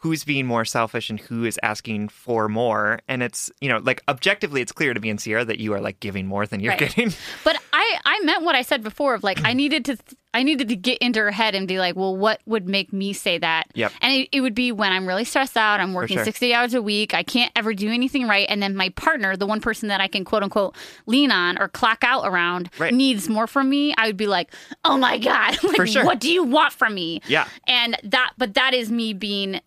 who's 0.06 0.24
being 0.24 0.46
more 0.46 0.64
selfish 0.66 1.10
and 1.10 1.20
who 1.20 1.46
is 1.46 1.60
asking 1.64 2.08
for 2.10 2.48
more. 2.48 3.00
And 3.08 3.24
it's, 3.24 3.50
you 3.60 3.68
know, 3.70 3.80
like 3.80 4.04
objectively 4.08 4.62
it's 4.62 4.72
clear 4.72 4.94
to 4.94 5.00
me 5.00 5.10
and 5.10 5.20
Sierra 5.20 5.44
that 5.46 5.58
you 5.60 5.74
are 5.74 5.82
like 5.82 6.00
giving 6.00 6.28
more 6.28 6.46
than 6.46 6.60
you're 6.60 6.74
Right. 6.74 6.80
getting. 6.80 7.12
But 7.44 7.58
I, 7.74 7.98
I 8.06 8.20
meant 8.24 8.44
what 8.44 8.54
I 8.56 8.62
said 8.62 8.84
before 8.84 9.16
of 9.16 9.24
like 9.24 9.44
I 9.44 9.54
needed 9.54 9.84
to 9.86 9.98
I 10.34 10.44
needed 10.44 10.68
to 10.68 10.76
get 10.76 10.98
into 11.00 11.20
her 11.22 11.32
head 11.32 11.56
and 11.56 11.66
be 11.68 11.80
like, 11.80 11.96
well, 11.96 12.16
what 12.16 12.42
would 12.46 12.68
make 12.68 12.92
me 12.94 13.14
say 13.14 13.38
that? 13.40 13.64
Yep. 13.74 13.94
And 14.02 14.14
it, 14.14 14.30
it 14.34 14.42
would 14.42 14.54
be 14.54 14.72
when 14.74 14.92
I'm 14.92 15.08
really 15.08 15.24
stressed 15.24 15.56
out, 15.58 15.80
I'm 15.80 15.94
working 15.94 16.18
sure. 16.18 16.26
60 16.26 16.54
hours 16.54 16.74
a 16.74 16.82
week, 16.82 17.14
I 17.14 17.24
can't 17.24 17.52
ever 17.56 17.74
do 17.74 17.90
anything 17.90 18.28
right, 18.28 18.46
and 18.50 18.62
then 18.62 18.76
my 18.76 18.90
partner, 18.90 19.38
the 19.38 19.48
one 19.48 19.62
person 19.62 19.88
that 19.90 20.02
I 20.02 20.10
can 20.10 20.26
quote 20.26 20.44
unquote 20.44 20.76
lean 21.06 21.32
on 21.32 21.58
or 21.58 21.70
clock 21.70 22.04
out 22.04 22.28
around, 22.28 22.70
Right. 22.78 22.94
needs 22.94 23.30
more 23.30 23.48
from 23.48 23.70
me. 23.70 23.96
I 23.98 24.08
would 24.08 24.18
be 24.18 24.28
like, 24.28 24.54
oh 24.84 24.98
my 24.98 25.18
god, 25.20 25.58
like, 25.64 25.78
For 25.78 25.88
sure. 25.88 26.04
what 26.06 26.20
do 26.20 26.30
you 26.32 26.44
want 26.44 26.74
from 26.74 26.94
me? 26.94 27.22
Yeah. 27.28 27.48
And 27.66 27.98
that, 28.04 28.34
but 28.38 28.56
that 28.56 28.74
is 28.74 28.92
me 28.92 29.14
being 29.14 29.62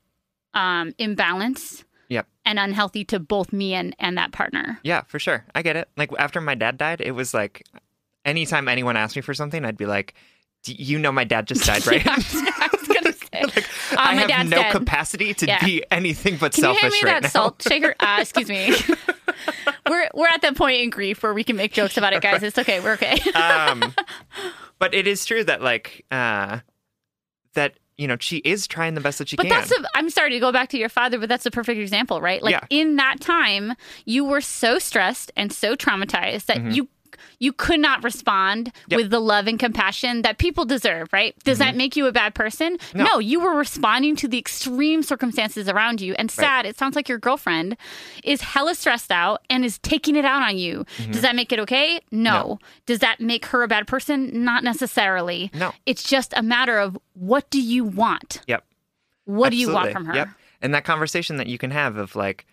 um 0.58 0.92
imbalanced 0.98 1.84
Yep. 2.08 2.26
and 2.46 2.58
unhealthy 2.58 3.04
to 3.04 3.18
both 3.20 3.52
me 3.52 3.74
and 3.74 3.94
and 3.98 4.16
that 4.18 4.32
partner. 4.32 4.78
Yeah, 4.82 5.02
for 5.02 5.18
sure. 5.18 5.44
I 5.54 5.62
get 5.62 5.76
it. 5.76 5.88
Like 5.96 6.10
after 6.18 6.40
my 6.40 6.54
dad 6.54 6.78
died, 6.78 7.00
it 7.00 7.12
was 7.12 7.32
like 7.34 7.64
anytime 8.24 8.66
anyone 8.68 8.96
asked 8.96 9.14
me 9.16 9.22
for 9.22 9.34
something, 9.34 9.64
I'd 9.64 9.76
be 9.76 9.86
like, 9.86 10.14
"D- 10.64 10.76
you 10.78 10.98
know 10.98 11.12
my 11.12 11.24
dad 11.24 11.46
just 11.46 11.64
died, 11.64 11.86
right? 11.90 12.04
I 12.06 12.14
was 12.16 12.88
gonna 12.88 13.12
say, 13.12 13.62
uh, 13.92 13.96
I 13.98 14.14
have 14.14 14.48
no 14.48 14.56
dead. 14.56 14.72
capacity 14.72 15.34
to 15.34 15.46
Yeah. 15.46 15.62
be 15.64 15.84
anything 15.90 16.38
but 16.38 16.52
Can 16.54 16.64
you 16.64 16.74
hand 16.74 16.92
me 16.92 16.98
right 17.04 17.12
that 17.14 17.22
now. 17.24 17.28
salt 17.28 17.62
shaker? 17.62 17.94
Uh, 18.00 18.18
excuse 18.20 18.48
me. 18.48 18.72
we're 19.88 20.08
we're 20.14 20.28
at 20.28 20.40
that 20.42 20.56
point 20.56 20.80
in 20.80 20.88
grief 20.90 21.22
where 21.22 21.34
we 21.34 21.44
can 21.44 21.56
make 21.56 21.72
jokes 21.72 21.96
about 21.98 22.12
it, 22.14 22.22
guys. 22.22 22.42
It's 22.42 22.58
okay. 22.58 22.80
We're 22.80 22.94
okay. 22.94 23.18
um, 23.32 23.94
but 24.78 24.94
it 24.94 25.06
is 25.06 25.24
true 25.26 25.44
that 25.44 25.60
like 25.62 26.04
uh, 26.10 26.60
that 27.54 27.78
you 27.98 28.06
know 28.08 28.16
she 28.20 28.38
is 28.38 28.66
trying 28.66 28.94
the 28.94 29.00
best 29.00 29.18
that 29.18 29.28
she 29.28 29.36
but 29.36 29.42
can. 29.46 29.50
But 29.50 29.68
that's 29.68 29.72
a, 29.72 29.84
I'm 29.94 30.08
sorry 30.08 30.30
to 30.30 30.38
go 30.40 30.52
back 30.52 30.68
to 30.70 30.78
your 30.78 30.88
father, 30.88 31.18
but 31.18 31.28
that's 31.28 31.44
a 31.46 31.50
perfect 31.50 31.80
example, 31.80 32.20
right? 32.20 32.42
Like 32.42 32.52
Yeah. 32.52 32.64
in 32.70 32.96
that 32.96 33.20
time, 33.20 33.74
you 34.06 34.24
were 34.24 34.40
so 34.40 34.78
stressed 34.78 35.32
and 35.36 35.52
so 35.52 35.74
traumatized 35.74 36.46
that 36.46 36.58
Mm-hmm. 36.58 36.70
you 36.70 36.88
you 37.38 37.52
could 37.52 37.80
not 37.80 38.02
respond 38.02 38.72
Yep. 38.88 38.96
with 38.96 39.10
the 39.10 39.20
love 39.20 39.46
and 39.46 39.58
compassion 39.58 40.22
that 40.22 40.38
people 40.38 40.64
deserve, 40.64 41.08
right? 41.12 41.34
Does 41.44 41.58
that 41.58 41.76
make 41.76 41.94
you 41.96 42.06
a 42.06 42.12
bad 42.12 42.34
person? 42.34 42.78
Mm-hmm. 42.78 42.98
No. 43.04 43.18
you 43.18 43.40
were 43.40 43.54
responding 43.54 44.16
to 44.16 44.28
the 44.28 44.38
extreme 44.38 45.02
circumstances 45.02 45.68
around 45.68 46.00
you. 46.00 46.14
And 46.14 46.30
sad, 46.30 46.66
it 46.66 46.76
sounds 46.76 46.96
like 46.96 47.08
your 47.08 47.18
girlfriend 47.18 47.76
is 48.24 48.40
hella 48.42 48.74
stressed 48.74 49.12
out 49.12 49.42
and 49.48 49.64
is 49.64 49.78
taking 49.78 50.16
it 50.16 50.24
out 50.24 50.42
on 50.42 50.56
you. 50.58 50.84
Does 51.10 51.22
that 51.22 51.36
make 51.36 51.52
it 51.52 51.58
okay? 51.60 52.00
No. 52.10 52.30
Mm-hmm. 52.30 52.48
No. 52.48 52.58
Does 52.86 52.98
that 53.00 53.20
make 53.20 53.46
her 53.46 53.62
a 53.62 53.68
bad 53.68 53.86
person? 53.86 54.44
Not 54.44 54.64
necessarily. 54.64 55.50
No. 55.54 55.72
It's 55.86 56.02
just 56.02 56.32
a 56.36 56.42
matter 56.42 56.78
of 56.78 56.98
what 57.14 57.48
do 57.50 57.60
you 57.62 57.84
want? 57.84 58.40
Yep. 58.46 58.64
What 59.24 59.50
do 59.50 59.56
you 59.56 59.72
want 59.72 59.92
from 59.92 60.06
her? 60.06 60.14
Yep. 60.14 60.28
And 60.62 60.74
that 60.74 60.84
conversation 60.84 61.36
that 61.36 61.46
you 61.46 61.58
can 61.58 61.70
have 61.70 61.96
of 61.96 62.16
like, 62.16 62.46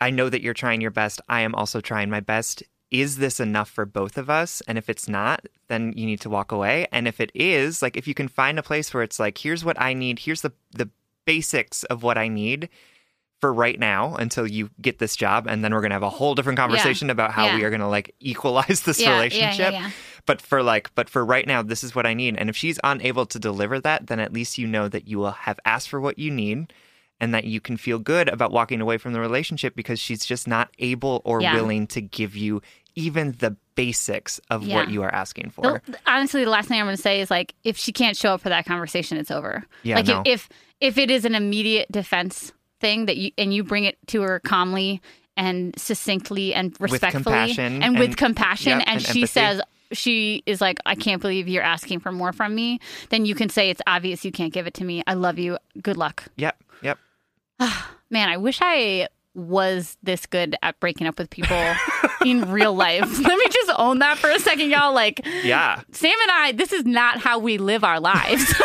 I 0.00 0.10
know 0.10 0.28
that 0.28 0.42
you're 0.42 0.54
trying 0.54 0.80
your 0.80 0.90
best. 0.90 1.20
I 1.28 1.40
am 1.42 1.54
also 1.54 1.80
trying 1.80 2.10
my 2.10 2.20
best. 2.20 2.62
Is 2.92 3.16
this 3.16 3.40
enough 3.40 3.70
for 3.70 3.86
both 3.86 4.18
of 4.18 4.28
us? 4.28 4.62
And 4.68 4.76
if 4.76 4.88
it's 4.90 5.08
not, 5.08 5.46
then 5.68 5.94
you 5.96 6.04
need 6.06 6.20
to 6.20 6.30
walk 6.30 6.52
away. 6.52 6.86
And 6.92 7.08
if 7.08 7.20
it 7.20 7.32
is, 7.34 7.80
like 7.80 7.96
if 7.96 8.06
you 8.06 8.12
can 8.14 8.28
find 8.28 8.58
a 8.58 8.62
place 8.62 8.92
where 8.92 9.02
it's 9.02 9.18
like, 9.18 9.38
here's 9.38 9.64
what 9.64 9.80
I 9.80 9.94
need, 9.94 10.18
here's 10.20 10.42
the 10.42 10.52
the 10.72 10.90
basics 11.24 11.84
of 11.84 12.02
what 12.02 12.18
I 12.18 12.28
need 12.28 12.68
for 13.40 13.52
right 13.52 13.78
now 13.80 14.14
until 14.16 14.46
you 14.46 14.70
get 14.80 14.98
this 14.98 15.16
job, 15.16 15.46
and 15.48 15.64
then 15.64 15.72
we're 15.74 15.80
gonna 15.80 15.94
have 15.94 16.02
a 16.02 16.10
whole 16.10 16.34
different 16.36 16.58
conversation 16.58 17.10
about 17.10 17.32
how 17.32 17.46
we 17.56 17.64
are 17.64 17.70
gonna 17.70 17.88
like 17.88 18.14
equalize 18.20 18.82
this 18.82 19.00
Yeah, 19.00 19.06
yeah, 19.08 19.12
yeah, 19.14 19.16
relationship. 19.16 19.72
yeah. 19.72 19.90
But 20.26 20.40
for 20.42 20.62
like, 20.62 20.94
but 20.94 21.08
for 21.10 21.24
right 21.24 21.46
now, 21.46 21.62
this 21.62 21.82
is 21.82 21.94
what 21.94 22.06
I 22.06 22.14
need. 22.14 22.36
And 22.36 22.48
if 22.50 22.56
she's 22.56 22.78
unable 22.84 23.26
to 23.26 23.38
deliver 23.40 23.80
that, 23.80 24.06
then 24.06 24.20
at 24.20 24.32
least 24.32 24.58
you 24.58 24.66
know 24.68 24.86
that 24.88 25.08
you 25.08 25.18
will 25.18 25.32
have 25.32 25.58
asked 25.64 25.88
for 25.88 26.00
what 26.00 26.18
you 26.18 26.30
need 26.30 26.72
and 27.20 27.34
that 27.34 27.44
you 27.44 27.60
can 27.60 27.76
feel 27.76 27.98
good 27.98 28.28
about 28.28 28.52
walking 28.52 28.80
away 28.80 28.98
from 28.98 29.12
the 29.12 29.20
relationship 29.20 29.74
because 29.74 29.98
she's 29.98 30.24
just 30.24 30.46
not 30.46 30.70
able 30.78 31.22
or 31.24 31.40
Yeah. 31.40 31.54
willing 31.54 31.86
to 31.88 32.00
give 32.00 32.36
you 32.36 32.62
even 32.94 33.32
the 33.38 33.56
basics 33.74 34.38
of 34.50 34.64
Yeah. 34.64 34.76
what 34.76 34.90
you 34.90 35.02
are 35.02 35.14
asking 35.14 35.50
for. 35.50 35.82
The- 35.86 35.98
honestly, 36.06 36.44
the 36.44 36.50
last 36.50 36.68
thing 36.68 36.78
I'm 36.78 36.86
going 36.86 36.96
to 36.96 37.02
say 37.02 37.20
is 37.20 37.30
like, 37.30 37.54
if 37.64 37.76
she 37.76 37.92
can't 37.92 38.16
show 38.16 38.34
up 38.34 38.40
for 38.42 38.48
that 38.50 38.66
conversation, 38.66 39.18
it's 39.18 39.30
over. 39.30 39.64
Yeah, 39.82 39.96
like 39.96 40.06
no. 40.06 40.22
if, 40.26 40.26
if 40.26 40.48
if 40.80 40.98
it 40.98 41.10
is 41.10 41.24
an 41.24 41.34
immediate 41.34 41.90
defense 41.92 42.52
thing 42.80 43.06
that 43.06 43.16
you 43.16 43.30
and 43.38 43.54
you 43.54 43.62
bring 43.64 43.84
it 43.84 43.96
to 44.08 44.22
her 44.22 44.40
calmly 44.40 45.00
and 45.36 45.72
succinctly 45.78 46.52
and 46.52 46.76
respectfully 46.80 47.22
compassion 47.22 47.82
and, 47.82 47.98
with 47.98 48.16
compassion, 48.16 48.78
yep, 48.78 48.88
and, 48.88 48.96
and 48.96 49.02
she 49.02 49.20
empathy. 49.22 49.26
says 49.26 49.60
she 49.92 50.42
is 50.46 50.60
like, 50.60 50.78
I 50.84 50.94
can't 50.94 51.20
believe 51.22 51.48
you're 51.48 51.62
asking 51.62 52.00
for 52.00 52.12
more 52.12 52.32
from 52.32 52.54
me. 52.54 52.80
Then 53.10 53.24
you 53.26 53.34
can 53.34 53.48
say 53.48 53.70
it's 53.70 53.82
obvious 53.86 54.24
you 54.24 54.32
can't 54.32 54.52
give 54.52 54.66
it 54.66 54.74
to 54.74 54.84
me. 54.84 55.02
I 55.06 55.14
love 55.14 55.38
you. 55.38 55.58
Good 55.80 55.96
luck. 55.96 56.24
Yep, 56.36 56.62
yep. 56.82 56.98
Man, 58.10 58.28
I 58.28 58.36
wish 58.36 58.58
I 58.60 59.08
was 59.34 59.96
this 60.02 60.26
good 60.26 60.56
at 60.62 60.78
breaking 60.80 61.06
up 61.06 61.18
with 61.18 61.30
people 61.30 61.56
in 62.24 62.50
real 62.50 62.74
life. 62.74 63.02
Let 63.20 63.38
me 63.38 63.46
just 63.50 63.70
own 63.78 63.98
that 64.00 64.18
for 64.18 64.30
a 64.30 64.38
second, 64.38 64.70
y'all. 64.70 64.92
Like, 64.94 65.20
Yeah. 65.42 65.80
Sam 65.92 66.14
and 66.22 66.30
I, 66.30 66.52
this 66.52 66.72
is 66.72 66.84
not 66.84 67.18
how 67.18 67.38
we 67.38 67.58
live 67.58 67.84
our 67.84 68.00
lives. 68.00 68.54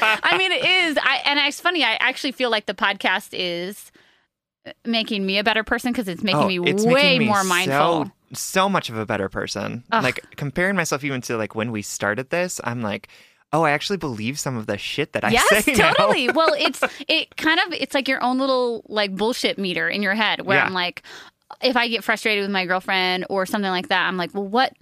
I 0.00 0.36
mean, 0.38 0.52
it 0.52 0.64
is. 0.64 0.98
I 1.02 1.22
and 1.24 1.38
it's 1.40 1.60
funny. 1.60 1.82
I 1.84 1.94
actually 1.94 2.32
feel 2.32 2.50
like 2.50 2.66
the 2.66 2.74
podcast 2.74 3.28
is 3.32 3.90
making 4.84 5.26
me 5.26 5.38
a 5.38 5.44
better 5.44 5.62
person 5.64 5.92
because 5.92 6.08
it's 6.08 6.22
making 6.22 6.40
Oh, 6.42 6.48
me 6.48 6.70
it's 6.70 6.84
way 6.84 6.92
making 6.92 7.18
me 7.20 7.26
more 7.26 7.44
mindful. 7.44 8.04
So, 8.06 8.10
so 8.32 8.68
much 8.68 8.88
of 8.88 8.96
a 8.96 9.04
better 9.06 9.28
person. 9.28 9.84
Ugh. 9.92 10.02
Like 10.02 10.20
comparing 10.36 10.76
myself 10.76 11.04
even 11.04 11.20
to 11.22 11.36
like 11.36 11.54
when 11.54 11.70
we 11.70 11.82
started 11.82 12.30
this, 12.30 12.60
I'm 12.64 12.80
like, 12.82 13.08
oh, 13.52 13.62
I 13.62 13.72
actually 13.72 13.98
believe 13.98 14.38
some 14.38 14.56
of 14.56 14.66
the 14.66 14.78
shit 14.78 15.12
that 15.12 15.24
I 15.24 15.30
Yes, 15.30 15.64
say 15.64 15.72
now. 15.74 15.92
totally. 15.92 16.30
well, 16.30 16.54
it's 16.58 16.82
it 17.08 17.36
kind 17.36 17.60
of 17.60 17.72
it's 17.72 17.94
like 17.94 18.08
your 18.08 18.22
own 18.22 18.38
little 18.38 18.84
like 18.88 19.14
bullshit 19.14 19.58
meter 19.58 19.88
in 19.88 20.02
your 20.02 20.14
head 20.14 20.42
where 20.42 20.58
Yeah. 20.58 20.64
I'm 20.66 20.72
like, 20.74 21.02
if 21.62 21.76
I 21.76 21.88
get 21.88 22.04
frustrated 22.04 22.42
with 22.42 22.50
my 22.50 22.66
girlfriend 22.66 23.26
or 23.30 23.46
something 23.46 23.70
like 23.70 23.88
that, 23.88 24.06
I'm 24.06 24.16
like, 24.16 24.34
well, 24.34 24.46
what 24.46 24.72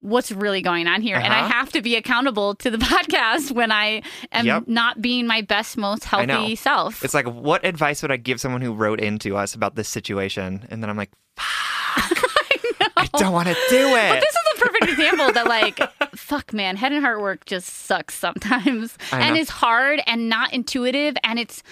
what's 0.00 0.32
really 0.32 0.62
going 0.62 0.88
on 0.88 1.00
here? 1.00 1.14
And 1.16 1.32
I 1.32 1.40
Uh-huh. 1.42 1.48
have 1.52 1.70
to 1.72 1.80
be 1.80 1.94
accountable 1.94 2.56
to 2.56 2.70
the 2.72 2.76
podcast 2.92 3.52
when 3.52 3.70
I 3.70 4.02
am 4.32 4.46
Yep. 4.46 4.64
not 4.66 5.00
being 5.00 5.28
my 5.28 5.42
best, 5.42 5.76
most 5.76 6.02
healthy 6.04 6.56
self. 6.56 7.04
It's 7.04 7.14
like, 7.14 7.26
what 7.28 7.64
advice 7.64 8.02
would 8.02 8.10
I 8.10 8.16
give 8.16 8.40
someone 8.40 8.62
who 8.62 8.72
wrote 8.72 9.00
into 9.00 9.36
us 9.36 9.54
about 9.54 9.76
this 9.76 9.88
situation? 9.88 10.66
And 10.70 10.82
then 10.82 10.90
I'm 10.90 10.96
like, 10.96 11.12
fuck, 11.36 12.18
I, 12.96 13.08
don't 13.16 13.32
want 13.32 13.46
to 13.46 13.54
do 13.70 13.86
it. 13.94 14.08
But 14.08 14.20
this 14.20 14.34
is 14.34 14.40
a 14.56 14.60
perfect 14.60 14.88
example 14.90 15.32
that, 15.34 15.46
like, 15.46 15.78
fuck, 16.16 16.52
man, 16.52 16.74
head 16.74 16.90
and 16.90 17.04
heart 17.04 17.20
work 17.20 17.44
just 17.44 17.68
sucks 17.68 18.14
sometimes, 18.14 18.98
and 19.12 19.36
is 19.36 19.50
hard 19.50 20.00
and 20.08 20.28
not 20.28 20.52
intuitive, 20.52 21.14
and 21.22 21.38
it's. 21.38 21.62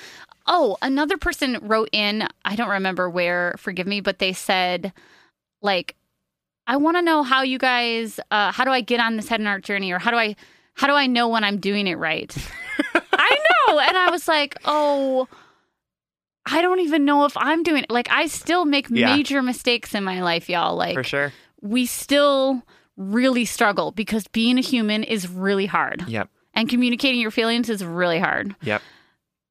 Oh, 0.46 0.76
another 0.82 1.16
person 1.16 1.58
wrote 1.62 1.88
in. 1.92 2.26
I 2.44 2.56
don't 2.56 2.68
remember 2.70 3.08
where. 3.08 3.54
Forgive 3.58 3.86
me, 3.86 4.00
but 4.00 4.18
they 4.18 4.32
said, 4.32 4.92
like, 5.62 5.94
I 6.66 6.76
want 6.76 6.96
to 6.96 7.02
know 7.02 7.22
how 7.22 7.42
you 7.42 7.58
guys. 7.58 8.18
Uh, 8.30 8.52
how 8.52 8.64
do 8.64 8.70
I 8.70 8.80
get 8.80 9.00
on 9.00 9.16
this 9.16 9.28
head 9.28 9.40
and 9.40 9.46
heart 9.48 9.64
journey, 9.64 9.92
or 9.92 9.98
how 9.98 10.10
do 10.10 10.16
I, 10.16 10.36
how 10.74 10.86
do 10.86 10.94
I 10.94 11.06
know 11.06 11.28
when 11.28 11.44
I'm 11.44 11.58
doing 11.58 11.86
it 11.86 11.96
right? 11.96 12.34
I 13.12 13.38
know, 13.68 13.78
and 13.78 13.96
I 13.96 14.10
was 14.10 14.26
like, 14.28 14.56
oh. 14.64 15.28
I 16.46 16.62
don't 16.62 16.80
even 16.80 17.04
know 17.04 17.26
if 17.26 17.36
I'm 17.36 17.62
doing 17.62 17.84
it. 17.84 17.90
Like 17.90 18.08
I 18.10 18.26
still 18.26 18.64
make 18.64 18.88
Yeah. 18.90 19.14
major 19.14 19.42
mistakes 19.42 19.94
in 19.94 20.02
my 20.02 20.22
life, 20.22 20.48
y'all. 20.48 20.74
Like 20.74 20.94
For 20.94 21.04
sure. 21.04 21.32
we 21.60 21.84
still 21.86 22.62
really 22.96 23.44
struggle 23.44 23.92
because 23.92 24.26
being 24.28 24.56
a 24.58 24.62
human 24.62 25.04
is 25.04 25.28
really 25.28 25.66
hard. 25.66 26.08
Yep. 26.08 26.28
And 26.54 26.68
communicating 26.68 27.20
your 27.20 27.30
feelings 27.30 27.68
is 27.68 27.84
really 27.84 28.18
hard. 28.18 28.56
Yep. 28.62 28.82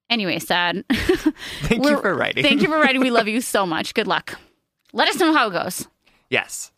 Anyway, 0.09 0.39
sad. 0.39 0.83
Thank 0.91 1.85
you 1.85 1.99
for 2.01 2.15
writing. 2.15 2.43
Thank 2.43 2.61
you 2.61 2.67
for 2.67 2.79
writing. 2.79 3.01
We 3.01 3.11
love 3.11 3.27
you 3.29 3.41
so 3.41 3.65
much. 3.65 3.93
Good 3.93 4.07
luck. 4.07 4.39
Let 4.91 5.07
us 5.07 5.19
know 5.19 5.33
how 5.33 5.49
it 5.49 5.51
goes. 5.51 5.87
Yes. 6.29 6.71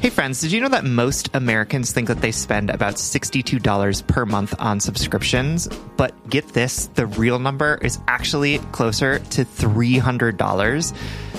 Hey 0.00 0.10
friends, 0.10 0.40
did 0.40 0.52
you 0.52 0.60
know 0.60 0.68
that 0.68 0.84
most 0.84 1.30
Americans 1.34 1.90
think 1.90 2.06
that 2.06 2.20
they 2.20 2.30
spend 2.30 2.70
about 2.70 2.94
$62 2.94 4.06
per 4.06 4.24
month 4.24 4.54
on 4.60 4.78
subscriptions? 4.78 5.68
But 5.96 6.30
get 6.30 6.46
this, 6.48 6.86
the 6.94 7.06
real 7.06 7.40
number 7.40 7.78
is 7.82 7.98
actually 8.06 8.58
closer 8.70 9.18
to 9.18 9.44
$300. 9.44 10.96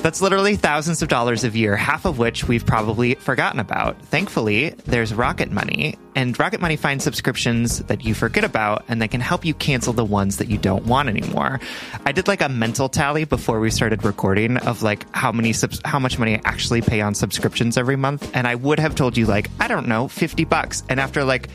That's 0.08 0.22
literally 0.22 0.56
thousands 0.56 1.02
of 1.02 1.10
dollars 1.10 1.44
a 1.44 1.50
year, 1.50 1.76
half 1.76 2.06
of 2.06 2.18
which 2.18 2.48
we've 2.48 2.66
probably 2.66 3.16
forgotten 3.16 3.60
about. 3.60 4.02
Thankfully, 4.04 4.70
there's 4.86 5.14
Rocket 5.14 5.52
Money, 5.52 5.98
and 6.16 6.40
Rocket 6.40 6.62
Money 6.62 6.78
finds 6.78 7.04
subscriptions 7.04 7.80
that 7.80 8.06
you 8.06 8.14
forget 8.14 8.46
about 8.46 8.86
and 8.88 9.02
that 9.02 9.12
can 9.12 9.20
help 9.20 9.44
you 9.44 9.54
cancel 9.54 9.92
the 9.92 10.06
ones 10.06 10.38
that 10.38 10.48
you 10.48 10.58
don't 10.58 10.86
want 10.86 11.10
anymore. 11.10 11.60
I 12.06 12.14
did 12.14 12.30
like 12.30 12.40
a 12.40 12.48
mental 12.48 12.88
tally 12.88 13.26
before 13.26 13.60
we 13.60 13.70
started 13.70 14.06
recording 14.06 14.56
of 14.56 14.82
like 14.82 15.06
how 15.14 15.34
many 15.34 15.52
subs- 15.52 15.82
how 15.84 16.00
much 16.00 16.18
money 16.18 16.36
I 16.36 16.42
actually 16.46 16.80
pay 16.80 17.02
on 17.02 17.14
subscriptions 17.14 17.78
every 17.78 17.98
month, 17.98 18.32
and 18.34 18.48
I 18.48 18.56
would 18.56 18.80
have 18.80 18.96
told 18.96 19.18
you 19.18 19.26
like 19.26 19.50
I 19.60 19.68
don't 19.68 19.90
know, 19.90 20.08
50 20.08 20.46
bucks. 20.46 20.84
And 20.88 21.02
after 21.02 21.26
like 21.26 21.50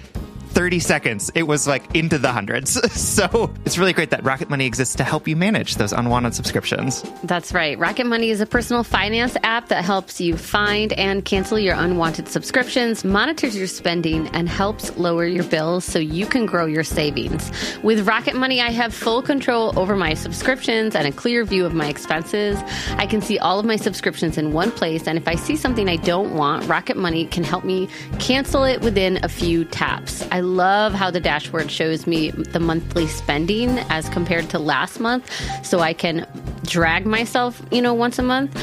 30 0.52 0.80
seconds, 0.80 1.30
it 1.34 1.44
was 1.44 1.66
like 1.66 1.94
into 1.96 2.18
the 2.18 2.32
hundreds. 2.32 2.80
So 3.12 3.52
it's 3.66 3.76
really 3.78 3.92
great 3.92 4.10
that 4.10 4.24
Rocket 4.24 4.48
Money 4.48 4.64
exists 4.64 4.94
to 4.96 5.04
help 5.04 5.28
you 5.28 5.36
manage 5.36 5.76
those 5.76 5.92
unwanted 5.92 6.34
subscriptions. 6.34 7.02
That's 7.24 7.52
right. 7.52 7.78
Rocket 7.78 8.06
Money 8.06 8.30
is 8.30 8.40
a 8.40 8.46
personal 8.46 8.84
finance 8.84 9.36
app 9.42 9.68
that 9.68 9.84
helps 9.84 10.20
you 10.20 10.36
find 10.36 10.92
and 10.94 11.24
cancel 11.24 11.58
your 11.58 11.74
unwanted 11.74 12.28
subscriptions, 12.28 13.04
monitors 13.04 13.56
your 13.56 13.66
spending, 13.66 14.28
and 14.28 14.48
helps 14.48 14.96
lower 14.96 15.26
your 15.26 15.44
bills 15.44 15.84
so 15.84 15.98
you 15.98 16.26
can 16.26 16.46
grow 16.46 16.64
your 16.64 16.84
savings. 16.84 17.50
With 17.82 18.06
Rocket 18.06 18.34
Money, 18.34 18.60
I 18.60 18.70
have 18.70 18.94
full 18.94 19.20
control 19.20 19.78
over 19.78 19.96
my 19.96 20.14
subscriptions 20.14 20.94
and 20.94 21.06
a 21.06 21.12
clear 21.12 21.44
view 21.44 21.66
of 21.66 21.74
my 21.74 21.88
expenses. 21.88 22.58
I 22.96 23.06
can 23.06 23.20
see 23.20 23.38
all 23.38 23.58
of 23.58 23.66
my 23.66 23.76
subscriptions 23.76 24.38
in 24.38 24.52
one 24.52 24.70
place, 24.70 25.06
and 25.06 25.18
if 25.18 25.28
I 25.28 25.34
see 25.34 25.56
something 25.56 25.88
I 25.88 25.96
don't 25.96 26.34
want, 26.34 26.66
Rocket 26.68 26.96
Money 26.96 27.26
can 27.26 27.44
help 27.44 27.64
me 27.64 27.88
cancel 28.18 28.64
it 28.64 28.80
within 28.80 29.18
a 29.22 29.28
few 29.28 29.64
taps. 29.64 30.26
I 30.30 30.40
love 30.42 30.92
how 30.92 31.10
the 31.10 31.20
dashboard 31.20 31.70
shows 31.70 32.06
me 32.06 32.30
the 32.30 32.60
monthly 32.60 33.06
spending 33.06 33.78
as 33.90 34.08
compared 34.08 34.50
to 34.50 34.58
last 34.58 35.00
month, 35.00 35.30
so 35.64 35.80
I 35.80 35.92
can 35.92 36.26
drag 36.64 37.06
myself, 37.06 37.60
you 37.70 37.82
know, 37.82 37.94
once 37.94 38.18
a 38.18 38.22
month. 38.22 38.56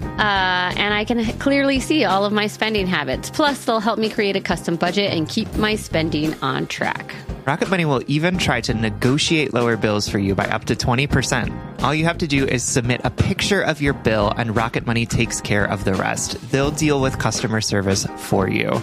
Uh, 0.00 0.74
and 0.76 0.94
I 0.94 1.04
can 1.04 1.24
clearly 1.38 1.78
see 1.78 2.04
all 2.04 2.24
of 2.24 2.32
my 2.32 2.48
spending 2.48 2.86
habits. 2.86 3.30
Plus, 3.30 3.64
they'll 3.64 3.78
help 3.78 3.98
me 3.98 4.08
create 4.08 4.34
a 4.34 4.40
custom 4.40 4.76
budget 4.76 5.12
and 5.12 5.28
keep 5.28 5.52
my 5.56 5.76
spending 5.76 6.34
on 6.42 6.66
track. 6.66 7.14
Rocket 7.46 7.70
Money 7.70 7.84
will 7.84 8.02
even 8.08 8.36
try 8.36 8.60
to 8.60 8.74
negotiate 8.74 9.54
lower 9.54 9.76
bills 9.76 10.08
for 10.08 10.18
you 10.18 10.34
by 10.34 10.44
up 10.48 10.66
to 10.66 10.74
20%. 10.74 11.82
All 11.82 11.94
you 11.94 12.04
have 12.04 12.18
to 12.18 12.26
do 12.26 12.44
is 12.44 12.62
submit 12.62 13.00
a 13.04 13.10
picture 13.10 13.62
of 13.62 13.80
your 13.80 13.94
bill, 13.94 14.32
and 14.36 14.54
Rocket 14.54 14.86
Money 14.86 15.06
takes 15.06 15.40
care 15.40 15.64
of 15.64 15.84
the 15.84 15.94
rest. 15.94 16.36
They'll 16.50 16.70
deal 16.70 17.00
with 17.00 17.18
customer 17.18 17.60
service 17.60 18.06
for 18.16 18.50
you. 18.50 18.82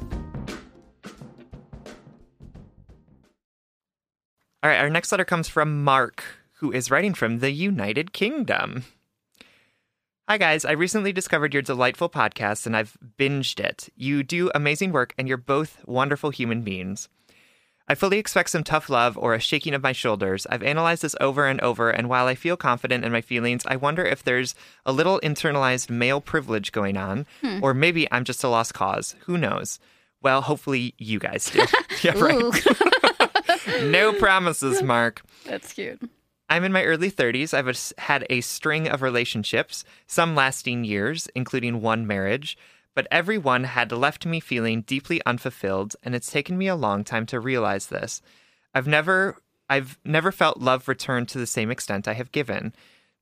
All 4.63 4.69
right, 4.69 4.79
our 4.79 4.91
next 4.91 5.11
letter 5.11 5.25
comes 5.25 5.47
from 5.47 5.83
Mark, 5.83 6.23
who 6.57 6.71
is 6.71 6.91
writing 6.91 7.15
from 7.15 7.39
the 7.39 7.49
United 7.49 8.13
Kingdom. 8.13 8.85
Hi, 10.29 10.37
guys. 10.37 10.65
I 10.65 10.73
recently 10.73 11.11
discovered 11.11 11.51
your 11.51 11.63
delightful 11.63 12.09
podcast 12.09 12.67
and 12.67 12.77
I've 12.77 12.95
binged 13.17 13.59
it. 13.59 13.89
You 13.95 14.21
do 14.21 14.51
amazing 14.53 14.91
work 14.91 15.15
and 15.17 15.27
you're 15.27 15.37
both 15.37 15.83
wonderful 15.87 16.29
human 16.29 16.61
beings. 16.61 17.09
I 17.87 17.95
fully 17.95 18.19
expect 18.19 18.51
some 18.51 18.63
tough 18.63 18.87
love 18.87 19.17
or 19.17 19.33
a 19.33 19.39
shaking 19.39 19.73
of 19.73 19.81
my 19.81 19.93
shoulders. 19.93 20.45
I've 20.47 20.61
analyzed 20.61 21.01
this 21.01 21.15
over 21.19 21.47
and 21.47 21.59
over, 21.61 21.89
and 21.89 22.07
while 22.07 22.27
I 22.27 22.35
feel 22.35 22.55
confident 22.55 23.03
in 23.03 23.11
my 23.11 23.21
feelings, 23.21 23.63
I 23.65 23.77
wonder 23.77 24.05
if 24.05 24.23
there's 24.23 24.53
a 24.85 24.93
little 24.93 25.19
internalized 25.21 25.89
male 25.89 26.21
privilege 26.21 26.71
going 26.71 26.97
on, 26.97 27.25
hmm. 27.41 27.63
or 27.63 27.73
maybe 27.73 28.07
I'm 28.11 28.23
just 28.23 28.43
a 28.43 28.47
lost 28.47 28.75
cause. 28.75 29.15
Who 29.21 29.39
knows? 29.39 29.79
Well, 30.21 30.41
hopefully 30.41 30.93
you 30.99 31.17
guys 31.17 31.49
do. 31.49 31.65
yeah, 32.03 32.17
right. 32.17 32.63
no 33.83 34.13
promises, 34.13 34.81
Mark. 34.81 35.21
That's 35.45 35.73
cute. 35.73 36.01
I'm 36.49 36.63
in 36.63 36.73
my 36.73 36.83
early 36.83 37.09
30s. 37.09 37.53
I've 37.53 37.93
had 37.97 38.25
a 38.29 38.41
string 38.41 38.87
of 38.87 39.01
relationships, 39.01 39.85
some 40.05 40.35
lasting 40.35 40.83
years, 40.83 41.29
including 41.33 41.81
one 41.81 42.05
marriage, 42.05 42.57
but 42.93 43.07
every 43.09 43.37
one 43.37 43.63
had 43.63 43.91
left 43.91 44.25
me 44.25 44.39
feeling 44.39 44.81
deeply 44.81 45.21
unfulfilled, 45.25 45.95
and 46.03 46.13
it's 46.13 46.31
taken 46.31 46.57
me 46.57 46.67
a 46.67 46.75
long 46.75 47.03
time 47.03 47.25
to 47.27 47.39
realize 47.39 47.87
this. 47.87 48.21
I've 48.73 48.87
never 48.87 49.37
I've 49.69 49.97
never 50.03 50.33
felt 50.33 50.57
love 50.57 50.89
return 50.89 51.25
to 51.27 51.37
the 51.37 51.47
same 51.47 51.71
extent 51.71 52.05
I 52.05 52.13
have 52.13 52.33
given. 52.33 52.73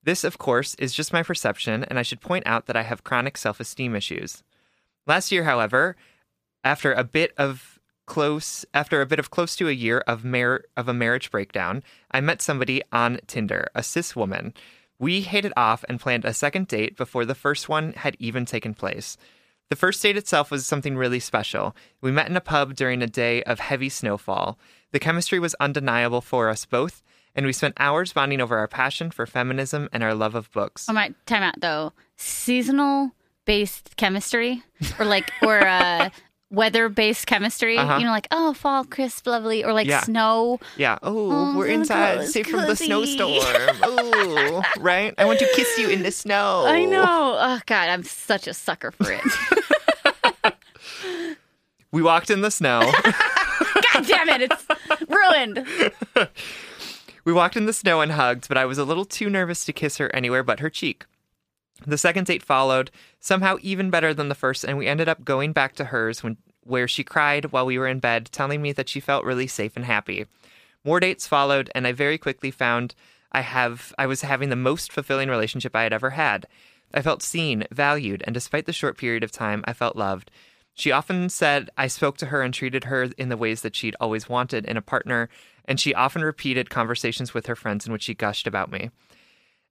This, 0.04 0.24
of 0.24 0.40
course, 0.40 0.74
is 0.76 0.94
just 0.94 1.14
my 1.14 1.22
perception, 1.22 1.84
and 1.84 2.00
I 2.00 2.02
should 2.02 2.22
point 2.22 2.48
out 2.48 2.66
that 2.66 2.76
I 2.76 2.82
have 2.82 3.04
chronic 3.04 3.38
self-esteem 3.38 3.96
issues. 3.96 4.42
Last 5.06 5.32
year, 5.32 5.44
however, 5.44 5.96
after 6.64 6.92
a 6.92 7.04
bit 7.04 7.34
of 7.38 7.79
close 8.10 8.66
after 8.74 9.00
a 9.00 9.06
bit 9.06 9.20
of 9.20 9.30
close 9.30 9.56
to 9.56 9.70
a 9.70 9.72
year 9.72 10.00
of 10.00 10.26
mar- 10.26 10.64
of 10.76 10.90
a 10.90 10.94
marriage 10.94 11.32
breakdown, 11.32 11.84
I 12.12 12.20
met 12.20 12.42
somebody 12.42 12.82
on 12.92 13.20
Tinder, 13.28 13.70
a 13.76 13.84
cis 13.84 14.16
woman. 14.16 14.54
We 14.98 15.22
hit 15.22 15.46
it 15.46 15.54
off 15.56 15.86
and 15.88 16.00
planned 16.00 16.26
a 16.26 16.34
second 16.34 16.68
date 16.68 16.98
before 16.98 17.24
the 17.24 17.36
first 17.36 17.70
one 17.70 17.94
had 17.94 18.18
even 18.20 18.46
taken 18.46 18.74
place. 18.74 19.16
The 19.70 19.76
first 19.76 20.02
date 20.02 20.18
itself 20.18 20.50
was 20.50 20.66
something 20.66 20.98
really 20.98 21.20
special. 21.20 21.76
We 22.02 22.12
met 22.12 22.28
in 22.28 22.36
a 22.36 22.42
pub 22.42 22.74
during 22.74 23.04
a 23.04 23.08
day 23.08 23.44
of 23.44 23.60
heavy 23.60 23.90
snowfall. 23.90 24.58
The 24.92 25.00
chemistry 25.00 25.38
was 25.38 25.56
undeniable 25.60 26.22
for 26.22 26.50
us 26.50 26.66
both, 26.66 27.04
and 27.36 27.46
we 27.46 27.54
spent 27.54 27.76
hours 27.78 28.12
bonding 28.12 28.42
over 28.42 28.58
our 28.58 28.68
passion 28.68 29.12
for 29.12 29.28
feminism 29.28 29.88
and 29.94 30.04
our 30.04 30.16
love 30.16 30.34
of 30.34 30.52
books. 30.52 30.88
Oh 30.90 30.94
my 30.94 31.14
time 31.28 31.44
out 31.44 31.62
though. 31.62 31.94
Seasonal 32.18 33.12
based 33.46 33.96
chemistry 33.98 34.64
or 34.98 35.06
like 35.06 35.32
or 35.44 35.60
uh 35.60 36.10
weather 36.52 36.90
based 36.90 37.28
chemistry. 37.28 37.78
Uh-huh. 37.78 37.98
You 37.98 38.06
know, 38.06 38.12
like 38.12 38.28
oh 38.32 38.54
fall 38.54 38.84
crisp, 38.86 39.28
lovely, 39.28 39.64
or 39.64 39.72
like 39.74 39.88
Yeah. 39.88 40.02
snow. 40.02 40.60
Yeah. 40.78 40.98
Oh, 41.04 41.32
Oh, 41.32 41.58
we're 41.58 41.68
inside, 41.68 42.28
safe 42.28 42.48
from 42.48 42.62
the 42.62 42.76
snowstorm. 42.76 43.32
Oh, 43.84 44.64
right. 44.80 45.14
I 45.18 45.26
want 45.26 45.40
to 45.40 45.48
kiss 45.56 45.78
you 45.78 45.90
in 45.90 46.04
the 46.04 46.12
snow. 46.12 46.66
I 46.68 46.86
know. 46.86 47.04
Oh 47.40 47.60
god, 47.66 47.90
I'm 47.90 48.04
such 48.04 48.48
a 48.48 48.54
sucker 48.54 48.92
for 48.92 49.12
it. 49.12 50.54
We 51.92 52.04
walked 52.04 52.30
in 52.30 52.42
the 52.42 52.52
snow. 52.52 52.82
god 53.04 54.06
damn 54.06 54.30
it, 54.30 54.42
it's 54.52 54.66
ruined. 55.10 55.66
we 57.26 57.34
walked 57.34 57.58
in 57.58 57.66
the 57.66 57.74
snow 57.74 58.02
and 58.02 58.12
hugged, 58.12 58.48
but 58.48 58.60
I 58.60 58.66
was 58.66 58.78
a 58.78 58.84
little 58.86 59.06
too 59.06 59.28
nervous 59.28 59.66
to 59.66 59.74
kiss 59.74 59.98
her 59.98 60.14
anywhere 60.16 60.44
but 60.44 60.60
her 60.60 60.70
cheek. 60.70 61.06
The 61.86 61.98
second 61.98 62.28
date 62.28 62.44
followed, 62.44 62.92
somehow 63.20 63.58
even 63.62 63.90
better 63.90 64.14
than 64.14 64.30
the 64.30 64.36
first, 64.36 64.64
and 64.64 64.78
we 64.78 64.88
ended 64.88 65.08
up 65.08 65.24
going 65.24 65.54
back 65.54 65.76
to 65.76 65.86
hers 65.86 66.24
when 66.24 66.38
where 66.64 66.88
she 66.88 67.04
cried 67.04 67.46
while 67.46 67.66
we 67.66 67.80
were 67.80 67.88
in 67.88 68.00
bed, 68.00 68.30
telling 68.32 68.62
me 68.62 68.72
that 68.74 68.90
she 68.90 69.00
felt 69.00 69.26
really 69.26 69.48
safe 69.48 69.76
and 69.76 69.86
happy. 69.86 70.26
More 70.84 71.00
dates 71.00 71.28
followed, 71.28 71.72
and 71.74 71.88
I 71.88 71.92
very 71.92 72.18
quickly 72.18 72.52
found 72.52 72.96
I 73.32 73.42
have 73.42 73.94
I 73.98 74.06
was 74.08 74.22
having 74.22 74.50
the 74.50 74.56
most 74.56 74.92
fulfilling 74.92 75.30
relationship 75.30 75.76
I 75.76 75.84
had 75.84 75.94
ever 75.94 76.12
had. 76.12 76.48
I 76.94 77.02
felt 77.02 77.22
seen, 77.22 77.66
valued, 77.72 78.24
and 78.26 78.34
despite 78.34 78.66
the 78.66 78.74
short 78.74 78.98
period 78.98 79.24
of 79.24 79.32
time, 79.32 79.64
I 79.68 79.74
felt 79.74 79.96
loved. 79.96 80.32
She 80.74 80.92
often 80.92 81.30
said 81.30 81.70
I 81.78 81.88
spoke 81.88 82.18
to 82.18 82.28
her 82.28 82.42
and 82.42 82.54
treated 82.54 82.86
her 82.86 83.10
in 83.18 83.30
the 83.30 83.38
ways 83.38 83.62
that 83.62 83.76
she'd 83.76 83.96
always 84.00 84.30
wanted 84.30 84.66
in 84.66 84.78
a 84.78 84.82
partner, 84.82 85.30
and 85.66 85.80
she 85.80 85.94
often 85.94 86.24
repeated 86.24 86.70
conversations 86.70 87.34
with 87.34 87.48
her 87.48 87.56
friends 87.56 87.86
in 87.86 87.92
which 87.92 88.04
she 88.04 88.14
gushed 88.14 88.48
about 88.48 88.72
me. 88.72 88.90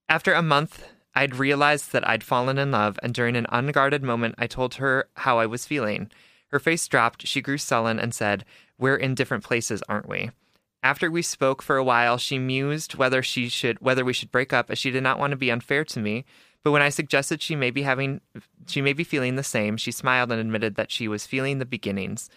After 0.08 0.32
a 0.32 0.42
month, 0.42 0.84
I'd 1.18 1.34
realized 1.34 1.90
that 1.90 2.08
I'd 2.08 2.22
fallen 2.22 2.58
in 2.58 2.70
love, 2.70 2.96
and 3.02 3.12
during 3.12 3.34
an 3.34 3.48
unguarded 3.48 4.04
moment, 4.04 4.36
I 4.38 4.46
told 4.46 4.76
her 4.76 5.08
how 5.14 5.40
I 5.40 5.46
was 5.46 5.66
feeling. 5.66 6.12
Her 6.52 6.60
face 6.60 6.86
dropped, 6.86 7.26
she 7.26 7.40
grew 7.40 7.58
sullen, 7.58 7.98
and 7.98 8.14
said, 8.14 8.44
We're 8.78 8.94
in 8.94 9.16
different 9.16 9.42
places, 9.42 9.82
aren't 9.88 10.08
we? 10.08 10.30
After 10.80 11.10
we 11.10 11.22
spoke 11.22 11.60
for 11.60 11.76
a 11.76 11.82
while, 11.82 12.18
she 12.18 12.38
mused 12.38 12.94
whether 12.94 13.20
she 13.20 13.48
should 13.48 13.80
whether 13.80 14.04
we 14.04 14.12
should 14.12 14.30
break 14.30 14.52
up 14.52 14.70
as 14.70 14.78
she 14.78 14.92
did 14.92 15.02
not 15.02 15.18
want 15.18 15.32
to 15.32 15.36
be 15.36 15.50
unfair 15.50 15.84
to 15.86 15.98
me. 15.98 16.24
But 16.62 16.70
when 16.70 16.82
I 16.82 16.88
suggested 16.88 17.42
she 17.42 17.56
may 17.56 17.72
be 17.72 17.82
having 17.82 18.20
she 18.68 18.80
may 18.80 18.92
be 18.92 19.02
feeling 19.02 19.34
the 19.34 19.42
same, 19.42 19.76
she 19.76 19.90
smiled 19.90 20.30
and 20.30 20.40
admitted 20.40 20.76
that 20.76 20.92
she 20.92 21.08
was 21.08 21.26
feeling 21.26 21.58
the 21.58 21.66
beginnings. 21.66 22.30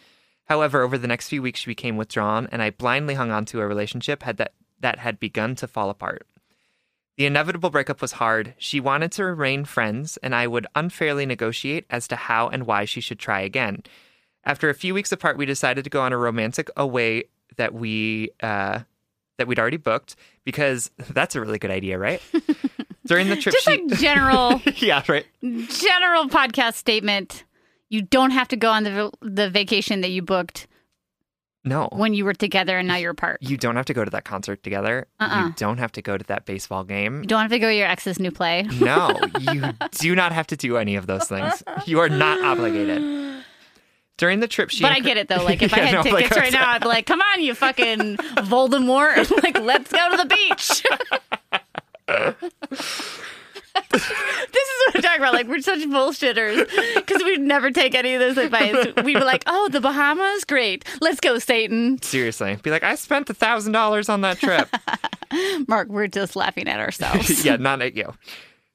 However, 0.46 0.82
over 0.82 0.98
the 0.98 1.08
next 1.08 1.30
few 1.30 1.44
weeks 1.44 1.60
she 1.60 1.70
became 1.70 1.98
withdrawn 1.98 2.48
and 2.52 2.64
I 2.64 2.72
blindly 2.72 3.14
hung 3.14 3.30
on 3.30 3.46
to 3.46 3.62
a 3.62 3.68
relationship 3.68 4.24
had 4.24 4.38
that, 4.38 4.54
that 4.80 4.98
had 4.98 5.20
begun 5.20 5.54
to 5.58 5.68
fall 5.68 5.92
apart. 5.92 6.26
The 7.18 7.26
inevitable 7.26 7.70
breakup 7.70 8.02
was 8.02 8.14
hard. 8.14 8.54
She 8.58 8.80
wanted 8.80 9.12
to 9.14 9.26
remain 9.26 9.66
friends, 9.66 10.18
and 10.24 10.34
I 10.34 10.48
would 10.48 10.66
unfairly 10.76 11.26
negotiate 11.26 11.86
as 11.90 12.08
to 12.08 12.16
how 12.16 12.48
and 12.48 12.66
why 12.66 12.86
she 12.86 13.02
should 13.02 13.20
try 13.20 13.42
again. 13.42 13.84
After 14.44 14.70
a 14.70 14.74
few 14.74 14.94
weeks 14.94 15.12
apart, 15.12 15.38
we 15.38 15.46
decided 15.46 15.84
to 15.84 15.90
go 15.90 16.02
on 16.02 16.14
a 16.14 16.18
romantic 16.18 16.70
away 16.78 17.26
that 17.58 17.74
we 17.74 18.32
uh, 18.42 18.80
that 19.38 19.48
we'd 19.48 19.60
already 19.60 19.78
booked 19.78 20.16
because 20.46 20.90
that's 21.10 21.36
a 21.36 21.42
really 21.42 21.60
good 21.60 21.72
idea, 21.72 21.98
right? 22.00 22.22
During 23.06 23.30
the 23.30 23.36
trip, 23.36 23.54
Just 23.54 23.66
she 23.66 23.82
like 23.84 24.00
general 24.00 24.62
yeah, 24.78 25.04
right. 25.08 25.26
general 25.42 26.28
podcast 26.30 26.76
statement. 26.76 27.44
You 27.90 28.04
don't 28.04 28.32
have 28.32 28.48
to 28.50 28.56
go 28.56 28.70
on 28.70 28.84
the 28.84 29.12
the 29.22 29.50
vacation 29.50 30.02
that 30.02 30.10
you 30.10 30.22
booked 30.22 30.68
No, 31.64 31.90
when 31.92 32.16
you 32.16 32.26
were 32.26 32.34
together 32.34 32.80
and 32.80 32.88
now 32.88 32.96
you're 32.96 33.12
apart. 33.12 33.38
you 33.42 33.56
don't 33.56 33.76
have 33.76 33.86
to 33.86 33.94
go 33.94 34.04
to 34.04 34.10
that 34.12 34.26
concert 34.26 34.64
together. 34.64 35.06
Uh-uh. 35.20 35.48
You 35.48 35.54
don't 35.58 35.78
have 35.78 35.92
to 35.92 36.02
go 36.02 36.18
to 36.18 36.24
that 36.26 36.46
baseball 36.46 36.84
game. 36.84 37.22
You 37.22 37.28
don't 37.28 37.42
have 37.42 37.52
to 37.52 37.60
go 37.60 37.68
to 37.68 37.76
your 37.76 37.88
ex's 37.88 38.20
new 38.20 38.32
play. 38.32 38.64
No, 38.80 39.20
you 39.40 39.62
do 39.92 40.16
not 40.16 40.32
have 40.32 40.48
to 40.48 40.58
do 40.58 40.78
any 40.78 40.96
of 40.96 41.06
those 41.06 41.28
things. 41.28 41.62
You 41.86 42.00
are 42.00 42.10
not 42.10 42.44
obligated. 42.44 43.20
During 44.18 44.40
the 44.40 44.48
trip, 44.48 44.70
she 44.70 44.84
But 44.84 44.92
I 44.92 45.00
get 45.00 45.18
it 45.18 45.28
though. 45.30 45.44
Like 45.44 45.62
if 45.64 45.74
I 45.74 45.80
had 45.86 45.94
no, 45.94 46.04
tickets 46.04 46.36
I 46.36 46.40
right 46.42 46.54
now, 46.54 46.70
I'd 46.72 46.82
be 46.82 46.88
like, 46.88 47.08
"Come 47.08 47.22
on, 47.22 47.42
you 47.42 47.56
fucking 47.56 48.18
Voldemort! 48.18 49.32
like, 49.44 49.60
let's 49.60 49.92
go 49.92 50.10
to 50.12 50.18
the 50.18 50.26
beach." 50.26 50.84
talking 55.02 55.22
about. 55.22 55.34
Like 55.34 55.48
we're 55.48 55.62
such 55.62 55.80
bullshitters 55.80 56.96
because 56.96 57.24
we'd 57.24 57.42
never 57.42 57.72
take 57.72 57.96
any 57.96 58.14
of 58.14 58.20
this 58.20 58.38
advice. 58.38 58.94
We'd 59.04 59.16
be 59.16 59.20
like, 59.20 59.44
"Oh, 59.48 59.70
the 59.70 59.82
Bahamas, 59.82 60.44
great. 60.46 60.86
Let's 61.02 61.20
go, 61.20 61.40
Satan." 61.40 62.02
Seriously, 62.02 62.58
be 62.64 62.72
like, 62.72 62.84
I 62.84 62.96
spent 62.96 63.30
a 63.30 63.34
thousand 63.34 63.74
dollars 63.74 64.10
on 64.10 64.22
that 64.22 64.40
trip. 64.40 64.70
Mark, 65.68 65.90
we're 65.90 66.08
just 66.08 66.36
laughing 66.36 66.68
at 66.68 66.80
ourselves. 66.80 67.46
yeah, 67.46 67.56
not 67.58 67.82
at 67.82 67.96
you. 67.96 68.14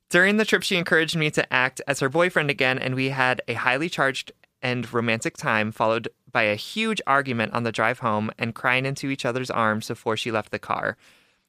During 0.08 0.36
the 0.36 0.44
trip, 0.44 0.62
she 0.62 0.76
encouraged 0.76 1.16
me 1.16 1.30
to 1.32 1.52
act 1.52 1.80
as 1.86 2.00
her 2.00 2.08
boyfriend 2.08 2.50
again, 2.50 2.78
and 2.78 2.94
we 2.94 3.08
had 3.08 3.42
a 3.48 3.54
highly 3.54 3.88
charged 3.88 4.32
and 4.62 4.90
romantic 4.92 5.36
time, 5.36 5.72
followed 5.72 6.08
by 6.30 6.42
a 6.42 6.54
huge 6.54 7.00
argument 7.06 7.52
on 7.52 7.62
the 7.62 7.72
drive 7.72 7.98
home 8.00 8.30
and 8.38 8.54
crying 8.54 8.86
into 8.86 9.10
each 9.10 9.24
other's 9.24 9.50
arms 9.50 9.88
before 9.88 10.16
she 10.16 10.30
left 10.30 10.50
the 10.50 10.58
car. 10.58 10.96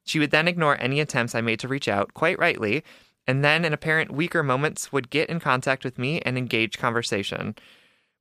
She 0.06 0.20
would 0.20 0.32
then 0.32 0.48
ignore 0.48 0.80
any 0.80 1.00
attempts 1.00 1.36
I 1.36 1.42
made 1.42 1.60
to 1.60 1.68
reach 1.68 1.88
out, 1.88 2.14
quite 2.14 2.40
rightly, 2.40 2.84
and 3.28 3.44
then, 3.44 3.66
in 3.66 3.74
apparent 3.74 4.12
weaker 4.12 4.42
moments, 4.42 4.92
would 4.92 5.10
get 5.10 5.30
in 5.30 5.40
contact 5.40 5.84
with 5.84 5.98
me 5.98 6.22
and 6.22 6.38
engage 6.38 6.78
conversation. 6.78 7.56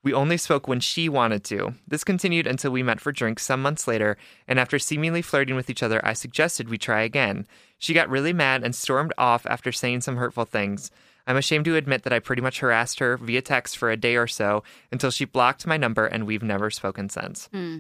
We 0.03 0.13
only 0.13 0.37
spoke 0.37 0.69
when 0.69 0.81
she 0.81 1.09
wanted 1.09 1.43
to. 1.45 1.75
This 1.87 2.05
continued 2.05 2.47
until 2.47 2.71
we 2.71 2.83
met 2.83 3.01
for 3.01 3.13
drinks 3.13 3.45
some 3.45 3.63
months 3.63 3.89
later, 3.89 4.17
and 4.47 4.61
after 4.61 4.79
seemingly 4.79 5.23
flirting 5.23 5.57
with 5.57 5.71
each 5.71 5.83
other, 5.83 6.05
I 6.05 6.13
suggested 6.13 6.69
we 6.69 6.79
try 6.79 7.03
again. 7.03 7.47
She 7.79 7.95
got 7.95 8.09
really 8.09 8.33
mad 8.33 8.63
and 8.63 8.75
stormed 8.75 9.13
off 9.19 9.47
after 9.47 9.73
saying 9.73 10.03
some 10.03 10.17
hurtful 10.17 10.45
things. 10.45 10.91
I'm 11.27 11.37
ashamed 11.37 11.65
to 11.65 11.77
admit 11.77 12.05
that 12.05 12.13
I 12.13 12.21
pretty 12.21 12.43
much 12.43 12.61
harassed 12.61 13.01
her 13.01 13.17
via 13.17 13.43
text 13.43 13.77
for 13.77 13.91
a 13.91 13.97
day 13.97 14.17
or 14.17 14.29
so 14.29 14.63
until 14.93 15.11
she 15.11 15.25
blocked 15.25 15.67
my 15.67 15.77
number, 15.77 16.07
and 16.07 16.27
we've 16.27 16.43
never 16.43 16.71
spoken 16.71 17.09
since. 17.09 17.49
Hmm. 17.53 17.79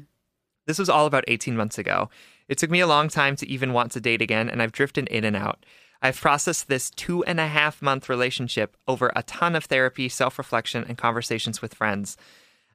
This 0.66 0.80
was 0.80 0.88
all 0.88 1.06
about 1.06 1.24
18 1.28 1.56
months 1.56 1.78
ago. 1.78 2.10
It 2.48 2.58
took 2.58 2.70
me 2.70 2.80
a 2.80 2.88
long 2.88 3.08
time 3.08 3.36
to 3.36 3.48
even 3.48 3.72
want 3.72 3.92
to 3.92 4.00
date 4.00 4.20
again, 4.20 4.48
and 4.48 4.60
I've 4.60 4.72
drifted 4.72 5.06
in 5.08 5.24
and 5.24 5.36
out. 5.36 5.64
I've 6.02 6.20
processed 6.20 6.68
this 6.68 6.90
two 6.90 7.24
and 7.24 7.40
a 7.40 7.46
half 7.46 7.82
month 7.82 8.08
relationship 8.08 8.76
over 8.86 9.12
a 9.16 9.22
ton 9.22 9.56
of 9.56 9.64
therapy, 9.64 10.08
self 10.08 10.38
reflection, 10.38 10.84
and 10.86 10.98
conversations 10.98 11.62
with 11.62 11.74
friends. 11.74 12.16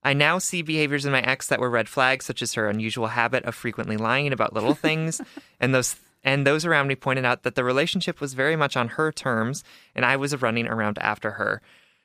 I 0.04 0.14
now 0.14 0.40
see 0.40 0.62
behaviors 0.62 1.06
in 1.06 1.12
my 1.12 1.22
ex 1.22 1.48
that 1.48 1.60
were 1.60 1.70
red 1.70 1.88
flags, 1.88 2.26
such 2.26 2.42
as 2.42 2.54
her 2.54 2.68
unusual 2.70 3.08
habit 3.08 3.44
of 3.46 3.54
frequently 3.54 3.98
lying 3.98 4.34
about 4.34 4.54
little 4.54 4.74
things, 4.76 5.22
and 5.60 5.74
those 5.74 5.96
and 6.24 6.46
those 6.46 6.66
around 6.66 6.88
me 6.88 6.96
pointed 6.96 7.26
out 7.26 7.44
that 7.44 7.56
the 7.56 7.64
relationship 7.64 8.22
was 8.22 8.34
very 8.34 8.56
much 8.56 8.78
on 8.78 8.90
her 8.90 9.12
terms, 9.12 9.64
and 9.96 10.06
I 10.06 10.18
was 10.18 10.40
running 10.42 10.68
around 10.68 10.98
after 11.00 11.32
her. 11.32 11.62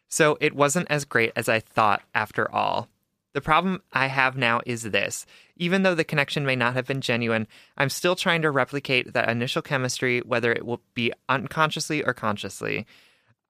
So 0.09 0.39
it 0.41 0.55
wasn't 0.55 0.91
as 0.91 1.05
great 1.05 1.33
as 1.37 1.49
I 1.49 1.61
thought 1.61 2.03
after 2.15 2.51
all. 2.51 2.89
The 3.35 3.41
problem 3.41 3.83
I 3.93 4.07
have 4.07 4.37
now 4.37 4.61
is 4.65 4.83
this 4.85 5.27
Even 5.57 5.83
though 5.83 5.95
the 5.95 6.05
connection 6.05 6.45
may 6.45 6.57
not 6.57 6.75
have 6.75 6.87
been 6.87 7.01
genuine, 7.01 7.47
I'm 7.79 7.89
still 7.89 8.15
trying 8.15 8.43
to 8.43 8.51
replicate 8.51 9.13
that 9.15 9.29
initial 9.29 9.63
chemistry, 9.63 10.21
whether 10.21 10.53
it 10.53 10.67
will 10.67 10.83
be 10.95 11.13
unconsciously 11.29 12.05
or 12.05 12.13
consciously. 12.13 12.87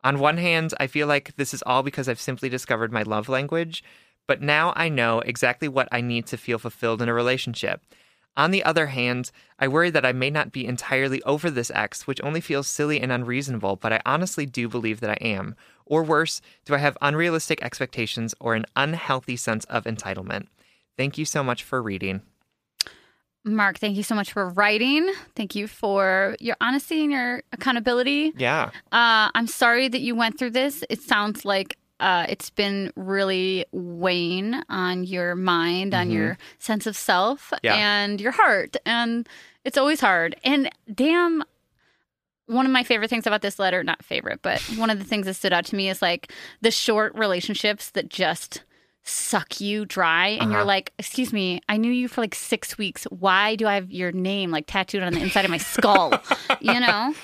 On 0.04 0.20
one 0.20 0.36
hand, 0.36 0.72
I 0.78 0.86
feel 0.86 1.08
like 1.08 1.34
this 1.36 1.52
is 1.52 1.64
all 1.66 1.82
because 1.82 2.08
I've 2.08 2.20
simply 2.20 2.48
discovered 2.48 2.92
my 2.92 3.02
love 3.02 3.28
language, 3.28 3.82
but 4.28 4.40
now 4.40 4.72
I 4.76 4.88
know 4.88 5.20
exactly 5.20 5.66
what 5.68 5.88
I 5.90 6.00
need 6.00 6.26
to 6.26 6.36
feel 6.36 6.58
fulfilled 6.58 7.02
in 7.02 7.08
a 7.08 7.14
relationship. 7.14 7.82
On 8.36 8.50
the 8.50 8.62
other 8.64 8.88
hand, 8.88 9.30
I 9.58 9.66
worry 9.66 9.88
that 9.90 10.04
I 10.04 10.12
may 10.12 10.28
not 10.30 10.52
be 10.52 10.66
entirely 10.66 11.22
over 11.22 11.50
this 11.50 11.72
ex, 11.74 12.06
which 12.06 12.20
only 12.22 12.40
feels 12.40 12.68
silly 12.68 13.00
and 13.00 13.10
unreasonable, 13.10 13.76
but 13.76 13.94
I 13.94 14.02
honestly 14.04 14.44
do 14.44 14.68
believe 14.68 15.00
that 15.00 15.10
I 15.10 15.24
am. 15.24 15.56
Or 15.86 16.04
worse, 16.04 16.42
do 16.66 16.74
I 16.74 16.78
have 16.78 16.98
unrealistic 17.00 17.62
expectations 17.62 18.34
or 18.38 18.54
an 18.54 18.66
unhealthy 18.76 19.36
sense 19.36 19.64
of 19.64 19.84
entitlement? 19.84 20.48
Thank 20.96 21.18
you 21.18 21.24
so 21.24 21.42
much 21.42 21.62
for 21.62 21.82
reading. 21.82 22.22
Mark, 23.44 23.78
thank 23.78 23.96
you 23.96 24.02
so 24.02 24.14
much 24.16 24.32
for 24.32 24.48
writing. 24.48 25.08
Thank 25.36 25.54
you 25.54 25.68
for 25.68 26.36
your 26.40 26.56
honesty 26.60 27.02
and 27.02 27.12
your 27.12 27.42
accountability. 27.52 28.32
Yeah. 28.36 28.70
Uh, 28.90 29.30
I'm 29.34 29.46
sorry 29.46 29.86
that 29.86 30.00
you 30.00 30.16
went 30.16 30.36
through 30.38 30.50
this. 30.50 30.82
It 30.90 31.00
sounds 31.00 31.44
like 31.44 31.76
uh, 32.00 32.26
it's 32.28 32.50
been 32.50 32.92
really 32.96 33.64
weighing 33.70 34.54
on 34.68 35.04
your 35.04 35.36
mind, 35.36 35.94
on 35.94 36.10
your 36.10 36.36
sense 36.58 36.86
of 36.88 36.96
self, 36.96 37.52
Yeah. 37.62 37.76
and 37.76 38.20
your 38.20 38.32
heart. 38.32 38.76
And 38.84 39.28
it's 39.64 39.78
always 39.78 40.00
hard. 40.00 40.34
And 40.42 40.68
damn, 40.92 41.44
one 42.46 42.66
of 42.66 42.72
my 42.72 42.82
favorite 42.82 43.10
things 43.10 43.28
about 43.28 43.42
this 43.42 43.60
letter, 43.60 43.84
not 43.84 44.04
favorite, 44.04 44.40
but 44.42 44.60
one 44.76 44.90
of 44.90 44.98
the 44.98 45.04
things 45.04 45.26
that 45.26 45.34
stood 45.34 45.52
out 45.52 45.64
to 45.66 45.76
me 45.76 45.88
is 45.88 46.02
like 46.02 46.32
the 46.62 46.70
short 46.72 47.14
relationships 47.14 47.90
that 47.90 48.08
just 48.08 48.62
suck 49.08 49.60
you 49.60 49.84
dry 49.86 50.28
and 50.28 50.50
you're 50.50 50.60
Uh-huh. 50.60 50.66
like 50.66 50.92
excuse 50.98 51.32
me 51.32 51.60
i 51.68 51.76
knew 51.76 51.92
you 51.92 52.08
for 52.08 52.20
like 52.20 52.34
six 52.34 52.76
weeks 52.76 53.04
why 53.04 53.54
do 53.56 53.66
i 53.66 53.74
have 53.74 53.90
your 53.92 54.10
name 54.12 54.50
like 54.50 54.66
tattooed 54.66 55.02
on 55.02 55.14
the 55.14 55.20
inside 55.20 55.44
of 55.44 55.50
my 55.50 55.58
skull 55.58 56.12
you 56.60 56.78
know 56.80 57.14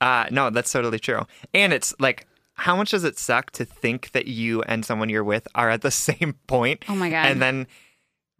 Uh, 0.00 0.26
no, 0.30 0.48
that's 0.50 0.70
totally 0.70 1.00
true. 1.00 1.26
And 1.52 1.72
it's 1.72 1.92
like, 1.98 2.26
how 2.54 2.76
much 2.76 2.92
does 2.92 3.02
it 3.02 3.18
suck 3.18 3.50
to 3.52 3.64
think 3.64 4.12
that 4.12 4.28
you 4.28 4.62
and 4.62 4.84
someone 4.84 5.08
you're 5.08 5.24
with 5.24 5.48
are 5.56 5.70
at 5.70 5.82
the 5.82 5.90
same 6.08 6.34
point? 6.46 6.84
Oh 6.88 6.94
my 6.94 7.10
God. 7.10 7.26
And 7.26 7.42
then 7.42 7.66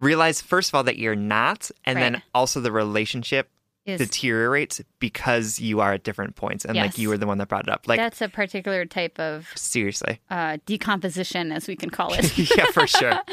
realize, 0.00 0.40
first 0.40 0.70
of 0.70 0.74
all, 0.76 0.84
that 0.84 0.98
you're 0.98 1.16
not, 1.16 1.70
and 1.84 1.96
Right. 1.96 2.12
then 2.12 2.22
also 2.34 2.60
the 2.60 2.70
relationship 2.72 3.50
Is- 3.84 3.98
deteriorates 3.98 4.80
because 5.00 5.58
you 5.58 5.80
are 5.80 5.94
at 5.94 6.04
different 6.04 6.36
points, 6.36 6.64
and 6.64 6.76
like 6.76 6.98
you 6.98 7.08
were 7.08 7.18
the 7.18 7.26
one 7.26 7.38
that 7.38 7.48
brought 7.48 7.66
it 7.66 7.72
up. 7.72 7.88
Like 7.88 7.98
that's 7.98 8.20
a 8.20 8.28
particular 8.28 8.84
type 8.86 9.18
of 9.18 9.48
seriously, 9.56 10.20
uh, 10.30 10.58
decomposition 10.66 11.50
as 11.50 11.66
we 11.66 11.74
can 11.74 11.90
call 11.90 12.14
it 12.14 12.38
yeah, 12.56 12.66
for 12.66 12.86
sure. 12.86 13.20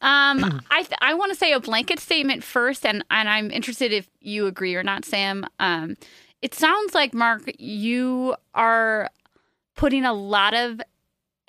Um, 0.00 0.60
I 0.70 0.82
th- 0.82 0.98
I 1.00 1.14
want 1.14 1.32
to 1.32 1.38
say 1.38 1.52
a 1.52 1.60
blanket 1.60 1.98
statement 1.98 2.44
first, 2.44 2.86
and 2.86 3.04
and 3.10 3.28
I'm 3.28 3.50
interested 3.50 3.92
if 3.92 4.08
you 4.20 4.46
agree 4.46 4.74
or 4.76 4.82
not, 4.82 5.04
Sam. 5.04 5.44
Um, 5.58 5.96
it 6.40 6.54
sounds 6.54 6.94
like 6.94 7.14
Mark, 7.14 7.50
you 7.58 8.36
are 8.54 9.10
putting 9.74 10.04
a 10.04 10.12
lot 10.12 10.54
of 10.54 10.80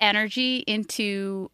energy 0.00 0.64
into 0.66 1.50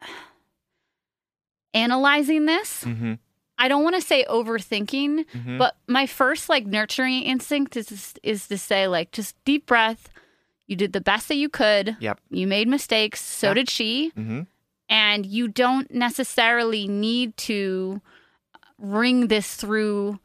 analyzing 1.74 2.46
this. 2.46 2.84
hmm 2.84 3.14
I 3.58 3.68
don't 3.68 3.84
want 3.84 3.94
to 3.94 4.00
say 4.02 4.24
overthinking, 4.28 5.24
Mhm. 5.34 5.58
but 5.58 5.76
my 5.86 6.06
first 6.06 6.48
like 6.48 6.66
nurturing 6.66 7.22
instinct 7.22 7.76
is 7.76 8.14
is 8.22 8.48
to 8.48 8.58
say 8.58 8.88
like 8.88 9.12
just 9.12 9.36
deep 9.44 9.66
breath. 9.66 10.08
You 10.66 10.76
did 10.76 10.92
the 10.92 11.00
best 11.00 11.28
that 11.28 11.36
you 11.36 11.48
could. 11.48 11.96
Yep. 12.00 12.20
You 12.30 12.46
made 12.46 12.68
mistakes. 12.68 13.20
So 13.20 13.48
Yeah. 13.48 13.54
did 13.54 13.70
she 13.70 14.08
hmm 14.16 14.40
and 14.88 15.24
you 15.24 15.48
don't 15.48 15.90
necessarily 15.94 16.86
need 16.86 17.36
to 17.38 18.02
ring 18.78 19.28
this 19.28 19.54
through 19.56 20.18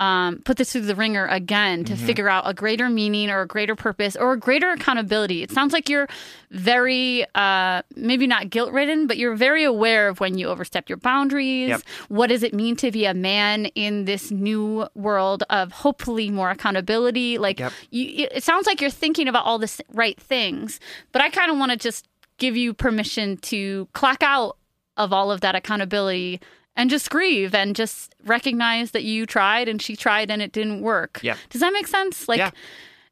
um, 0.00 0.40
put 0.44 0.56
this 0.56 0.72
through 0.72 0.80
the 0.82 0.94
ringer 0.96 1.26
again 1.26 1.84
to 1.84 1.94
figure 1.96 2.28
out 2.28 2.42
a 2.48 2.52
greater 2.54 2.88
meaning 2.90 3.30
or 3.30 3.42
a 3.42 3.46
greater 3.46 3.76
purpose 3.76 4.16
or 4.16 4.32
a 4.32 4.36
greater 4.36 4.70
accountability 4.70 5.42
it 5.44 5.52
sounds 5.52 5.72
like 5.72 5.88
you're 5.88 6.08
very 6.50 7.24
uh, 7.34 7.82
maybe 7.96 8.26
not 8.26 8.50
guilt 8.50 8.72
ridden 8.72 9.06
but 9.06 9.18
you're 9.18 9.36
very 9.36 9.62
aware 9.64 10.08
of 10.08 10.20
when 10.20 10.36
you 10.38 10.48
overstep 10.48 10.88
your 10.88 10.98
boundaries 10.98 11.68
Yep. 11.68 11.82
what 12.08 12.26
does 12.28 12.42
it 12.42 12.52
mean 12.54 12.76
to 12.76 12.90
be 12.90 13.04
a 13.06 13.14
man 13.14 13.66
in 13.74 14.04
this 14.04 14.30
new 14.30 14.86
world 14.94 15.44
of 15.50 15.72
hopefully 15.72 16.30
more 16.30 16.50
accountability 16.50 17.38
like 17.38 17.60
Yep. 17.60 17.72
you, 17.90 18.26
it 18.32 18.42
sounds 18.42 18.66
like 18.66 18.80
you're 18.80 18.90
thinking 18.90 19.28
about 19.28 19.44
all 19.44 19.58
the 19.58 19.80
right 19.92 20.18
things 20.20 20.80
but 21.12 21.22
i 21.22 21.30
kind 21.30 21.50
of 21.50 21.58
want 21.58 21.70
to 21.70 21.76
just 21.78 22.08
give 22.38 22.56
you 22.56 22.74
permission 22.74 23.36
to 23.38 23.86
clock 23.92 24.22
out 24.22 24.56
of 24.96 25.12
all 25.12 25.30
of 25.30 25.40
that 25.40 25.54
accountability 25.54 26.40
and 26.76 26.90
just 26.90 27.10
grieve 27.10 27.54
and 27.54 27.76
just 27.76 28.14
recognize 28.24 28.90
that 28.92 29.04
you 29.04 29.26
tried 29.26 29.68
and 29.68 29.80
she 29.80 29.94
tried 29.96 30.30
and 30.30 30.42
it 30.42 30.52
didn't 30.52 30.80
work. 30.80 31.20
Yeah. 31.22 31.36
Does 31.50 31.60
that 31.60 31.72
make 31.72 31.86
sense? 31.86 32.28
Like 32.28 32.38
Yeah. 32.38 32.50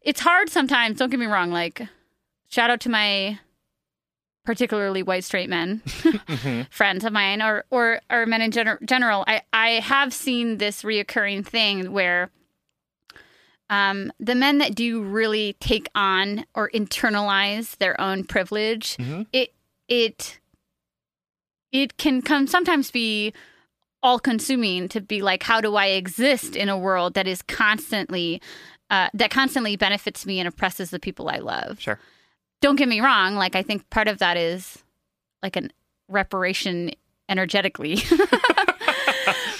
it's 0.00 0.20
hard 0.20 0.48
sometimes, 0.48 0.98
don't 0.98 1.10
get 1.10 1.20
me 1.20 1.26
wrong, 1.26 1.50
like 1.50 1.82
shout 2.48 2.70
out 2.70 2.80
to 2.80 2.88
my 2.90 3.38
particularly 4.44 5.04
white 5.04 5.22
straight 5.22 5.48
men 5.48 5.80
friends 6.70 7.04
of 7.04 7.12
mine 7.12 7.40
or 7.40 7.64
or 7.70 8.00
or 8.10 8.26
men 8.26 8.42
in 8.42 8.50
gener- 8.50 8.82
general. 8.84 9.24
I 9.28 9.42
I 9.52 9.68
have 9.80 10.12
seen 10.12 10.58
this 10.58 10.82
reoccurring 10.82 11.46
thing 11.46 11.92
where 11.92 12.30
um, 13.70 14.12
the 14.20 14.34
men 14.34 14.58
that 14.58 14.74
do 14.74 15.00
really 15.02 15.54
take 15.60 15.88
on 15.94 16.44
or 16.54 16.68
internalize 16.74 17.76
their 17.78 17.98
own 18.00 18.24
privilege, 18.24 18.96
Mhm. 18.98 19.26
it 19.32 19.54
it 19.88 20.40
it 21.70 21.96
can 21.96 22.20
come 22.20 22.46
sometimes 22.46 22.90
be 22.90 23.32
all 24.02 24.18
consuming 24.18 24.88
to 24.88 25.00
be 25.00 25.22
like, 25.22 25.42
how 25.42 25.60
do 25.60 25.76
I 25.76 25.86
exist 25.86 26.56
in 26.56 26.68
a 26.68 26.76
world 26.78 27.14
that 27.14 27.26
is 27.26 27.42
constantly 27.42 28.40
uh, 28.90 29.08
that 29.14 29.30
constantly 29.30 29.76
benefits 29.76 30.26
me 30.26 30.38
and 30.38 30.46
oppresses 30.48 30.90
the 30.90 30.98
people 30.98 31.28
I 31.28 31.38
love? 31.38 31.80
Sure. 31.80 31.98
Don't 32.60 32.76
get 32.76 32.88
me 32.88 33.00
wrong. 33.00 33.34
Like 33.34 33.56
I 33.56 33.62
think 33.62 33.88
part 33.90 34.08
of 34.08 34.18
that 34.18 34.36
is 34.36 34.82
like 35.42 35.56
an 35.56 35.72
reparation 36.08 36.90
energetically. 37.28 37.96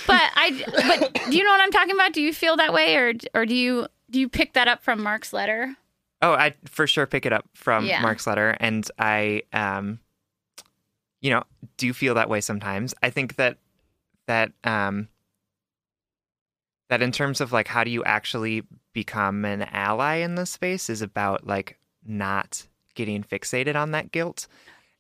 but 0.07 0.22
I 0.34 0.99
but 1.01 1.30
do 1.30 1.36
you 1.36 1.45
know 1.45 1.51
what 1.51 1.61
I'm 1.61 1.70
talking 1.70 1.95
about? 1.95 2.12
Do 2.12 2.20
you 2.20 2.32
feel 2.32 2.57
that 2.57 2.72
way 2.72 2.97
or 2.97 3.14
or 3.34 3.47
do 3.47 3.55
you 3.55 3.86
do 4.11 4.20
you 4.20 4.28
pick 4.28 4.53
that 4.55 4.68
up 4.68 4.82
from 4.82 5.03
Mark's 5.03 5.32
letter? 5.32 5.74
Oh, 6.20 6.32
I 6.32 6.55
for 6.66 6.86
sure 6.86 7.07
pick 7.07 7.26
it 7.26 7.32
up 7.32 7.47
from 7.55 7.84
Yeah. 7.86 8.01
Mark's 8.01 8.26
letter, 8.28 8.57
and 8.61 8.88
I, 8.97 9.43
um, 9.53 9.99
you 11.20 11.30
know, 11.30 11.43
do 11.78 11.93
feel 11.93 12.14
that 12.14 12.28
way 12.28 12.40
sometimes. 12.40 12.95
I 13.03 13.11
think 13.11 13.36
that 13.36 13.59
that 14.32 14.52
um, 14.64 15.08
that 16.88 17.02
in 17.02 17.12
terms 17.12 17.40
of 17.40 17.52
like 17.52 17.68
how 17.68 17.84
do 17.84 17.90
you 17.90 18.02
actually 18.04 18.62
become 18.94 19.44
an 19.44 19.62
ally 19.62 20.16
in 20.16 20.34
this 20.34 20.50
space 20.50 20.88
is 20.90 21.02
about 21.02 21.46
like 21.46 21.78
not 22.04 22.66
getting 22.94 23.22
fixated 23.22 23.76
on 23.76 23.90
that 23.92 24.10
guilt 24.10 24.46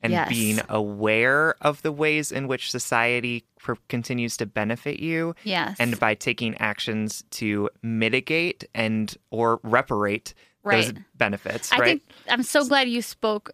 and 0.04 0.12
Yes. 0.12 0.28
being 0.28 0.58
aware 0.68 1.54
of 1.60 1.82
the 1.82 1.92
ways 1.92 2.32
in 2.32 2.48
which 2.48 2.70
society 2.72 3.44
pr- 3.58 3.74
continues 3.88 4.36
to 4.38 4.46
benefit 4.46 5.00
you 5.00 5.34
Yes. 5.44 5.76
and 5.78 5.98
by 5.98 6.14
taking 6.14 6.56
actions 6.58 7.24
to 7.32 7.70
mitigate 7.82 8.64
and 8.74 9.16
or 9.30 9.60
reparate 9.62 10.34
those 10.64 10.92
Right. 10.92 10.98
benefits 11.16 11.72
I 11.72 11.78
right 11.78 11.84
think 11.86 12.02
I'm 12.28 12.42
so 12.42 12.64
glad 12.66 12.88
you 12.88 13.00
spoke 13.02 13.50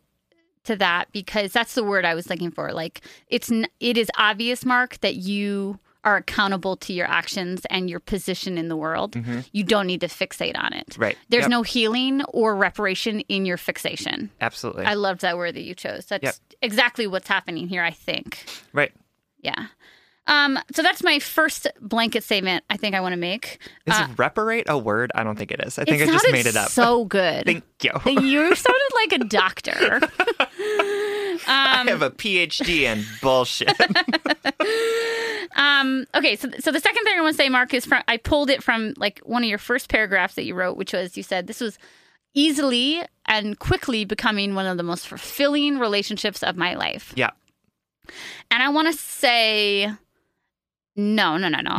to 0.68 0.76
that 0.76 1.10
because 1.12 1.52
that's 1.52 1.74
the 1.74 1.84
word 1.84 2.04
I 2.04 2.14
was 2.14 2.30
looking 2.30 2.50
for. 2.50 2.72
Like 2.72 3.02
it's 3.26 3.50
it 3.80 3.98
is 3.98 4.08
obvious, 4.16 4.64
Mark, 4.64 4.98
that 5.00 5.16
you 5.16 5.78
are 6.04 6.16
accountable 6.18 6.76
to 6.76 6.92
your 6.92 7.06
actions 7.06 7.66
and 7.70 7.90
your 7.90 7.98
position 8.00 8.56
in 8.56 8.68
the 8.68 8.76
world. 8.76 9.16
You 9.52 9.64
don't 9.64 9.86
need 9.86 10.00
to 10.02 10.06
fixate 10.06 10.56
on 10.56 10.72
it. 10.72 10.86
Mm-hmm. 10.90 11.02
Right. 11.02 11.18
There's 11.28 11.42
Yep. 11.42 11.50
no 11.50 11.62
healing 11.62 12.22
or 12.28 12.54
reparation 12.56 13.20
in 13.28 13.44
your 13.44 13.56
fixation. 13.58 14.30
absolutely 14.40 14.84
I 14.86 14.94
loved 14.94 15.20
that 15.22 15.36
word 15.36 15.54
that 15.56 15.62
you 15.64 15.74
chose. 15.74 16.06
That's 16.06 16.22
Yep. 16.22 16.34
exactly 16.62 17.06
what's 17.08 17.28
happening 17.28 17.66
here, 17.68 17.82
I 17.82 17.90
think. 17.90 18.44
right 18.72 18.92
Yeah. 19.42 19.66
Um, 20.28 20.58
so 20.74 20.82
that's 20.82 21.02
my 21.02 21.18
first 21.18 21.66
blanket 21.80 22.22
statement 22.22 22.62
I 22.70 22.76
think 22.76 22.94
I 22.94 23.00
want 23.00 23.14
to 23.14 23.16
make. 23.16 23.58
is 23.86 23.94
Uh, 23.94 24.06
reparate 24.16 24.66
a 24.68 24.76
word 24.78 25.10
i 25.14 25.24
don't 25.24 25.36
think 25.36 25.50
it 25.50 25.60
is 25.66 25.78
i 25.78 25.84
think 25.84 26.02
i 26.02 26.06
just 26.06 26.30
made 26.30 26.46
it 26.46 26.54
up 26.56 26.68
So 26.68 27.04
good. 27.06 27.44
thank 27.46 27.64
you 27.82 27.90
you 28.20 28.54
sounded 28.54 28.92
like 28.94 29.12
a 29.20 29.24
doctor. 29.24 30.00
i 31.48 31.84
have 31.86 32.02
a 32.02 32.10
phd 32.10 32.68
in 32.68 33.04
bullshit 33.22 33.72
Um, 35.56 36.04
okay, 36.14 36.36
so 36.36 36.48
so 36.60 36.70
the 36.70 36.78
second 36.78 37.02
thing 37.04 37.14
I 37.18 37.20
want 37.22 37.34
to 37.36 37.42
say, 37.42 37.48
Mark, 37.48 37.72
is 37.74 37.84
from 37.84 38.02
I 38.06 38.16
pulled 38.16 38.48
it 38.50 38.62
from 38.62 38.94
like 38.96 39.18
one 39.24 39.42
of 39.42 39.48
your 39.48 39.58
first 39.58 39.88
paragraphs 39.88 40.34
that 40.34 40.44
you 40.44 40.54
wrote, 40.54 40.76
which 40.76 40.92
was 40.92 41.16
you 41.16 41.22
said 41.22 41.46
this 41.46 41.60
was 41.60 41.78
easily 42.34 43.02
and 43.26 43.58
quickly 43.58 44.04
becoming 44.04 44.54
one 44.54 44.66
of 44.66 44.76
the 44.76 44.82
most 44.84 45.08
fulfilling 45.08 45.78
relationships 45.78 46.42
of 46.44 46.56
my 46.56 46.74
life. 46.74 47.12
yeah 47.16 47.30
And 48.50 48.62
I 48.62 48.68
want 48.68 48.86
to 48.88 48.92
say 48.92 49.90
no, 50.99 51.36
no, 51.38 51.49
no, 51.49 51.61
no. 51.61 51.76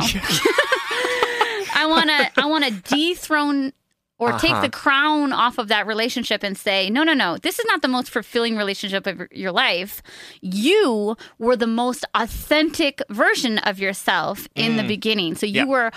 I 1.72 1.86
want 1.88 2.08
to 2.10 2.30
I 2.40 2.46
want 2.46 2.64
to 2.64 2.70
dethrone 2.94 3.72
or 4.18 4.32
take 4.38 4.50
Uh-huh. 4.50 4.60
the 4.62 4.68
crown 4.70 5.32
off 5.32 5.56
of 5.56 5.68
that 5.68 5.86
relationship 5.86 6.42
and 6.42 6.56
say, 6.58 6.90
no, 6.90 7.02
no, 7.04 7.14
no, 7.14 7.38
this 7.38 7.58
is 7.58 7.64
not 7.66 7.80
the 7.80 7.88
most 7.88 8.10
fulfilling 8.10 8.54
relationship 8.56 9.06
of 9.06 9.22
your 9.32 9.50
life. 9.52 10.02
You 10.42 11.16
were 11.38 11.56
the 11.56 11.66
most 11.66 12.04
authentic 12.14 13.00
version 13.08 13.56
of 13.58 13.78
yourself 13.78 14.46
in 14.54 14.76
the 14.76 14.82
beginning. 14.82 15.36
So 15.36 15.46
you 15.46 15.52
Mm. 15.52 15.56
Yeah. 15.56 15.64
were. 15.64 15.90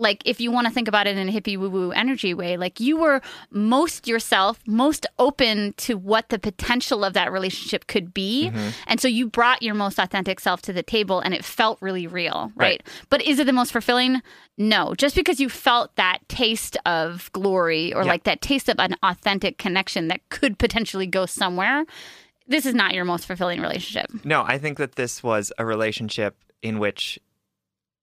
Like, 0.00 0.22
if 0.24 0.40
you 0.40 0.50
want 0.50 0.66
to 0.66 0.72
think 0.72 0.88
about 0.88 1.06
it 1.06 1.16
in 1.16 1.28
a 1.28 1.32
hippie 1.32 1.58
woo 1.58 1.68
woo 1.70 1.90
energy 1.92 2.34
way, 2.34 2.56
like 2.56 2.80
you 2.80 2.96
were 2.96 3.20
most 3.50 4.08
yourself, 4.08 4.58
most 4.66 5.06
open 5.18 5.74
to 5.74 5.96
what 5.96 6.30
the 6.30 6.38
potential 6.38 7.04
of 7.04 7.12
that 7.12 7.30
relationship 7.30 7.86
could 7.86 8.14
be. 8.14 8.48
Mm-hmm. 8.48 8.68
And 8.86 9.00
so 9.00 9.08
you 9.08 9.28
brought 9.28 9.62
your 9.62 9.74
most 9.74 9.98
authentic 9.98 10.40
self 10.40 10.62
to 10.62 10.72
the 10.72 10.82
table 10.82 11.20
and 11.20 11.34
it 11.34 11.44
felt 11.44 11.78
really 11.80 12.06
real, 12.06 12.50
right? 12.56 12.70
Right. 12.70 12.86
But 13.10 13.22
is 13.22 13.38
it 13.38 13.46
the 13.46 13.52
most 13.52 13.72
fulfilling? 13.72 14.22
No. 14.56 14.94
Just 14.94 15.14
because 15.14 15.40
you 15.40 15.48
felt 15.48 15.94
that 15.96 16.20
taste 16.28 16.76
of 16.86 17.30
glory 17.32 17.92
or 17.92 18.02
Yeah. 18.02 18.08
like 18.08 18.24
that 18.24 18.40
taste 18.40 18.68
of 18.68 18.76
an 18.78 18.96
authentic 19.02 19.58
connection 19.58 20.08
that 20.08 20.26
could 20.30 20.58
potentially 20.58 21.06
go 21.06 21.26
somewhere, 21.26 21.84
this 22.46 22.64
is 22.64 22.74
not 22.74 22.94
your 22.94 23.04
most 23.04 23.26
fulfilling 23.26 23.60
relationship. 23.60 24.06
No, 24.24 24.42
I 24.46 24.58
think 24.58 24.78
that 24.78 24.96
this 24.96 25.22
was 25.22 25.52
a 25.58 25.64
relationship 25.66 26.36
in 26.62 26.78
which 26.78 27.18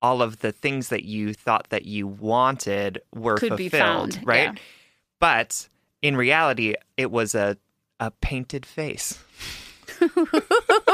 all 0.01 0.21
of 0.21 0.39
the 0.39 0.51
things 0.51 0.89
that 0.89 1.03
you 1.03 1.33
thought 1.33 1.69
that 1.69 1.85
you 1.85 2.07
wanted 2.07 3.01
were 3.13 3.37
Could 3.37 3.57
be 3.57 3.69
fulfilled, 3.69 4.19
right? 4.23 4.53
yeah. 4.53 4.55
But 5.19 5.67
in 6.01 6.15
reality, 6.15 6.75
it 6.95 7.11
was 7.11 7.33
a 7.35 7.57
a 7.99 8.11
painted 8.11 8.63
face, 8.65 9.17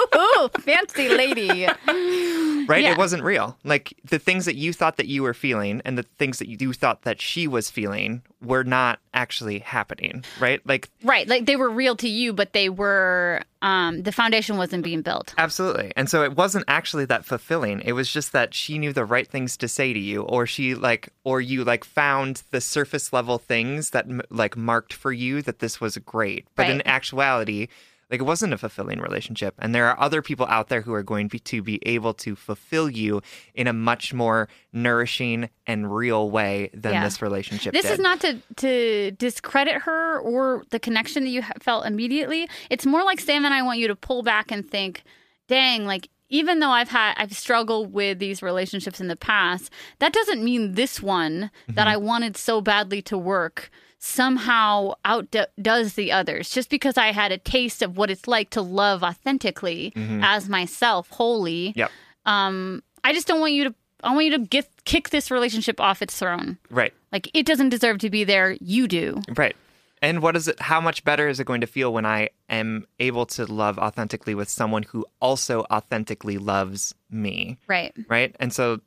Fancy 0.62 1.10
lady. 1.10 1.66
right? 1.66 2.84
Yeah. 2.84 2.92
It 2.92 2.98
wasn't 2.98 3.24
real. 3.24 3.58
Like 3.64 3.94
the 4.04 4.20
things 4.20 4.46
that 4.46 4.56
you 4.56 4.74
thought 4.74 4.98
that 4.98 5.08
you 5.08 5.24
were 5.24 5.34
feeling 5.34 5.82
and 5.86 5.98
the 5.98 6.04
things 6.04 6.40
that 6.40 6.48
you 6.48 6.74
thought 6.74 7.04
that 7.04 7.22
she 7.22 7.48
was 7.48 7.70
feeling 7.70 8.22
were 8.42 8.64
not 8.64 9.00
actually 9.14 9.60
happening, 9.60 10.24
right? 10.40 10.62
Like 10.66 10.90
right. 11.04 11.28
Like 11.28 11.46
they 11.46 11.56
were 11.56 11.70
real 11.70 11.96
to 11.98 12.10
you, 12.10 12.34
but 12.34 12.54
they 12.54 12.70
were, 12.70 13.42
um, 13.62 14.04
the 14.04 14.12
foundation 14.12 14.58
wasn't 14.58 14.84
being 14.84 15.02
built. 15.02 15.34
Absolutely. 15.38 15.94
And 15.96 16.10
so 16.10 16.24
it 16.24 16.36
wasn't 16.36 16.66
actually 16.68 17.06
that 17.06 17.26
fulfilling. 17.26 17.82
It 17.82 17.94
was 17.94 18.12
just 18.12 18.32
that 18.34 18.54
she 18.54 18.78
knew 18.78 18.92
the 18.92 19.06
right 19.06 19.28
things 19.28 19.56
to 19.58 19.68
say 19.68 19.94
to 19.94 20.00
you 20.00 20.24
or 20.24 20.46
she 20.46 20.76
like 20.76 21.10
or 21.24 21.40
you 21.42 21.64
like 21.64 21.84
found 21.86 22.44
the 22.52 22.60
surface 22.62 23.14
level 23.14 23.38
things 23.38 23.92
that 23.92 24.08
like 24.30 24.58
marked 24.58 24.94
for 24.94 25.12
you 25.14 25.42
that 25.44 25.60
this 25.60 25.80
was 25.80 25.98
great. 25.98 26.48
But 26.56 26.70
in 26.70 26.82
actuality, 26.86 27.68
like 28.14 28.22
it 28.22 28.26
wasn't 28.26 28.54
a 28.54 28.58
fulfilling 28.60 29.00
relationship 29.00 29.56
and 29.58 29.74
there 29.74 29.88
are 29.88 30.00
other 30.00 30.22
people 30.22 30.46
out 30.46 30.70
there 30.70 30.82
who 30.82 30.94
are 30.94 31.02
going 31.02 31.28
to 31.28 31.64
be 31.64 31.80
able 31.88 32.14
to 32.14 32.36
fulfill 32.36 32.88
you 32.88 33.22
in 33.56 33.66
a 33.66 33.74
much 33.74 34.14
more 34.14 34.48
nourishing 34.72 35.50
and 35.66 35.94
real 35.94 36.30
way 36.30 36.70
than 36.76 36.94
Yeah. 36.94 37.04
this 37.04 37.24
relationship 37.24 37.74
This 37.74 37.86
did. 37.86 37.94
is 37.94 38.00
not 38.00 38.20
to 38.22 38.38
to 38.58 39.12
discredit 39.12 39.82
her 39.82 40.20
or 40.20 40.64
the 40.70 40.80
connection 40.80 41.24
that 41.24 41.32
you 41.32 41.42
felt 41.60 41.88
immediately. 41.88 42.48
It's 42.70 42.86
more 42.86 43.04
like 43.04 43.20
Sam 43.20 43.46
and 43.46 43.54
I 43.54 43.64
want 43.64 43.80
you 43.80 43.88
to 43.88 43.96
pull 43.96 44.22
back 44.22 44.52
and 44.52 44.70
think, 44.70 45.04
"Dang, 45.48 45.88
like 45.88 46.10
even 46.30 46.60
though 46.60 46.70
I've 46.70 46.90
had 46.90 47.16
I've 47.18 47.34
struggled 47.34 47.94
with 47.94 48.20
these 48.20 48.44
relationships 48.44 49.02
in 49.02 49.08
the 49.08 49.16
past, 49.16 49.72
that 49.98 50.14
doesn't 50.14 50.44
mean 50.44 50.74
this 50.74 51.02
one 51.02 51.50
that 51.68 51.88
mm-hmm. 51.88 51.90
I 51.90 51.98
wanted 51.98 52.38
so 52.38 52.62
badly 52.62 53.02
to 53.04 53.18
work 53.18 53.72
somehow 54.04 54.94
outdoes 55.06 55.94
the 55.94 56.12
others. 56.12 56.50
Just 56.50 56.70
because 56.70 56.98
I 56.98 57.12
had 57.14 57.32
a 57.32 57.38
taste 57.38 57.82
of 57.82 57.96
what 57.98 58.12
it's 58.12 58.28
like 58.28 58.50
to 58.52 58.62
love 58.62 59.02
authentically 59.02 59.94
as 60.22 60.50
myself, 60.50 61.10
wholly, 61.10 61.74
Yep. 61.76 61.90
um, 62.26 62.84
I 63.04 63.14
just 63.14 63.28
don't 63.28 63.40
want 63.40 63.54
you 63.54 63.66
to. 63.66 63.76
I 64.04 64.14
want 64.14 64.26
you 64.26 64.32
to 64.32 64.40
get 64.40 64.68
kick 64.84 65.10
this 65.12 65.32
relationship 65.32 65.80
off 65.80 66.02
its 66.02 66.18
throne. 66.20 66.58
Right. 66.70 66.94
Like 67.14 67.30
it 67.34 67.46
doesn't 67.46 67.70
deserve 67.70 68.00
to 68.00 68.10
be 68.10 68.26
there. 68.26 68.58
You 68.60 68.88
do. 68.88 69.22
Right. 69.38 69.56
And 70.02 70.22
what 70.22 70.36
is 70.36 70.50
it? 70.50 70.60
How 70.60 70.82
much 70.82 71.06
better 71.06 71.30
is 71.30 71.40
it 71.40 71.46
going 71.46 71.62
to 71.62 71.68
feel 71.68 71.94
when 71.94 72.06
I 72.06 72.30
am 72.50 72.86
able 73.00 73.26
to 73.28 73.46
love 73.46 73.80
authentically 73.80 74.36
with 74.36 74.50
someone 74.50 74.84
who 74.84 75.06
also 75.22 75.64
authentically 75.72 76.38
loves 76.38 76.94
me? 77.10 77.58
Right. 77.68 77.94
Right. 78.10 78.36
And 78.42 78.52
so, 78.52 78.82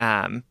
um, 0.00 0.44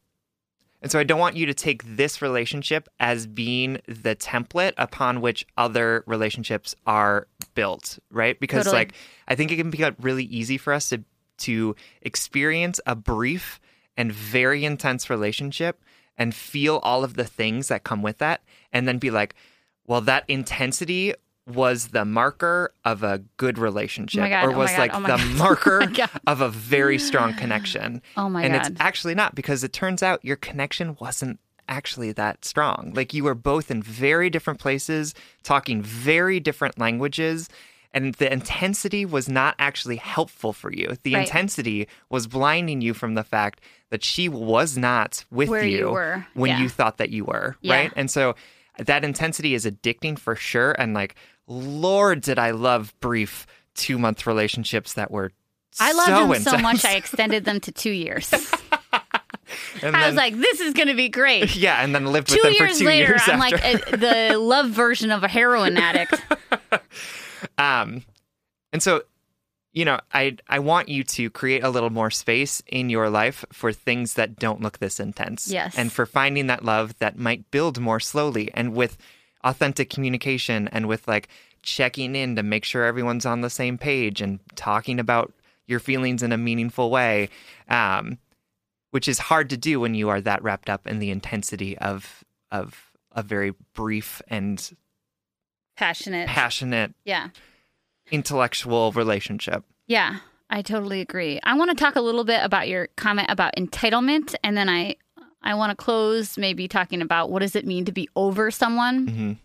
and 0.84 0.92
so 0.92 1.00
I 1.00 1.04
don't 1.04 1.20
want 1.20 1.38
you 1.38 1.46
to 1.46 1.54
take 1.54 1.82
this 1.96 2.22
relationship 2.22 2.90
as 3.00 3.26
being 3.26 3.80
the 3.88 4.18
template 4.18 4.74
upon 4.78 5.22
which 5.22 5.48
other 5.58 6.04
relationships 6.06 6.76
are 6.86 7.28
built. 7.56 8.00
Right. 8.12 8.38
Because 8.38 8.66
Totally. 8.66 8.82
like 8.82 8.94
I 9.28 9.36
think 9.36 9.52
it 9.52 9.56
can 9.56 9.70
be 9.70 9.84
really 10.00 10.26
easy 10.26 10.58
for 10.58 10.74
us 10.74 10.90
to 10.90 11.04
to 11.40 11.76
experience 12.02 12.82
a 12.86 12.96
brief 12.96 13.62
and 13.96 14.12
very 14.12 14.66
intense 14.66 15.10
relationship 15.10 15.82
and 16.18 16.36
feel 16.36 16.80
all 16.84 17.04
of 17.04 17.16
the 17.16 17.24
things 17.24 17.70
that 17.70 17.84
come 17.84 18.02
with 18.02 18.18
that 18.18 18.42
and 18.72 18.88
then 18.88 18.98
be 18.98 19.10
like 19.10 19.36
well 19.88 20.02
that 20.02 20.26
intensity 20.28 21.14
was 21.46 21.90
the 21.90 22.06
marker 22.06 22.74
of 22.86 23.04
a 23.04 23.22
good 23.38 23.58
relationship 23.58 24.24
Oh 24.24 24.30
God, 24.30 24.46
or 24.46 24.54
oh 24.54 24.58
was 24.58 24.72
God, 24.72 24.80
like 24.80 24.92
oh 24.96 25.02
the 25.02 25.08
God, 25.08 25.20
oh 25.24 25.38
marker 25.38 25.92
of 26.26 26.40
a 26.42 26.50
very 26.50 26.98
strong 26.98 27.34
connection 27.34 28.02
Oh 28.18 28.30
my 28.30 28.44
and 28.44 28.54
God. 28.54 28.72
it's 28.72 28.82
actually 28.82 29.14
not 29.16 29.36
because 29.36 29.64
it 29.64 29.74
turns 29.74 30.02
out 30.02 30.24
your 30.24 30.38
connection 30.38 30.96
wasn't 31.02 31.40
actually 31.68 32.12
that 32.14 32.46
strong 32.46 32.92
like 32.96 33.14
you 33.14 33.24
were 33.24 33.36
both 33.36 33.70
in 33.72 33.82
very 33.84 34.30
different 34.30 34.60
places 34.60 35.14
talking 35.44 35.82
very 35.82 36.40
different 36.40 36.78
languages 36.80 37.50
and 37.94 38.16
the 38.16 38.32
intensity 38.32 39.06
was 39.06 39.30
not 39.30 39.54
actually 39.60 39.98
helpful 39.98 40.52
for 40.52 40.74
you. 40.74 40.96
The 41.04 41.14
Right. 41.14 41.28
intensity 41.28 41.88
was 42.10 42.26
blinding 42.26 42.82
you 42.82 42.96
from 42.96 43.14
the 43.14 43.24
fact 43.24 43.62
that 43.92 44.04
she 44.04 44.28
was 44.28 44.76
not 44.80 45.26
with 45.30 45.50
Where 45.50 45.64
you 45.64 45.92
were. 45.92 46.26
when 46.34 46.50
Yeah. 46.50 46.62
you 46.62 46.70
thought 46.70 46.98
that 46.98 47.12
you 47.12 47.24
were, 47.26 47.56
Yeah. 47.62 47.76
right? 47.76 47.94
And 47.96 48.10
so 48.10 48.34
that 48.80 49.04
intensity 49.06 49.54
is 49.54 49.64
addicting 49.68 50.18
for 50.18 50.36
sure. 50.36 50.72
And 50.80 50.96
like, 50.96 51.14
Lord, 51.48 52.22
did 52.22 52.40
I 52.40 52.52
love 52.52 52.94
brief 53.00 53.46
two 53.76 53.98
month 53.98 54.26
relationships 54.28 54.94
that 54.94 55.12
were 55.12 55.32
I 55.80 55.92
loved 55.94 56.08
so 56.08 56.52
them 56.52 56.58
so 56.58 56.58
much 56.64 56.86
I 56.86 56.94
extended 56.96 57.46
them 57.46 57.60
to 57.62 57.72
two 57.72 57.92
years. 57.92 58.34
And 59.84 59.96
I 59.96 60.08
was 60.08 60.16
like, 60.16 60.36
this 60.36 60.62
is 60.62 60.74
going 60.74 60.88
to 60.88 60.94
be 60.96 61.10
great. 61.10 61.56
yeah, 61.58 61.84
and 61.84 61.94
then 61.94 62.06
lived 62.06 62.32
with 62.32 62.40
two 62.40 62.48
them 62.48 62.56
for 62.56 62.64
years 62.64 62.80
two 62.80 62.86
later, 62.86 63.10
years 63.10 63.22
I'm 63.28 63.40
like 63.40 63.64
a, 63.64 63.98
the 63.98 64.38
love 64.38 64.70
version 64.70 65.12
of 65.12 65.24
a 65.24 65.28
heroin 65.28 65.78
addict. 65.78 66.16
Um, 67.58 68.04
and 68.72 68.82
so, 68.82 69.04
you 69.74 69.86
know, 69.86 70.00
I 70.14 70.38
I 70.48 70.60
want 70.60 70.90
you 70.90 71.04
to 71.04 71.30
create 71.30 71.64
a 71.64 71.70
little 71.70 71.90
more 71.90 72.10
space 72.10 72.64
in 72.68 72.90
your 72.90 73.10
life 73.10 73.46
for 73.52 73.72
things 73.72 74.14
that 74.16 74.38
don't 74.38 74.62
look 74.62 74.80
this 74.80 75.00
intense. 75.00 75.48
Yes. 75.48 75.78
And 75.78 75.92
for 75.92 76.06
finding 76.06 76.48
that 76.48 76.64
love 76.64 76.98
that 77.00 77.18
might 77.18 77.52
build 77.52 77.80
more 77.80 78.00
slowly 78.00 78.50
and 78.54 78.74
with 78.74 78.98
authentic 79.44 79.90
communication 79.90 80.68
and 80.70 80.88
with 80.88 81.08
like 81.08 81.28
checking 81.62 82.16
in 82.16 82.36
to 82.36 82.44
make 82.44 82.66
sure 82.66 82.84
everyone's 82.84 83.26
on 83.26 83.42
the 83.42 83.50
same 83.50 83.78
page 83.78 84.22
and 84.22 84.40
talking 84.56 85.00
about 85.00 85.34
your 85.68 85.80
feelings 85.80 86.22
in 86.22 86.32
a 86.32 86.38
meaningful 86.38 86.90
way. 86.92 87.30
Um, 87.70 88.18
which 88.92 89.08
is 89.08 89.18
hard 89.18 89.50
to 89.50 89.58
do 89.58 89.80
when 89.80 89.96
you 89.96 90.10
are 90.10 90.22
that 90.22 90.44
wrapped 90.44 90.70
up 90.70 90.86
in 90.86 91.00
the 91.00 91.10
intensity 91.10 91.76
of 91.80 92.24
of 92.52 92.92
a 93.12 93.24
very 93.24 93.54
brief 93.74 94.22
and 94.28 94.72
Passionate. 95.76 96.28
passionate 96.28 96.94
yeah. 97.04 97.30
intellectual 98.12 98.92
relationship. 98.92 99.64
Yeah, 99.88 100.18
I 100.50 100.62
totally 100.62 101.02
agree. 101.02 101.40
I 101.44 101.56
want 101.56 101.72
to 101.72 101.76
talk 101.76 101.96
a 101.96 102.02
little 102.02 102.24
bit 102.24 102.42
about 102.44 102.68
your 102.68 102.88
comment 102.96 103.32
about 103.32 103.56
entitlement, 103.58 104.36
and 104.44 104.56
then 104.56 104.70
I 104.70 104.98
I 105.44 105.56
want 105.56 105.72
to 105.72 105.76
close 105.76 106.38
maybe 106.38 106.68
talking 106.68 107.02
about 107.02 107.30
what 107.30 107.40
does 107.40 107.56
it 107.56 107.66
mean 107.66 107.86
to 107.86 107.92
be 107.92 108.10
over 108.16 108.52
someone. 108.52 109.08
Mhm. 109.08 109.38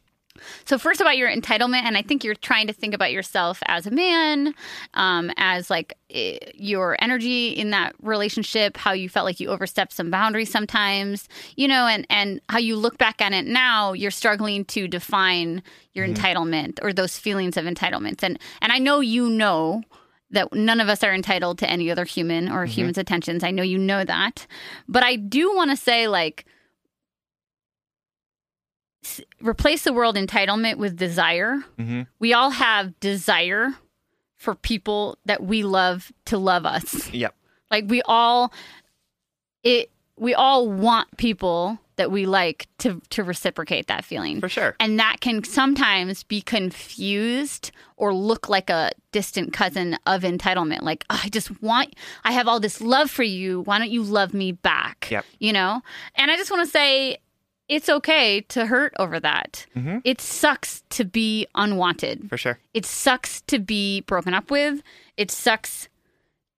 So 0.65 0.79
first 0.79 1.01
about 1.01 1.17
your 1.17 1.29
entitlement, 1.29 1.83
and 1.83 1.97
I 1.97 2.03
think 2.03 2.23
you're 2.23 2.37
trying 2.37 2.69
to 2.69 2.73
think 2.73 2.95
about 2.95 3.11
yourself 3.13 3.61
as 3.67 3.87
a 3.87 3.91
man, 3.91 4.55
um, 4.95 5.33
as 5.37 5.69
like 5.69 5.95
eh, 6.11 6.39
your 6.55 6.97
energy 7.01 7.49
in 7.49 7.71
that 7.71 7.95
relationship, 8.01 8.77
how 8.77 8.93
you 8.93 9.09
felt 9.09 9.25
like 9.25 9.41
you 9.41 9.49
overstepped 9.49 9.93
some 9.93 10.11
boundaries 10.11 10.51
sometimes, 10.51 11.29
you 11.57 11.67
know, 11.67 11.87
and 11.89 12.07
and 12.09 12.41
how 12.49 12.59
you 12.59 12.77
look 12.77 12.99
back 12.99 13.21
at 13.21 13.33
it 13.33 13.47
now, 13.47 13.93
you're 13.93 14.11
struggling 14.13 14.65
to 14.67 14.87
define 14.87 15.61
your 15.95 16.07
entitlement 16.07 16.79
or 16.83 16.93
those 16.93 17.19
feelings 17.19 17.57
of 17.57 17.65
entitlement, 17.65 18.23
and 18.23 18.39
and 18.63 18.71
I 18.71 18.79
know 18.79 19.01
you 19.01 19.29
know 19.29 19.83
that 20.31 20.53
none 20.53 20.81
of 20.81 20.89
us 20.89 21.03
are 21.03 21.15
entitled 21.15 21.59
to 21.59 21.71
any 21.71 21.91
other 21.91 22.05
human 22.05 22.51
or 22.51 22.67
human's 22.67 22.99
attentions. 22.99 23.43
I 23.43 23.51
know 23.51 23.63
you 23.63 23.79
know 23.79 24.05
that. 24.05 24.47
But 24.87 25.03
I 25.03 25.17
do 25.17 25.55
want 25.57 25.71
to 25.71 25.77
say, 25.77 26.07
like, 26.07 26.45
s- 29.05 29.21
replace 29.41 29.85
the 29.85 29.93
word 29.93 30.15
entitlement 30.17 30.77
with 30.77 30.97
desire. 30.97 31.57
Mhm. 31.79 32.07
We 32.19 32.33
all 32.33 32.51
have 32.51 32.99
desire 33.01 33.75
for 34.37 34.55
people 34.55 35.17
that 35.25 35.43
we 35.43 35.63
love 35.63 36.13
to 36.27 36.39
love 36.39 36.65
us. 36.67 37.11
Yep. 37.13 37.35
Like, 37.71 37.85
we 37.89 38.03
all, 38.03 38.53
it, 39.63 39.91
we 40.17 40.35
all 40.35 40.69
want 40.69 41.17
people 41.17 41.79
that 41.99 42.11
we 42.11 42.25
like 42.27 42.67
to 42.79 43.01
to 43.11 43.23
reciprocate 43.23 43.87
that 43.89 44.05
feeling 44.05 44.41
For 44.41 44.49
sure. 44.49 44.75
and 44.81 44.99
that 44.99 45.21
can 45.21 45.45
sometimes 45.45 46.23
be 46.25 46.41
confused 46.41 47.71
or 47.97 48.15
look 48.15 48.49
like 48.49 48.71
a 48.71 48.91
distant 49.13 49.53
cousin 49.53 49.99
of 50.07 50.23
entitlement 50.23 50.83
like 50.83 51.05
"Oh, 51.11 51.21
i 51.23 51.29
just 51.29 51.61
want 51.63 51.95
i 52.25 52.33
have 52.33 52.49
all 52.49 52.59
this 52.61 52.81
love 52.81 53.11
for 53.11 53.23
you 53.25 53.61
why 53.63 53.79
don't 53.79 53.91
you 53.91 54.03
love 54.03 54.33
me 54.35 54.53
back 54.53 55.09
Yep. 55.11 55.25
you 55.39 55.53
know 55.53 55.83
and 56.15 56.31
i 56.31 56.37
just 56.37 56.51
want 56.51 56.65
to 56.65 56.71
say 56.71 57.19
it's 57.69 57.91
okay 57.91 58.41
to 58.49 58.65
hurt 58.65 58.95
over 58.99 59.21
that. 59.21 59.67
Mm-hmm. 59.77 59.99
It 60.03 60.23
sucks 60.23 60.83
to 60.89 61.05
be 61.05 61.47
unwanted. 61.55 62.27
For 62.31 62.39
sure. 62.39 62.59
It 62.73 62.87
sucks 62.87 63.43
to 63.43 63.59
be 63.59 64.01
broken 64.01 64.33
up 64.33 64.51
with. 64.51 64.83
It 65.19 65.31
sucks 65.31 65.91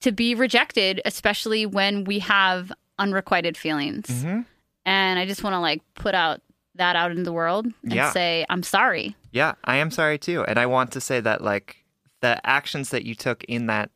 to 0.02 0.12
be 0.12 0.36
rejected, 0.36 1.02
especially 1.04 1.66
when 1.66 2.04
we 2.04 2.20
have 2.20 2.70
unrequited 3.00 3.56
feelings. 3.56 4.06
Mm-hmm. 4.06 4.40
And 4.84 5.18
I 5.18 5.26
just 5.26 5.42
want 5.42 5.54
to 5.54 5.60
like 5.60 5.82
put 5.94 6.14
out 6.14 6.40
that 6.76 6.96
out 6.96 7.10
in 7.10 7.22
the 7.24 7.32
world 7.32 7.66
and 7.82 7.92
Yeah. 7.92 8.10
say, 8.12 8.46
I'm 8.48 8.62
sorry. 8.62 9.16
Yeah, 9.32 9.54
I 9.64 9.76
am 9.76 9.90
sorry 9.90 10.18
too, 10.18 10.44
and 10.44 10.58
I 10.58 10.66
want 10.66 10.92
to 10.92 11.00
say 11.00 11.20
that 11.20 11.42
like 11.42 11.84
the 12.20 12.44
actions 12.46 12.90
that 12.90 13.04
you 13.04 13.14
took 13.14 13.44
in 13.44 13.66
that 13.66 13.90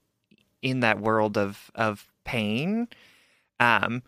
in 0.62 0.80
that 0.80 1.00
world 1.00 1.36
of 1.36 1.70
of 1.74 2.06
pain, 2.24 2.88
um, 3.60 4.02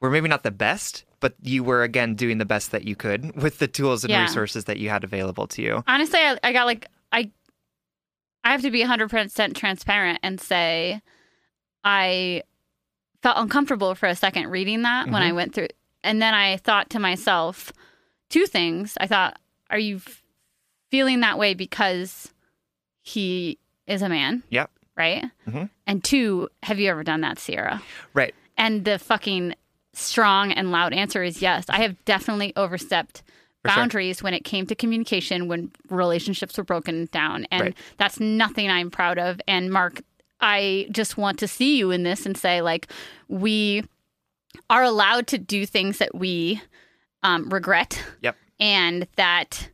were 0.00 0.10
maybe 0.10 0.28
not 0.28 0.42
the 0.44 0.50
best, 0.50 1.04
but 1.20 1.34
you 1.42 1.62
were 1.64 1.82
again 1.82 2.14
doing 2.14 2.38
the 2.38 2.44
best 2.44 2.70
that 2.70 2.84
you 2.84 2.94
could 2.96 3.34
with 3.42 3.58
the 3.58 3.68
tools 3.68 4.04
and 4.04 4.12
Yeah. 4.12 4.22
resources 4.22 4.64
that 4.64 4.78
you 4.78 4.88
had 4.90 5.04
available 5.04 5.46
to 5.48 5.62
you. 5.62 5.84
Honestly, 5.86 6.18
I, 6.20 6.38
I 6.42 6.52
got 6.52 6.66
like, 6.66 6.86
I, 7.12 7.30
I 8.44 8.52
have 8.52 8.62
to 8.62 8.70
be 8.70 8.82
100% 8.82 9.54
transparent 9.54 10.20
and 10.22 10.40
say 10.40 11.02
I 11.84 12.42
felt 13.22 13.36
uncomfortable 13.38 13.94
for 13.94 14.06
a 14.06 14.14
second 14.16 14.48
reading 14.48 14.82
that 14.82 15.10
when 15.10 15.22
I 15.22 15.32
went 15.32 15.54
through. 15.54 15.68
And 16.02 16.20
then 16.22 16.34
I 16.34 16.56
thought 16.56 16.90
to 16.90 16.98
myself 16.98 17.72
two 18.28 18.46
things. 18.46 18.96
I 19.00 19.06
thought, 19.06 19.38
are 19.70 19.78
you 19.78 19.96
f- 19.96 20.22
feeling 20.90 21.20
that 21.20 21.38
way 21.38 21.54
because 21.54 22.32
he 23.02 23.58
is 23.86 24.02
a 24.02 24.08
man? 24.08 24.42
Yep. 24.50 24.70
Right. 24.96 25.24
Mhm. 25.48 25.70
And 25.86 26.04
two, 26.04 26.48
have 26.62 26.78
you 26.78 26.90
ever 26.90 27.02
done 27.02 27.20
that, 27.22 27.38
Sierra? 27.38 27.82
Right. 28.14 28.34
And 28.56 28.84
the 28.84 28.98
fucking 28.98 29.54
strong 29.92 30.52
and 30.52 30.70
loud 30.70 30.92
answer 30.92 31.22
is 31.22 31.40
yes. 31.42 31.64
I 31.68 31.78
have 31.82 32.02
definitely 32.04 32.52
overstepped 32.56 33.22
For 33.62 33.68
sure. 33.70 33.76
boundaries 33.76 34.22
when 34.22 34.34
it 34.34 34.44
came 34.44 34.66
to 34.66 34.74
communication 34.74 35.48
when 35.48 35.70
relationships 35.88 36.56
were 36.58 36.64
broken 36.64 37.08
down. 37.12 37.46
And 37.50 37.60
Right. 37.62 37.76
that's 37.96 38.20
nothing 38.20 38.70
I'm 38.70 38.90
proud 38.90 39.18
of. 39.18 39.40
And 39.48 39.70
Mark, 39.70 40.02
I 40.40 40.86
just 40.90 41.16
want 41.16 41.38
to 41.40 41.48
see 41.48 41.76
you 41.76 41.90
in 41.90 42.02
this 42.02 42.24
and 42.26 42.36
say, 42.36 42.62
like, 42.62 42.90
we 43.28 43.84
are 44.70 44.82
allowed 44.82 45.26
to 45.26 45.36
do 45.38 45.66
things 45.66 45.98
that 45.98 46.14
we 46.14 46.62
um, 47.22 47.50
regret 47.50 48.02
Yep. 48.22 48.36
and 48.58 49.06
that 49.16 49.68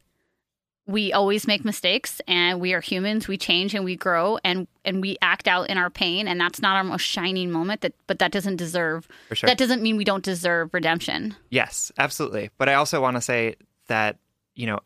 we 0.88 1.12
always 1.12 1.46
make 1.48 1.64
mistakes 1.64 2.20
and 2.28 2.60
we 2.60 2.72
are 2.72 2.80
humans 2.80 3.26
we 3.28 3.36
change 3.36 3.74
and 3.74 3.84
we 3.84 3.96
grow 3.96 4.38
and 4.44 4.68
and 4.84 5.00
we 5.00 5.16
act 5.20 5.48
out 5.48 5.68
in 5.68 5.76
our 5.78 5.90
pain 5.90 6.28
and 6.28 6.40
that's 6.40 6.62
not 6.62 6.76
our 6.76 6.84
most 6.84 7.02
shining 7.02 7.50
moment 7.50 7.80
that 7.82 7.92
but 8.06 8.18
that 8.20 8.30
doesn't 8.32 8.54
deserve 8.56 9.06
For 9.28 9.34
sure. 9.34 9.48
that 9.48 9.58
doesn't 9.58 9.82
mean 9.82 9.96
we 9.96 10.04
don't 10.04 10.24
deserve 10.24 10.72
redemption 10.72 11.34
Yes, 11.50 11.90
absolutely. 11.98 12.50
But 12.56 12.68
I 12.68 12.74
also 12.74 13.00
want 13.00 13.16
to 13.16 13.20
say 13.20 13.56
that, 13.88 14.18
you 14.54 14.66
know, 14.66 14.78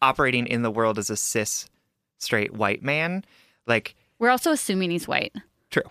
operating 0.00 0.46
in 0.46 0.62
the 0.62 0.70
world 0.70 0.98
as 0.98 1.10
a 1.10 1.16
cis 1.16 1.68
straight 2.18 2.52
white 2.54 2.82
man, 2.82 3.24
like 3.66 3.94
we're 4.20 4.30
also 4.30 4.52
assuming 4.52 4.90
he's 4.92 5.06
white 5.08 5.34
True. 5.70 5.82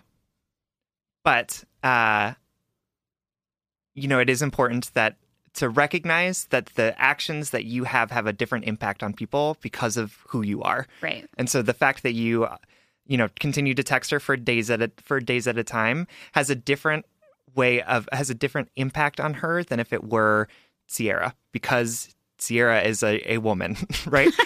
But 1.23 1.63
uh 1.83 2.33
you 4.01 4.07
know, 4.07 4.19
it 4.19 4.29
is 4.29 4.41
important 4.41 4.93
that 4.93 5.15
to 5.55 5.67
recognize 5.67 6.45
that 6.51 6.67
the 6.75 6.99
actions 6.99 7.49
that 7.49 7.65
you 7.65 7.83
have 7.83 8.11
have 8.11 8.27
a 8.27 8.33
different 8.33 8.65
impact 8.65 9.03
on 9.03 9.13
people 9.13 9.57
because 9.61 9.97
of 9.97 10.17
who 10.27 10.41
you 10.41 10.61
are. 10.61 10.87
right 11.01 11.27
And 11.37 11.49
so 11.49 11.61
the 11.61 11.73
fact 11.73 12.03
that 12.03 12.13
you 12.13 12.47
you 13.09 13.17
know, 13.17 13.27
continue 13.39 13.73
to 13.73 13.83
text 13.83 14.11
her 14.11 14.19
for 14.19 14.37
days 14.37 14.69
at 14.69 14.81
a 14.81 14.91
for 14.97 15.19
days 15.19 15.47
at 15.47 15.57
a 15.57 15.63
time 15.63 16.07
has 16.33 16.49
a 16.49 16.55
different 16.55 17.05
way 17.55 17.81
of 17.81 18.07
has 18.11 18.29
a 18.29 18.35
different 18.35 18.69
impact 18.75 19.19
on 19.19 19.33
her 19.35 19.63
than 19.63 19.79
if 19.79 19.91
it 19.91 20.03
were 20.03 20.47
Sierra 20.85 21.33
because 21.51 22.15
Sierra 22.37 22.81
is 22.81 23.03
a, 23.03 23.33
a 23.33 23.39
woman, 23.39 23.77
right? 24.05 24.31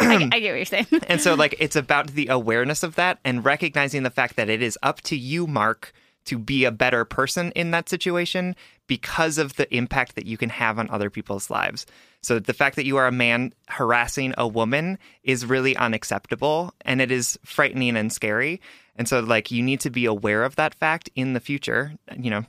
I, 0.00 0.28
I 0.32 0.40
get 0.40 0.50
what 0.50 0.56
you're 0.56 0.64
saying 0.64 0.86
And 1.08 1.20
so, 1.20 1.34
like, 1.34 1.54
it's 1.58 1.76
about 1.76 2.08
the 2.08 2.28
awareness 2.28 2.82
of 2.82 2.94
that 2.94 3.18
and 3.24 3.44
recognizing 3.44 4.02
the 4.02 4.10
fact 4.10 4.36
that 4.36 4.48
it 4.48 4.62
is 4.62 4.78
up 4.82 5.00
to 5.02 5.16
you, 5.16 5.46
Mark, 5.46 5.92
to 6.26 6.38
be 6.38 6.64
a 6.64 6.70
better 6.70 7.04
person 7.04 7.50
in 7.52 7.70
that 7.72 7.88
situation 7.88 8.54
because 8.86 9.38
of 9.38 9.56
the 9.56 9.72
impact 9.74 10.14
that 10.14 10.26
you 10.26 10.36
can 10.36 10.50
have 10.50 10.78
on 10.78 10.88
other 10.90 11.10
people's 11.10 11.50
lives. 11.50 11.86
So, 12.22 12.38
the 12.38 12.54
fact 12.54 12.76
that 12.76 12.86
you 12.86 12.96
are 12.96 13.06
a 13.06 13.12
man 13.12 13.52
harassing 13.68 14.34
a 14.36 14.46
woman 14.46 14.98
is 15.22 15.46
really 15.46 15.76
unacceptable 15.76 16.74
and 16.82 17.00
it 17.00 17.10
is 17.10 17.38
frightening 17.44 17.96
and 17.96 18.12
scary. 18.12 18.60
And 18.96 19.08
so, 19.08 19.20
like, 19.20 19.50
you 19.50 19.62
need 19.62 19.80
to 19.80 19.90
be 19.90 20.06
aware 20.06 20.44
of 20.44 20.56
that 20.56 20.74
fact 20.74 21.08
in 21.14 21.32
the 21.34 21.40
future. 21.40 21.92
You 22.18 22.30
know, 22.30 22.44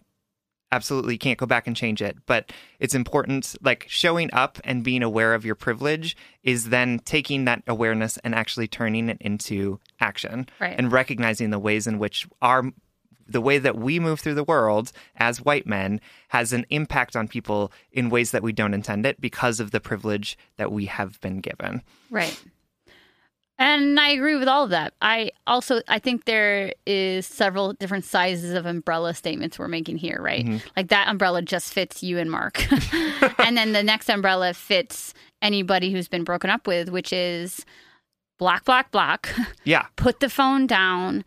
absolutely 0.72 1.18
can't 1.18 1.40
go 1.40 1.46
back 1.46 1.66
and 1.66 1.78
change 1.78 2.02
it 2.02 2.18
but 2.26 2.52
it's 2.78 2.94
important 2.94 3.56
like 3.62 3.86
showing 3.88 4.30
up 4.34 4.60
and 4.66 4.84
being 4.84 5.02
aware 5.02 5.34
of 5.34 5.46
your 5.46 5.56
privilege 5.56 6.18
is 6.44 6.68
then 6.72 7.00
taking 7.06 7.46
that 7.46 7.64
awareness 7.68 8.18
and 8.18 8.36
actually 8.36 8.68
turning 8.68 9.08
it 9.08 9.18
into 9.22 9.80
action 10.02 10.46
Right. 10.60 10.76
and 10.78 10.92
recognizing 10.92 11.52
the 11.52 11.58
ways 11.60 11.88
in 11.88 12.00
which 12.00 12.28
our 12.42 12.66
the 13.30 13.42
way 13.42 13.58
that 13.58 13.78
we 13.78 14.00
move 14.00 14.20
through 14.20 14.36
the 14.36 14.44
world 14.44 14.92
as 15.18 15.42
white 15.42 15.68
men 15.68 16.00
has 16.30 16.54
an 16.54 16.66
impact 16.70 17.16
on 17.16 17.28
people 17.28 17.72
in 17.92 18.10
ways 18.10 18.32
that 18.32 18.44
we 18.44 18.54
don't 18.54 18.74
intend 18.74 19.06
it 19.06 19.20
because 19.20 19.60
of 19.60 19.72
the 19.72 19.80
privilege 19.80 20.38
that 20.58 20.72
we 20.72 20.86
have 20.86 21.20
been 21.22 21.40
given 21.40 21.82
Right. 22.10 22.42
And 23.60 24.00
I 24.00 24.10
agree 24.10 24.36
with 24.36 24.48
all 24.48 24.66
of 24.66 24.70
that. 24.70 24.94
I 25.02 25.32
also 25.48 25.82
I 25.88 25.98
think 25.98 26.26
there 26.26 26.74
is 26.86 27.26
several 27.26 27.74
different 27.74 28.06
sizes 28.06 28.54
of 28.54 28.68
umbrella 28.68 29.16
statements 29.16 29.58
we're 29.58 29.68
making 29.68 29.98
here, 29.98 30.22
right? 30.22 30.46
Mm-hmm. 30.46 30.68
Like 30.78 30.90
that 30.90 31.08
umbrella 31.08 31.42
just 31.42 31.74
fits 31.74 32.04
you 32.04 32.20
and 32.20 32.30
Mark. 32.30 32.64
and 33.40 33.58
then 33.58 33.74
the 33.74 33.82
next 33.82 34.10
umbrella 34.10 34.54
fits 34.54 35.16
anybody 35.42 35.92
who's 35.92 36.08
been 36.08 36.24
broken 36.24 36.52
up 36.52 36.68
with, 36.68 36.90
which 36.90 37.12
is 37.12 37.66
black 38.38 38.64
black 38.64 38.92
black. 38.92 39.34
yeah 39.64 39.88
Put 39.96 40.20
the 40.20 40.30
phone 40.30 40.68
down. 40.68 41.26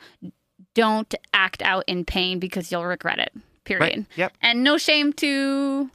Don't 0.75 1.15
act 1.35 1.63
out 1.63 1.85
in 1.87 2.05
pain 2.05 2.39
because 2.39 2.71
you'll 2.71 2.87
regret 2.87 3.19
it. 3.19 3.33
Period. 3.65 3.81
right 3.83 4.07
yep 4.17 4.33
And 4.41 4.65
no 4.65 4.79
shame 4.79 5.13
to 5.15 5.91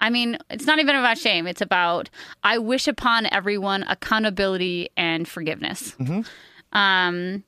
I 0.00 0.10
mean, 0.10 0.36
it's 0.50 0.66
not 0.66 0.80
even 0.80 0.96
about 0.96 1.16
shame. 1.16 1.46
It's 1.46 1.62
about 1.62 2.10
I 2.42 2.58
wish 2.58 2.88
upon 2.88 3.26
everyone 3.32 3.84
accountability 3.84 4.90
and 4.96 5.26
forgiveness. 5.26 5.96
Um, 6.72 7.44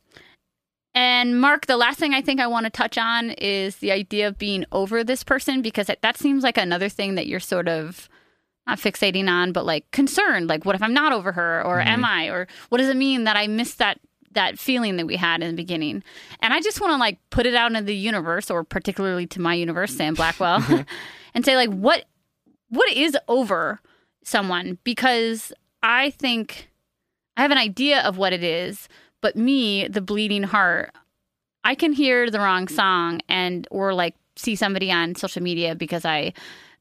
and 0.94 1.38
Mark, 1.38 1.66
the 1.66 1.76
last 1.76 1.98
thing 1.98 2.14
I 2.14 2.22
think 2.22 2.40
I 2.40 2.46
want 2.46 2.64
to 2.64 2.70
touch 2.70 2.96
on 2.96 3.30
is 3.32 3.76
the 3.76 3.92
idea 3.92 4.28
of 4.28 4.38
being 4.38 4.64
over 4.72 5.04
this 5.04 5.22
person 5.22 5.60
because 5.60 5.88
that, 5.88 6.00
that 6.00 6.16
seems 6.16 6.42
like 6.42 6.56
another 6.56 6.88
thing 6.88 7.16
that 7.16 7.26
you're 7.26 7.40
sort 7.40 7.68
of 7.68 8.08
not 8.66 8.78
fixating 8.78 9.28
on, 9.28 9.52
but 9.52 9.66
like 9.66 9.90
concerned. 9.90 10.48
Like, 10.48 10.64
what 10.64 10.74
if 10.74 10.82
I'm 10.82 10.94
not 10.94 11.12
over 11.12 11.32
her, 11.32 11.62
or 11.62 11.80
am 11.80 12.04
I, 12.04 12.28
or 12.28 12.48
what 12.70 12.78
does 12.78 12.88
it 12.88 12.96
mean 12.96 13.24
that 13.24 13.36
I 13.36 13.46
missed 13.46 13.78
that 13.78 14.00
that 14.36 14.58
feeling 14.58 14.96
that 14.96 15.06
we 15.06 15.16
had 15.16 15.42
in 15.42 15.50
the 15.50 15.56
beginning? 15.56 16.02
And 16.40 16.54
I 16.54 16.60
just 16.60 16.80
want 16.80 16.92
to 16.92 16.96
like 16.96 17.18
put 17.30 17.46
it 17.46 17.54
out 17.54 17.70
into 17.72 17.82
the 17.82 17.96
universe, 17.96 18.50
or 18.50 18.64
particularly 18.64 19.26
to 19.28 19.40
my 19.40 19.54
universe, 19.54 19.94
Sam 19.94 20.14
Blackwell, 20.14 20.64
and 21.34 21.44
say 21.44 21.56
like, 21.56 21.70
what 21.70 22.04
what 22.68 22.92
is 22.92 23.16
over 23.28 23.80
someone? 24.24 24.78
Because 24.84 25.52
I 25.82 26.10
think 26.10 26.68
I 27.36 27.42
have 27.42 27.50
an 27.50 27.58
idea 27.58 28.00
of 28.02 28.16
what 28.16 28.32
it 28.32 28.42
is, 28.42 28.88
but 29.20 29.36
me, 29.36 29.88
the 29.88 30.00
bleeding 30.00 30.44
heart, 30.44 30.90
I 31.64 31.74
can 31.74 31.92
hear 31.92 32.30
the 32.30 32.40
wrong 32.40 32.68
song 32.68 33.20
and 33.28 33.66
or 33.70 33.92
like 33.92 34.14
see 34.36 34.54
somebody 34.54 34.90
on 34.90 35.14
social 35.14 35.42
media 35.42 35.74
because 35.74 36.04
I 36.04 36.32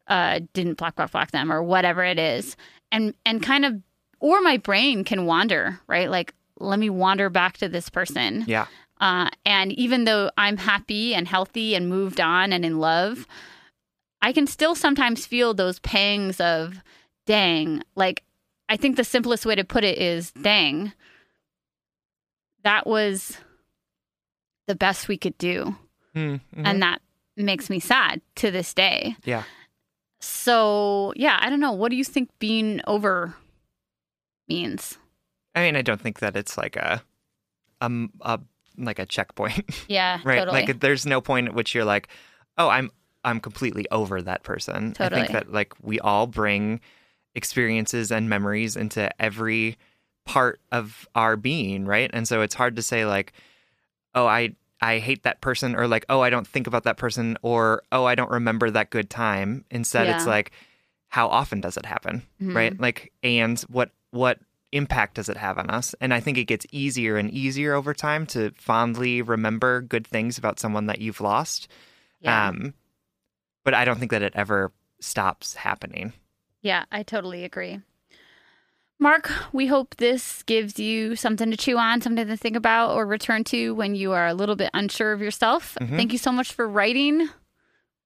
uh, 0.08 0.41
didn't 0.53 0.76
block 0.76 0.95
block 0.95 1.12
block 1.12 1.32
them 1.32 1.51
or 1.51 1.64
whatever 1.64 2.03
it 2.03 2.20
is, 2.20 2.56
and 2.91 3.14
and 3.26 3.41
kind 3.41 3.66
of 3.66 3.82
or 4.20 4.41
my 4.41 4.58
brain 4.58 5.03
can 5.03 5.26
wander 5.26 5.80
right 5.88 6.10
like 6.10 6.34
let 6.60 6.80
me 6.80 6.89
wander 6.89 7.30
back 7.30 7.58
to 7.58 7.68
this 7.70 7.89
person 7.89 8.43
yeah 8.47 8.66
uh, 9.01 9.30
and 9.45 9.72
even 9.74 10.06
though 10.06 10.32
I'm 10.38 10.58
happy 10.58 11.14
and 11.14 11.28
healthy 11.28 11.76
and 11.76 11.89
moved 11.89 12.22
on 12.22 12.53
and 12.53 12.64
in 12.64 12.80
love, 12.80 13.28
I 14.22 14.32
can 14.32 14.47
still 14.47 14.74
sometimes 14.74 15.26
feel 15.26 15.53
those 15.53 15.80
pangs 15.80 16.39
of, 16.39 16.82
dang, 17.26 17.84
like, 17.95 18.24
I 18.70 18.78
think 18.78 18.95
the 18.95 19.03
simplest 19.03 19.45
way 19.45 19.56
to 19.56 19.64
put 19.66 19.84
it 19.84 19.97
is, 19.97 20.32
dang, 20.32 20.93
that 22.64 22.88
was 22.88 23.38
the 24.68 24.76
best 24.76 25.08
we 25.08 25.18
could 25.18 25.38
do. 25.38 25.76
Mhm. 26.16 26.39
And 26.56 26.82
that 26.82 27.01
makes 27.36 27.70
me 27.70 27.80
sad 27.82 28.22
to 28.36 28.49
this 28.49 28.74
day. 28.74 29.18
yeah 29.26 29.43
So, 30.22 31.12
yeah, 31.18 31.38
I 31.41 31.49
don't 31.49 31.60
know. 31.60 31.74
What 31.74 31.89
do 31.91 31.97
you 31.97 32.06
think 32.06 32.30
being 32.39 32.82
over 32.88 33.36
means? 34.47 34.97
I 35.56 35.62
mean 35.62 35.76
i 35.76 35.82
don't 35.82 36.01
think 36.01 36.20
that 36.20 36.36
it's 36.36 36.58
like 36.58 36.76
a 36.76 37.01
um 37.82 38.12
a 38.22 38.39
like 38.78 38.99
a 38.99 39.06
checkpoint. 39.06 39.86
Yeah, 39.88 40.20
right? 40.26 40.39
totally. 40.39 40.66
like 40.66 40.80
there's 40.80 41.06
no 41.06 41.22
point 41.22 41.47
at 41.47 41.53
which 41.53 41.74
you're 41.74 41.86
like 41.86 42.10
oh 42.58 42.68
i'm 42.70 42.91
i'm 43.24 43.39
completely 43.39 43.88
over 43.89 44.22
that 44.22 44.43
person. 44.43 44.93
I 44.99 45.10
think 45.10 45.32
that 45.32 45.51
like 45.51 45.74
we 45.82 45.99
all 45.99 46.28
bring 46.28 46.82
experiences 47.34 48.12
and 48.12 48.30
memories 48.30 48.76
into 48.76 49.10
every 49.22 49.78
part 50.26 50.60
of 50.72 51.08
our 51.16 51.36
being 51.38 51.86
right? 51.86 52.10
And 52.14 52.28
so 52.28 52.41
it's 52.41 52.56
hard 52.56 52.76
to 52.76 52.82
say 52.82 53.06
like 53.06 53.34
oh 54.14 54.26
i 54.28 54.56
i 54.82 54.99
hate 54.99 55.24
that 55.24 55.39
person 55.41 55.76
or 55.76 55.88
like 55.88 56.06
oh 56.10 56.20
i 56.22 56.30
don't 56.30 56.47
think 56.47 56.68
about 56.68 56.84
that 56.84 56.97
person 56.97 57.38
or 57.41 57.82
oh 57.91 58.06
i 58.06 58.16
don't 58.16 58.32
remember 58.32 58.70
that 58.72 58.89
good 58.89 59.10
time. 59.10 59.64
Instead 59.72 60.08
it's 60.16 60.28
like 60.28 60.51
how 61.08 61.28
often 61.28 61.62
does 61.62 61.78
it 61.78 61.86
happen, 61.86 62.24
right? 62.41 62.78
Like, 62.80 63.14
and 63.24 63.60
what 63.62 63.91
what 64.12 64.39
impact 64.76 65.16
does 65.16 65.30
it 65.30 65.38
have 65.38 65.58
on 65.58 65.70
us? 65.70 65.96
And 66.02 66.14
I 66.14 66.20
think 66.20 66.38
it 66.38 66.46
gets 66.46 66.66
easier 66.72 67.18
and 67.18 67.32
easier 67.32 67.74
over 67.74 67.94
time 67.94 68.26
to 68.28 68.52
fondly 68.56 69.22
remember 69.22 69.82
good 69.82 70.06
things 70.06 70.38
about 70.38 70.60
someone 70.60 70.88
that 70.88 71.00
you've 71.00 71.22
lost. 71.22 71.68
Yeah. 72.20 72.50
Um, 72.50 72.74
but 73.64 73.74
I 73.74 73.86
don't 73.86 73.98
think 73.98 74.12
that 74.12 74.22
it 74.22 74.34
ever 74.36 74.72
stops 75.00 75.56
happening. 75.56 76.14
Yeah, 76.62 76.86
I 76.92 77.04
totally 77.04 77.44
agree. 77.44 77.80
Mark, 79.00 79.32
we 79.52 79.68
hope 79.68 79.96
this 79.96 80.44
gives 80.44 80.80
you 80.80 81.16
something 81.16 81.52
to 81.52 81.58
chew 81.58 81.78
on, 81.78 82.02
something 82.02 82.28
to 82.28 82.38
think 82.38 82.56
about 82.56 82.92
or 82.92 83.06
return 83.06 83.44
to 83.46 83.76
when 83.76 83.96
you 83.96 84.14
are 84.14 84.28
a 84.28 84.34
little 84.34 84.56
bit 84.56 84.72
unsure 84.74 85.12
of 85.12 85.22
yourself. 85.22 85.78
Thank 85.80 86.12
you 86.12 86.18
so 86.18 86.32
much 86.32 86.54
for 86.54 86.68
writing. 86.68 87.28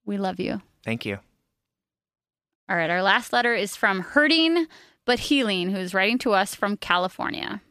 We 0.06 0.18
love 0.18 0.40
you. 0.40 0.62
Thank 0.84 1.06
you. 1.06 1.20
All 2.68 2.76
right, 2.76 2.90
our 2.90 3.04
last 3.04 3.34
letter 3.34 3.54
is 3.54 3.76
from 3.76 4.02
Hurting 4.02 4.68
But 5.10 5.22
Healing, 5.22 5.72
who's 5.72 5.96
writing 5.96 6.20
to 6.20 6.34
us 6.34 6.54
from 6.54 6.78
California. 6.78 7.64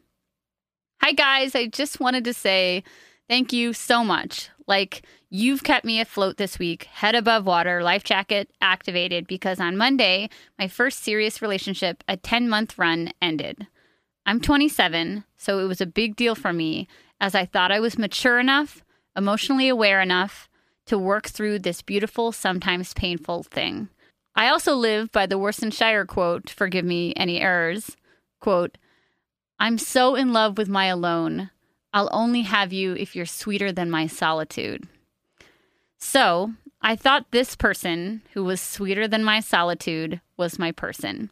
Hi, 1.01 1.13
guys. 1.13 1.55
I 1.55 1.67
just 1.67 2.01
wanted 2.01 2.25
to 2.25 2.33
say 2.33 2.83
thank 3.29 3.53
you 3.53 3.71
so 3.71 4.03
much. 4.03 4.49
Like, 4.67 5.03
you've 5.29 5.63
kept 5.63 5.85
me 5.85 6.01
afloat 6.01 6.35
this 6.35 6.59
week, 6.59 6.83
head 6.91 7.15
above 7.15 7.45
water, 7.45 7.81
life 7.81 8.03
jacket 8.03 8.49
activated, 8.59 9.25
because 9.25 9.61
on 9.61 9.77
Monday, 9.77 10.29
my 10.57 10.67
first 10.67 11.01
serious 11.01 11.41
relationship, 11.41 12.03
a 12.09 12.17
10 12.17 12.49
month 12.49 12.77
run, 12.77 13.13
ended. 13.21 13.67
I'm 14.25 14.41
27, 14.41 15.23
so 15.37 15.59
it 15.59 15.65
was 15.65 15.79
a 15.79 15.85
big 15.85 16.17
deal 16.17 16.35
for 16.35 16.51
me 16.51 16.89
as 17.21 17.35
I 17.35 17.45
thought 17.45 17.71
I 17.71 17.79
was 17.79 17.97
mature 17.97 18.37
enough, 18.37 18.83
emotionally 19.15 19.69
aware 19.69 20.01
enough 20.01 20.49
to 20.87 20.99
work 20.99 21.27
through 21.27 21.59
this 21.59 21.81
beautiful, 21.81 22.33
sometimes 22.33 22.93
painful 22.93 23.43
thing. 23.43 23.87
I 24.39 24.47
also 24.47 24.73
live 24.73 25.11
by 25.11 25.25
the 25.25 25.37
Warsan 25.37 25.73
Shire 25.73 26.05
quote, 26.05 26.49
forgive 26.49 26.85
me 26.85 27.13
any 27.17 27.41
errors, 27.41 27.97
quote, 28.39 28.77
I'm 29.59 29.77
so 29.77 30.15
in 30.15 30.31
love 30.31 30.57
with 30.57 30.69
my 30.69 30.85
alone. 30.85 31.49
I'll 31.91 32.07
only 32.13 32.43
have 32.43 32.71
you 32.71 32.93
if 32.93 33.17
you're 33.17 33.25
sweeter 33.25 33.73
than 33.73 33.91
my 33.91 34.07
solitude. 34.07 34.87
So 35.97 36.53
I 36.81 36.95
thought 36.95 37.31
this 37.31 37.57
person, 37.57 38.21
who 38.31 38.45
was 38.45 38.61
sweeter 38.61 39.09
than 39.09 39.25
my 39.25 39.41
solitude, 39.41 40.21
was 40.37 40.57
my 40.57 40.71
person. 40.71 41.31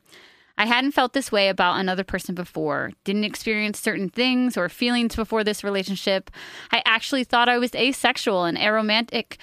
I 0.58 0.66
hadn't 0.66 0.92
felt 0.92 1.14
this 1.14 1.32
way 1.32 1.48
about 1.48 1.80
another 1.80 2.04
person 2.04 2.36
before, 2.36 2.92
didn't 3.06 3.24
experience 3.24 3.80
certain 3.80 4.10
things 4.10 4.58
or 4.58 4.68
feelings 4.68 5.16
before 5.16 5.46
this 5.46 5.64
relationship. 5.64 6.30
I 6.74 6.82
actually 6.84 7.24
thought 7.24 7.48
I 7.48 7.58
was 7.58 7.74
asexual 7.74 8.44
and 8.44 8.58
aromantic 8.58 9.38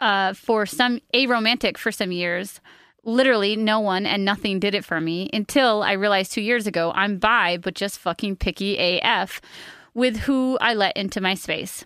uh, 0.00 0.34
for 0.34 0.66
some 0.66 1.00
aromantic 1.14 1.78
for 1.78 1.90
some 1.90 2.12
years. 2.12 2.60
Literally, 3.06 3.54
no 3.54 3.78
one 3.78 4.04
and 4.04 4.24
nothing 4.24 4.58
did 4.58 4.74
it 4.74 4.84
for 4.84 5.00
me 5.00 5.30
until 5.32 5.84
I 5.84 5.92
realized 5.92 6.32
two 6.32 6.40
years 6.40 6.66
ago 6.66 6.92
I'm 6.96 7.18
bi, 7.18 7.56
but 7.56 7.76
just 7.76 8.00
fucking 8.00 8.36
picky 8.36 8.76
AF 8.76 9.40
with 9.94 10.16
who 10.18 10.58
I 10.60 10.74
let 10.74 10.96
into 10.96 11.20
my 11.20 11.34
space. 11.34 11.84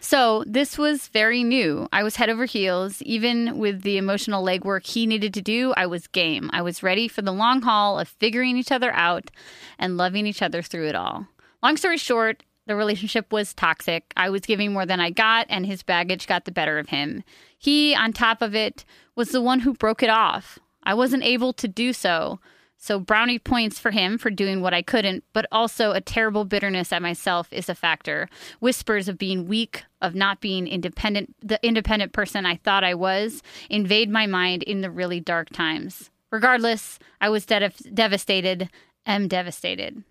So, 0.00 0.44
this 0.46 0.78
was 0.78 1.08
very 1.08 1.42
new. 1.42 1.88
I 1.92 2.04
was 2.04 2.16
head 2.16 2.30
over 2.30 2.44
heels. 2.44 3.02
Even 3.02 3.58
with 3.58 3.82
the 3.82 3.98
emotional 3.98 4.44
legwork 4.44 4.86
he 4.86 5.06
needed 5.06 5.34
to 5.34 5.42
do, 5.42 5.74
I 5.76 5.86
was 5.86 6.06
game. 6.06 6.50
I 6.52 6.62
was 6.62 6.84
ready 6.84 7.08
for 7.08 7.22
the 7.22 7.32
long 7.32 7.62
haul 7.62 7.98
of 7.98 8.08
figuring 8.08 8.56
each 8.56 8.72
other 8.72 8.92
out 8.92 9.30
and 9.78 9.96
loving 9.96 10.26
each 10.26 10.40
other 10.40 10.62
through 10.62 10.88
it 10.88 10.94
all. 10.94 11.26
Long 11.64 11.76
story 11.76 11.98
short, 11.98 12.44
the 12.66 12.76
relationship 12.76 13.32
was 13.32 13.54
toxic. 13.54 14.12
I 14.16 14.30
was 14.30 14.42
giving 14.42 14.72
more 14.72 14.86
than 14.86 15.00
I 15.00 15.10
got, 15.10 15.46
and 15.50 15.66
his 15.66 15.82
baggage 15.82 16.28
got 16.28 16.44
the 16.44 16.52
better 16.52 16.78
of 16.78 16.88
him. 16.90 17.24
He, 17.58 17.94
on 17.94 18.12
top 18.12 18.40
of 18.40 18.54
it, 18.54 18.84
was 19.14 19.30
the 19.30 19.42
one 19.42 19.60
who 19.60 19.74
broke 19.74 20.02
it 20.02 20.10
off. 20.10 20.58
I 20.82 20.94
wasn't 20.94 21.24
able 21.24 21.52
to 21.54 21.68
do 21.68 21.92
so. 21.92 22.40
So, 22.76 22.98
brownie 22.98 23.38
points 23.38 23.78
for 23.78 23.92
him 23.92 24.18
for 24.18 24.28
doing 24.28 24.60
what 24.60 24.74
I 24.74 24.82
couldn't, 24.82 25.22
but 25.32 25.46
also 25.52 25.92
a 25.92 26.00
terrible 26.00 26.44
bitterness 26.44 26.92
at 26.92 27.00
myself 27.00 27.46
is 27.52 27.68
a 27.68 27.76
factor. 27.76 28.28
Whispers 28.58 29.06
of 29.06 29.18
being 29.18 29.46
weak, 29.46 29.84
of 30.00 30.16
not 30.16 30.40
being 30.40 30.66
independent, 30.66 31.36
the 31.40 31.64
independent 31.64 32.12
person 32.12 32.44
I 32.44 32.56
thought 32.56 32.82
I 32.82 32.94
was, 32.94 33.40
invade 33.70 34.10
my 34.10 34.26
mind 34.26 34.64
in 34.64 34.80
the 34.80 34.90
really 34.90 35.20
dark 35.20 35.50
times. 35.50 36.10
Regardless, 36.32 36.98
I 37.20 37.28
was 37.28 37.46
de- 37.46 37.70
devastated, 37.94 38.68
am 39.06 39.28
devastated. 39.28 40.02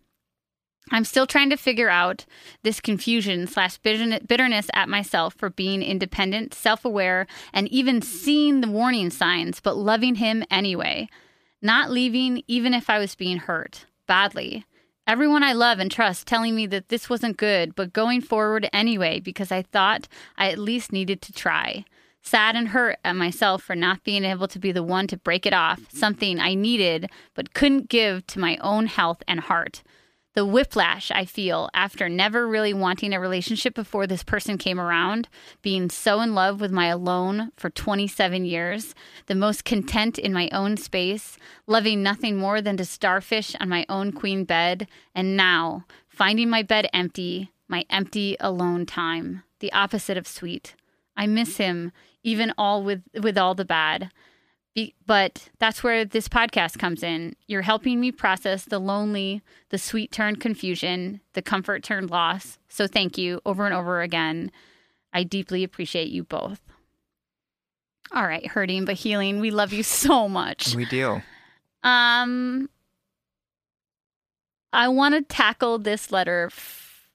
I'm 0.90 1.06
still 1.06 1.28
trying 1.28 1.50
to 1.52 1.58
figure 1.58 1.90
out 1.90 2.26
this 2.64 2.80
confusion 2.80 3.48
slash 3.48 3.78
bitterness 3.78 4.70
at 4.74 4.90
myself 4.90 5.36
for 5.36 5.50
being 5.50 5.82
independent, 5.84 6.54
self 6.54 6.84
aware, 6.84 7.28
and 7.54 7.68
even 7.70 8.02
seeing 8.02 8.62
the 8.62 8.70
warning 8.70 9.10
signs, 9.10 9.60
but 9.60 9.78
loving 9.78 10.16
him 10.16 10.44
anyway. 10.50 11.08
Not 11.62 11.92
leaving 11.92 12.44
even 12.48 12.74
if 12.74 12.90
I 12.90 12.98
was 12.98 13.16
being 13.16 13.38
hurt 13.38 13.86
badly. 14.08 14.66
Everyone 15.08 15.44
I 15.44 15.54
love 15.54 15.80
and 15.80 15.92
trust 15.92 16.28
telling 16.28 16.56
me 16.56 16.66
that 16.68 16.90
this 16.90 17.10
wasn't 17.10 17.38
good, 17.38 17.76
but 17.76 17.94
going 17.94 18.22
forward 18.22 18.70
anyway 18.74 19.20
because 19.20 19.52
I 19.52 19.62
thought 19.62 20.08
I 20.38 20.52
at 20.52 20.60
least 20.60 20.92
needed 20.92 21.22
to 21.24 21.34
try. 21.34 21.86
Sad 22.22 22.56
and 22.56 22.70
hurt 22.70 23.00
at 23.04 23.16
myself 23.16 23.64
for 23.64 23.76
not 23.76 24.04
being 24.04 24.24
able 24.24 24.48
to 24.48 24.60
be 24.60 24.72
the 24.72 24.84
one 24.84 25.08
to 25.08 25.18
break 25.18 25.46
it 25.46 25.54
off, 25.54 25.80
something 25.92 26.40
I 26.40 26.54
needed 26.54 27.10
but 27.34 27.54
couldn't 27.54 27.90
give 27.90 28.28
to 28.28 28.40
my 28.40 28.58
own 28.58 28.86
health 28.88 29.24
and 29.28 29.40
heart 29.40 29.82
the 30.34 30.46
whiplash 30.46 31.12
I 31.12 31.26
feel 31.26 31.70
after 31.74 32.08
never 32.08 32.48
really 32.48 32.74
wanting 32.74 33.14
a 33.14 33.20
relationship 33.20 33.74
before 33.74 34.08
this 34.08 34.24
person 34.24 34.58
came 34.58 34.80
around, 34.80 35.28
being 35.62 35.90
so 35.90 36.22
in 36.22 36.34
love 36.34 36.62
with 36.62 36.72
my 36.72 36.88
alone 36.88 37.52
for 37.58 37.70
27 37.70 38.46
years, 38.46 38.96
the 39.28 39.36
most 39.36 39.66
content 39.66 40.18
in 40.18 40.32
my 40.32 40.50
own 40.54 40.78
space, 40.78 41.38
loving 41.68 42.02
nothing 42.02 42.38
more 42.38 42.62
than 42.62 42.78
to 42.78 42.86
starfish 42.86 43.56
on 43.60 43.68
my 43.68 43.86
own 43.90 44.12
queen 44.12 44.46
bed, 44.46 44.88
and 45.14 45.36
now 45.36 45.86
finding 46.08 46.50
my 46.50 46.64
bed 46.64 46.88
empty, 46.94 47.52
my 47.68 47.86
empty 47.90 48.38
alone 48.40 48.86
time, 48.86 49.44
the 49.60 49.72
opposite 49.74 50.18
of 50.18 50.28
sweet. 50.28 50.76
I 51.18 51.28
miss 51.28 51.58
him, 51.58 51.92
even 52.24 52.54
all 52.58 52.84
with 52.84 53.04
with 53.22 53.38
all 53.38 53.54
the 53.54 53.66
bad. 53.66 54.12
Be, 54.74 54.96
but 55.06 55.50
that's 55.60 55.84
where 55.84 56.06
this 56.06 56.30
podcast 56.30 56.80
comes 56.80 57.04
in. 57.04 57.36
You're 57.48 57.62
helping 57.62 58.00
me 58.00 58.12
process 58.12 58.64
the 58.64 58.80
lonely, 58.80 59.42
the 59.70 59.78
sweet 59.78 60.12
turned 60.12 60.40
confusion, 60.40 61.20
the 61.34 61.42
comfort 61.42 61.84
turned 61.84 62.10
loss. 62.10 62.58
So 62.70 62.88
thank 62.88 63.18
you 63.18 63.42
over 63.46 63.66
and 63.66 63.76
over 63.76 64.02
again. 64.02 64.52
I 65.14 65.24
deeply 65.24 65.64
appreciate 65.64 66.08
you 66.08 66.24
both. 66.24 66.62
All 68.14 68.26
right, 68.26 68.46
hurting 68.48 68.86
but 68.86 68.96
healing. 68.96 69.40
We 69.40 69.52
love 69.52 69.74
you 69.74 69.84
so 69.84 70.28
much. 70.30 70.76
We 70.76 70.86
do. 70.86 71.22
Um, 71.84 72.70
I 74.74 74.88
want 74.88 75.16
to 75.16 75.22
tackle 75.22 75.80
this 75.80 76.12
letter 76.12 76.50
f- 76.52 77.10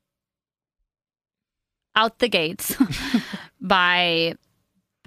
out 1.94 2.18
the 2.18 2.28
gates 2.28 2.76
by 3.60 4.34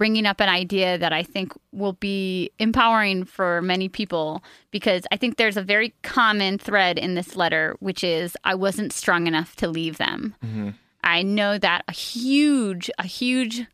bringing 0.00 0.24
up 0.24 0.40
an 0.40 0.48
idea 0.48 0.96
that 0.96 1.12
I 1.12 1.22
think 1.22 1.52
will 1.72 1.92
be 1.92 2.50
empowering 2.58 3.24
for 3.24 3.60
many 3.60 3.86
people 3.86 4.42
because 4.70 5.02
I 5.12 5.18
think 5.18 5.36
there's 5.36 5.58
a 5.58 5.62
very 5.62 5.92
common 6.02 6.56
thread 6.56 6.96
in 6.98 7.16
this 7.16 7.36
letter, 7.36 7.76
which 7.80 8.02
is 8.02 8.34
I 8.42 8.54
wasn't 8.54 8.94
strong 8.94 9.26
enough 9.26 9.56
to 9.56 9.68
leave 9.68 9.98
them. 9.98 10.34
Mm-hmm. 10.42 10.70
I 11.04 11.20
know 11.20 11.58
that 11.58 11.84
a 11.86 11.92
huge, 11.92 12.90
a 12.98 13.06
huge 13.06 13.66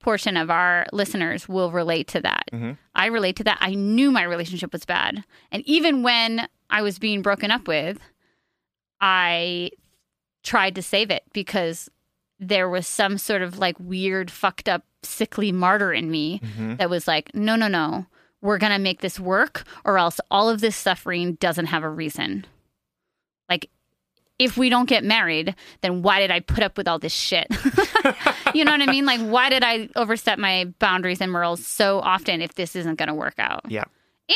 portion 0.00 0.38
of 0.38 0.50
our 0.50 0.86
listeners 0.90 1.50
will 1.50 1.70
relate 1.70 2.08
to 2.08 2.20
that. 2.22 2.44
Mm-hmm. 2.50 2.72
I 2.94 3.06
relate 3.06 3.36
to 3.36 3.44
that. 3.44 3.58
I 3.60 3.74
knew 3.74 4.10
my 4.10 4.22
relationship 4.22 4.72
was 4.72 4.86
bad. 4.86 5.22
And 5.52 5.62
even 5.66 6.02
when 6.02 6.48
I 6.70 6.80
was 6.80 6.98
being 6.98 7.20
broken 7.20 7.50
up 7.50 7.68
with, 7.68 7.98
I 9.02 9.68
tried 10.42 10.76
to 10.76 10.82
save 10.82 11.10
it 11.10 11.24
because 11.34 11.90
there 12.40 12.70
was 12.70 12.86
some 12.86 13.18
sort 13.18 13.42
of 13.42 13.58
like 13.58 13.78
weird, 13.78 14.30
fucked 14.30 14.66
up, 14.66 14.82
sickly 15.04 15.52
martyr 15.52 15.92
in 15.92 16.10
me 16.10 16.40
Mm-hmm. 16.44 16.76
that 16.76 16.90
was 16.90 17.06
like, 17.06 17.34
no, 17.34 17.56
no, 17.56 17.68
no, 17.68 18.06
we're 18.40 18.58
going 18.58 18.72
to 18.72 18.78
make 18.78 19.00
this 19.00 19.18
work, 19.20 19.64
or 19.84 19.98
else 19.98 20.20
all 20.30 20.48
of 20.48 20.60
this 20.60 20.76
suffering 20.76 21.34
doesn't 21.34 21.66
have 21.66 21.82
a 21.82 21.88
reason. 21.88 22.44
Like, 23.48 23.70
if 24.38 24.56
we 24.56 24.68
don't 24.68 24.88
get 24.88 25.04
married, 25.04 25.54
then 25.80 26.02
why 26.02 26.18
did 26.20 26.30
I 26.30 26.40
put 26.40 26.62
up 26.64 26.76
with 26.76 26.88
all 26.88 26.98
this 26.98 27.12
shit? 27.12 27.46
you 28.54 28.64
know 28.64 28.72
what 28.72 28.82
I 28.82 28.86
mean? 28.86 29.06
Like, 29.06 29.20
why 29.20 29.48
did 29.48 29.62
I 29.62 29.88
overstep 29.96 30.38
my 30.38 30.64
boundaries 30.80 31.20
and 31.20 31.30
morals 31.30 31.64
so 31.64 32.00
often 32.00 32.42
if 32.42 32.54
this 32.54 32.74
isn't 32.74 32.98
going 32.98 33.08
to 33.08 33.14
work 33.14 33.34
out? 33.38 33.62
Yeah. 33.68 33.84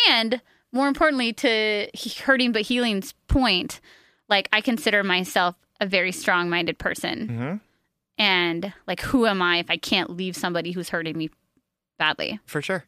And 0.09 0.41
more 0.73 0.87
importantly, 0.89 1.33
to 1.35 1.89
hurting 2.25 2.53
but 2.53 2.62
healing's 2.62 3.12
point, 3.27 3.81
like, 4.29 4.49
I 4.53 4.61
consider 4.61 5.03
myself 5.03 5.57
a 5.81 5.87
very 5.87 6.12
strong 6.12 6.49
minded 6.49 6.79
person. 6.79 7.29
Mm-hmm. 7.29 7.57
And, 8.19 8.73
like, 8.87 9.01
who 9.01 9.27
am 9.27 9.41
I 9.41 9.59
if 9.59 9.71
I 9.71 9.77
can't 9.77 10.11
leave 10.11 10.37
somebody 10.37 10.73
who's 10.73 10.89
hurting 10.89 11.16
me 11.16 11.31
badly? 11.99 12.41
For 12.47 12.61
sure. 12.61 12.85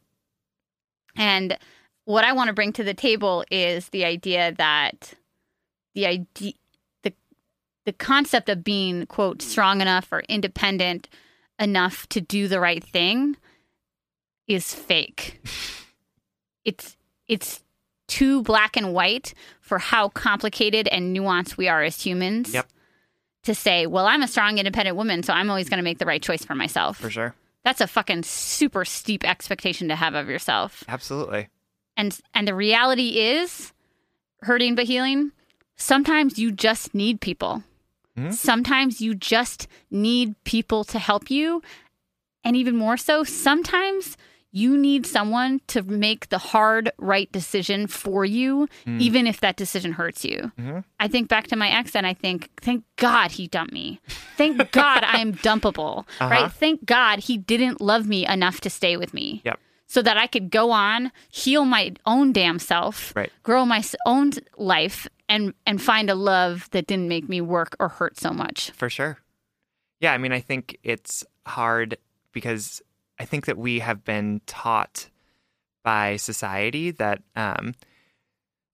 And 1.15 1.57
what 2.05 2.25
I 2.25 2.33
want 2.33 2.47
to 2.49 2.53
bring 2.53 2.73
to 2.73 2.83
the 2.83 2.93
table 2.93 3.43
is 3.49 3.89
the 3.89 4.05
idea 4.05 4.53
that 4.57 5.13
the 5.95 6.05
idea 6.05 6.53
the 7.03 7.13
the 7.85 7.93
concept 7.93 8.49
of 8.49 8.63
being 8.63 9.05
quote 9.05 9.41
strong 9.41 9.81
enough 9.81 10.11
or 10.11 10.21
independent 10.21 11.09
enough 11.59 12.07
to 12.09 12.21
do 12.21 12.47
the 12.47 12.59
right 12.59 12.83
thing 12.83 13.37
is 14.47 14.73
fake. 14.73 15.41
it's 16.65 16.97
it's 17.27 17.63
too 18.07 18.41
black 18.43 18.75
and 18.75 18.93
white 18.93 19.33
for 19.61 19.79
how 19.79 20.09
complicated 20.09 20.87
and 20.89 21.15
nuanced 21.15 21.55
we 21.55 21.69
are 21.69 21.81
as 21.81 22.01
humans. 22.01 22.53
Yep. 22.53 22.67
To 23.45 23.55
say, 23.55 23.87
well, 23.87 24.05
I'm 24.05 24.21
a 24.21 24.27
strong, 24.27 24.59
independent 24.59 24.95
woman, 24.95 25.23
so 25.23 25.33
I'm 25.33 25.49
always 25.49 25.67
going 25.67 25.79
to 25.79 25.83
make 25.83 25.97
the 25.97 26.05
right 26.05 26.21
choice 26.21 26.45
for 26.45 26.53
myself. 26.53 26.97
For 26.97 27.09
sure. 27.09 27.33
That's 27.63 27.81
a 27.81 27.87
fucking 27.87 28.23
super 28.23 28.85
steep 28.85 29.23
expectation 29.23 29.87
to 29.87 29.95
have 29.95 30.13
of 30.13 30.29
yourself. 30.29 30.83
Absolutely. 30.87 31.47
And 31.97 32.17
and 32.33 32.47
the 32.47 32.55
reality 32.55 33.19
is, 33.19 33.73
hurting 34.41 34.75
but 34.75 34.85
healing. 34.85 35.31
Sometimes 35.75 36.37
you 36.37 36.51
just 36.51 36.93
need 36.93 37.21
people. 37.21 37.63
Hmm? 38.15 38.31
Sometimes 38.31 39.01
you 39.01 39.15
just 39.15 39.67
need 39.89 40.35
people 40.43 40.83
to 40.85 40.99
help 40.99 41.31
you. 41.31 41.61
And 42.43 42.55
even 42.55 42.75
more 42.75 42.97
so, 42.97 43.23
sometimes 43.23 44.17
you 44.51 44.77
need 44.77 45.05
someone 45.05 45.61
to 45.67 45.81
make 45.83 46.29
the 46.29 46.37
hard, 46.37 46.91
right 46.97 47.31
decision 47.31 47.87
for 47.87 48.25
you, 48.25 48.67
hmm. 48.83 48.99
even 48.99 49.25
if 49.25 49.39
that 49.39 49.55
decision 49.55 49.93
hurts 49.93 50.25
you. 50.25 50.51
Mm-hmm. 50.59 50.79
I 50.99 51.07
think 51.07 51.29
back 51.29 51.47
to 51.47 51.55
my 51.55 51.69
ex 51.69 51.95
and 51.95 52.05
I 52.05 52.13
think, 52.13 52.49
thank 52.61 52.83
God 52.97 53.31
he 53.31 53.47
dumped 53.47 53.73
me. 53.73 53.99
Thank 54.37 54.57
God 54.71 55.03
I'm 55.05 55.33
dumpable, 55.33 55.99
uh-huh. 56.19 56.29
right? 56.29 56.51
Thank 56.51 56.85
God 56.85 57.19
he 57.19 57.37
didn't 57.37 57.81
love 57.81 58.07
me 58.07 58.27
enough 58.27 58.61
to 58.61 58.69
stay 58.69 58.97
with 58.97 59.13
me 59.13 59.41
Yep. 59.45 59.59
so 59.87 60.01
that 60.01 60.17
I 60.17 60.27
could 60.27 60.51
go 60.51 60.71
on, 60.71 61.11
heal 61.29 61.63
my 61.63 61.93
own 62.05 62.33
damn 62.33 62.59
self, 62.59 63.15
Right. 63.15 63.31
grow 63.43 63.65
my 63.65 63.83
own 64.05 64.31
life, 64.57 65.07
and 65.29 65.53
and 65.65 65.81
find 65.81 66.09
a 66.09 66.15
love 66.15 66.69
that 66.71 66.87
didn't 66.87 67.07
make 67.07 67.29
me 67.29 67.39
work 67.39 67.77
or 67.79 67.87
hurt 67.87 68.19
so 68.19 68.31
much. 68.31 68.71
For 68.71 68.89
sure. 68.89 69.19
Yeah, 70.01 70.11
I 70.11 70.17
mean, 70.17 70.33
I 70.33 70.41
think 70.41 70.77
it's 70.83 71.23
hard 71.45 71.97
because 72.33 72.81
I 73.21 73.25
think 73.25 73.45
that 73.45 73.57
we 73.59 73.77
have 73.79 74.03
been 74.03 74.41
taught 74.47 75.07
by 75.83 76.15
society 76.15 76.89
that 76.89 77.21
um, 77.35 77.75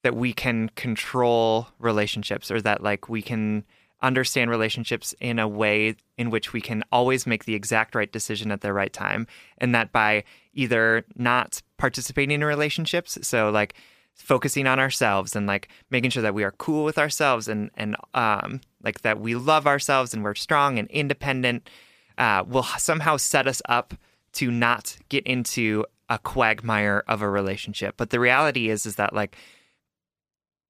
that 0.04 0.16
we 0.16 0.32
can 0.32 0.70
control 0.70 1.68
relationships, 1.80 2.50
or 2.50 2.62
that 2.62 2.82
like 2.82 3.10
we 3.10 3.22
can 3.22 3.66
understand 4.02 4.50
relationships 4.50 5.14
in 5.20 5.38
a 5.38 5.50
way 5.50 5.96
in 6.18 6.30
which 6.30 6.54
we 6.54 6.62
can 6.62 6.82
always 6.94 7.28
make 7.28 7.44
the 7.44 7.56
exact 7.56 7.94
right 7.94 8.10
decision 8.10 8.50
at 8.50 8.62
the 8.62 8.72
right 8.72 8.94
time, 8.94 9.28
and 9.58 9.76
that 9.76 9.92
by 9.92 10.24
either 10.54 11.04
not 11.18 11.62
participating 11.76 12.36
in 12.36 12.44
relationships, 12.46 13.18
so 13.24 13.50
like 13.50 13.74
focusing 14.14 14.66
on 14.66 14.80
ourselves 14.80 15.36
and 15.36 15.46
like 15.46 15.68
making 15.90 16.10
sure 16.10 16.24
that 16.24 16.34
we 16.34 16.46
are 16.46 16.54
cool 16.54 16.86
with 16.86 16.98
ourselves 16.98 17.50
and 17.50 17.70
and 17.76 17.98
um 18.16 18.62
like 18.82 19.02
that 19.02 19.20
we 19.20 19.36
love 19.36 19.68
ourselves 19.68 20.12
and 20.12 20.24
we're 20.24 20.34
strong 20.34 20.80
and 20.80 20.90
independent 20.90 21.70
uh 22.18 22.44
will 22.48 22.64
somehow 22.64 23.16
set 23.16 23.46
us 23.46 23.62
up 23.70 23.94
to 24.38 24.50
not 24.50 24.98
get 25.10 25.26
into 25.28 25.86
a 26.10 26.18
quagmire 26.20 27.04
of 27.08 27.22
a 27.22 27.30
relationship 27.30 27.96
but 27.98 28.10
the 28.10 28.20
reality 28.20 28.70
is 28.70 28.86
is 28.86 28.96
that 28.96 29.14
like 29.14 29.36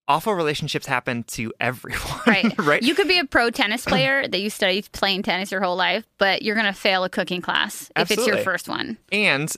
awful 0.07 0.33
relationships 0.33 0.85
happen 0.85 1.23
to 1.23 1.53
everyone 1.59 2.01
Right. 2.25 2.57
right 2.59 2.81
You 2.81 2.95
could 2.95 3.07
be 3.07 3.19
a 3.19 3.25
pro 3.25 3.49
tennis 3.49 3.85
player 3.93 4.27
that 4.27 4.39
you 4.39 4.49
studied 4.49 4.89
playing 4.91 5.23
tennis 5.23 5.51
your 5.51 5.61
whole 5.61 5.75
life, 5.75 6.05
but 6.17 6.41
you're 6.41 6.55
going 6.55 6.65
to 6.67 6.73
fail 6.73 7.03
a 7.03 7.09
cooking 7.09 7.41
class 7.41 7.91
if 7.95 8.09
it's 8.11 8.25
your 8.25 8.37
first 8.37 8.69
one. 8.69 8.97
and 9.11 9.53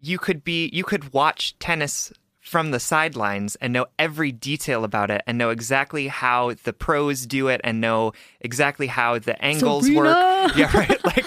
you 0.00 0.18
could 0.18 0.42
be 0.44 0.70
you 0.72 0.84
could 0.84 1.12
watch 1.12 1.58
tennis 1.58 2.12
from 2.48 2.70
the 2.70 2.80
sidelines 2.80 3.56
and 3.56 3.72
know 3.74 3.84
every 3.98 4.32
detail 4.32 4.82
about 4.82 5.10
it 5.10 5.20
and 5.26 5.36
know 5.36 5.50
exactly 5.50 6.08
how 6.08 6.54
the 6.64 6.72
pros 6.72 7.26
do 7.26 7.48
it 7.48 7.60
and 7.62 7.78
know 7.80 8.12
exactly 8.40 8.86
how 8.86 9.18
the 9.18 9.36
angles 9.44 9.90
work. 9.90 10.16
Yeah 10.56 10.74
right 10.74 11.04
like 11.04 11.26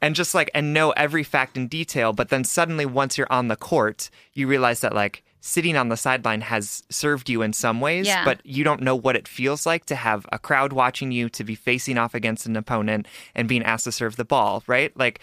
and 0.00 0.14
just 0.14 0.34
like 0.34 0.50
and 0.54 0.72
know 0.72 0.90
every 0.92 1.24
fact 1.24 1.56
in 1.58 1.68
detail 1.68 2.14
but 2.14 2.30
then 2.30 2.42
suddenly 2.44 2.86
once 2.86 3.18
you're 3.18 3.30
on 3.30 3.48
the 3.48 3.56
court 3.56 4.08
you 4.32 4.46
realize 4.46 4.80
that 4.80 4.94
like 4.94 5.22
sitting 5.44 5.76
on 5.76 5.88
the 5.90 5.96
sideline 5.96 6.40
has 6.40 6.82
served 6.88 7.28
you 7.28 7.42
in 7.42 7.52
some 7.52 7.80
ways 7.80 8.06
Yeah. 8.06 8.24
but 8.24 8.40
you 8.44 8.64
don't 8.64 8.80
know 8.80 8.96
what 8.96 9.14
it 9.16 9.28
feels 9.28 9.66
like 9.66 9.84
to 9.86 9.94
have 9.96 10.24
a 10.32 10.38
crowd 10.38 10.72
watching 10.72 11.12
you 11.12 11.28
to 11.30 11.44
be 11.44 11.54
facing 11.54 11.98
off 11.98 12.14
against 12.14 12.46
an 12.46 12.56
opponent 12.56 13.06
and 13.34 13.46
being 13.46 13.62
asked 13.64 13.84
to 13.84 13.92
serve 13.92 14.16
the 14.16 14.24
ball 14.24 14.62
right? 14.66 14.96
Like 14.96 15.20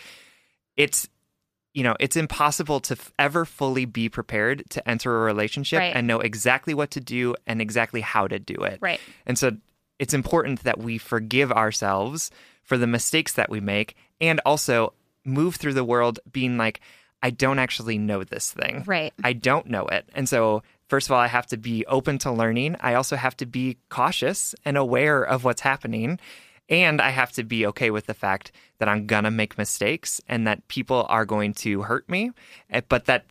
it's 0.77 1.09
you 1.79 1.83
know 1.87 1.95
it's 2.05 2.17
impossible 2.25 2.79
to 2.81 2.93
f- 2.99 3.11
ever 3.17 3.45
fully 3.45 3.85
be 3.85 4.09
prepared 4.09 4.57
to 4.69 4.79
enter 4.93 5.09
a 5.15 5.19
relationship 5.31 5.79
Right. 5.79 5.95
and 5.95 6.05
know 6.07 6.19
exactly 6.19 6.73
what 6.73 6.91
to 6.91 6.99
do 6.99 7.35
and 7.47 7.61
exactly 7.61 8.01
how 8.01 8.27
to 8.27 8.37
do 8.53 8.55
it 8.71 8.77
Right. 8.81 8.99
and 9.25 9.37
so 9.37 9.47
it's 10.03 10.13
important 10.13 10.63
that 10.63 10.77
we 10.87 10.97
forgive 10.97 11.51
ourselves 11.51 12.31
for 12.63 12.77
the 12.77 12.87
mistakes 12.87 13.33
that 13.33 13.49
we 13.49 13.59
make 13.61 13.95
and 14.19 14.41
also 14.45 14.93
move 15.25 15.55
through 15.55 15.73
the 15.79 15.83
world 15.93 16.19
being 16.31 16.57
like 16.57 16.81
i 17.23 17.29
don't 17.29 17.59
actually 17.59 17.97
know 17.97 18.23
this 18.23 18.51
thing 18.51 18.83
Right. 18.85 19.13
i 19.23 19.33
don't 19.33 19.67
know 19.67 19.85
it 19.87 20.03
and 20.15 20.27
so 20.27 20.63
first 20.87 21.07
of 21.07 21.11
all 21.13 21.19
i 21.19 21.27
have 21.27 21.47
to 21.47 21.57
be 21.57 21.85
open 21.85 22.17
to 22.19 22.31
learning 22.31 22.75
i 22.81 22.93
also 22.95 23.15
have 23.15 23.35
to 23.37 23.45
be 23.45 23.77
cautious 23.89 24.55
and 24.65 24.75
aware 24.77 25.21
of 25.23 25.43
what's 25.43 25.61
happening 25.61 26.19
and 26.69 27.01
i 27.01 27.09
have 27.09 27.31
to 27.31 27.43
be 27.43 27.65
okay 27.65 27.91
with 27.91 28.05
the 28.05 28.13
fact 28.13 28.51
that 28.77 28.87
i'm 28.87 29.05
gonna 29.05 29.31
make 29.31 29.57
mistakes 29.57 30.21
and 30.27 30.47
that 30.47 30.67
people 30.67 31.05
are 31.09 31.25
going 31.25 31.53
to 31.53 31.81
hurt 31.81 32.07
me 32.09 32.31
eh, 32.69 32.81
but 32.87 33.05
that 33.05 33.25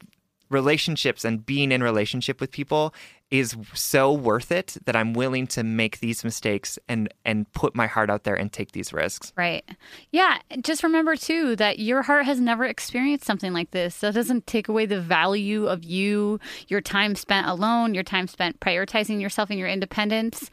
relationships 0.50 1.24
and 1.24 1.44
being 1.44 1.70
in 1.70 1.82
relationship 1.82 2.40
with 2.40 2.50
people 2.50 2.94
is 3.30 3.54
so 3.74 4.10
worth 4.10 4.50
it 4.50 4.76
that 4.86 4.96
i'm 4.96 5.12
willing 5.12 5.46
to 5.46 5.62
make 5.62 6.00
these 6.00 6.24
mistakes 6.24 6.78
and 6.88 7.12
and 7.26 7.50
put 7.52 7.74
my 7.74 7.86
heart 7.86 8.08
out 8.08 8.24
there 8.24 8.34
and 8.34 8.52
take 8.52 8.72
these 8.72 8.92
risks 8.92 9.32
Right. 9.36 9.64
Yeah. 10.10 10.38
Just 10.62 10.82
remember, 10.82 11.14
too, 11.16 11.54
that 11.56 11.78
your 11.78 12.02
heart 12.02 12.24
has 12.24 12.40
never 12.40 12.64
experienced 12.64 13.24
something 13.24 13.52
like 13.52 13.70
this. 13.70 13.98
That 14.00 14.14
doesn't 14.14 14.46
take 14.46 14.68
away 14.68 14.86
the 14.86 15.00
value 15.00 15.66
of 15.66 15.84
you, 15.84 16.40
your 16.66 16.80
time 16.80 17.14
spent 17.14 17.46
alone, 17.46 17.94
your 17.94 18.02
time 18.02 18.26
spent 18.26 18.58
prioritizing 18.60 19.20
yourself 19.20 19.50
and 19.50 19.58
your 19.58 19.68
independence. 19.68 20.50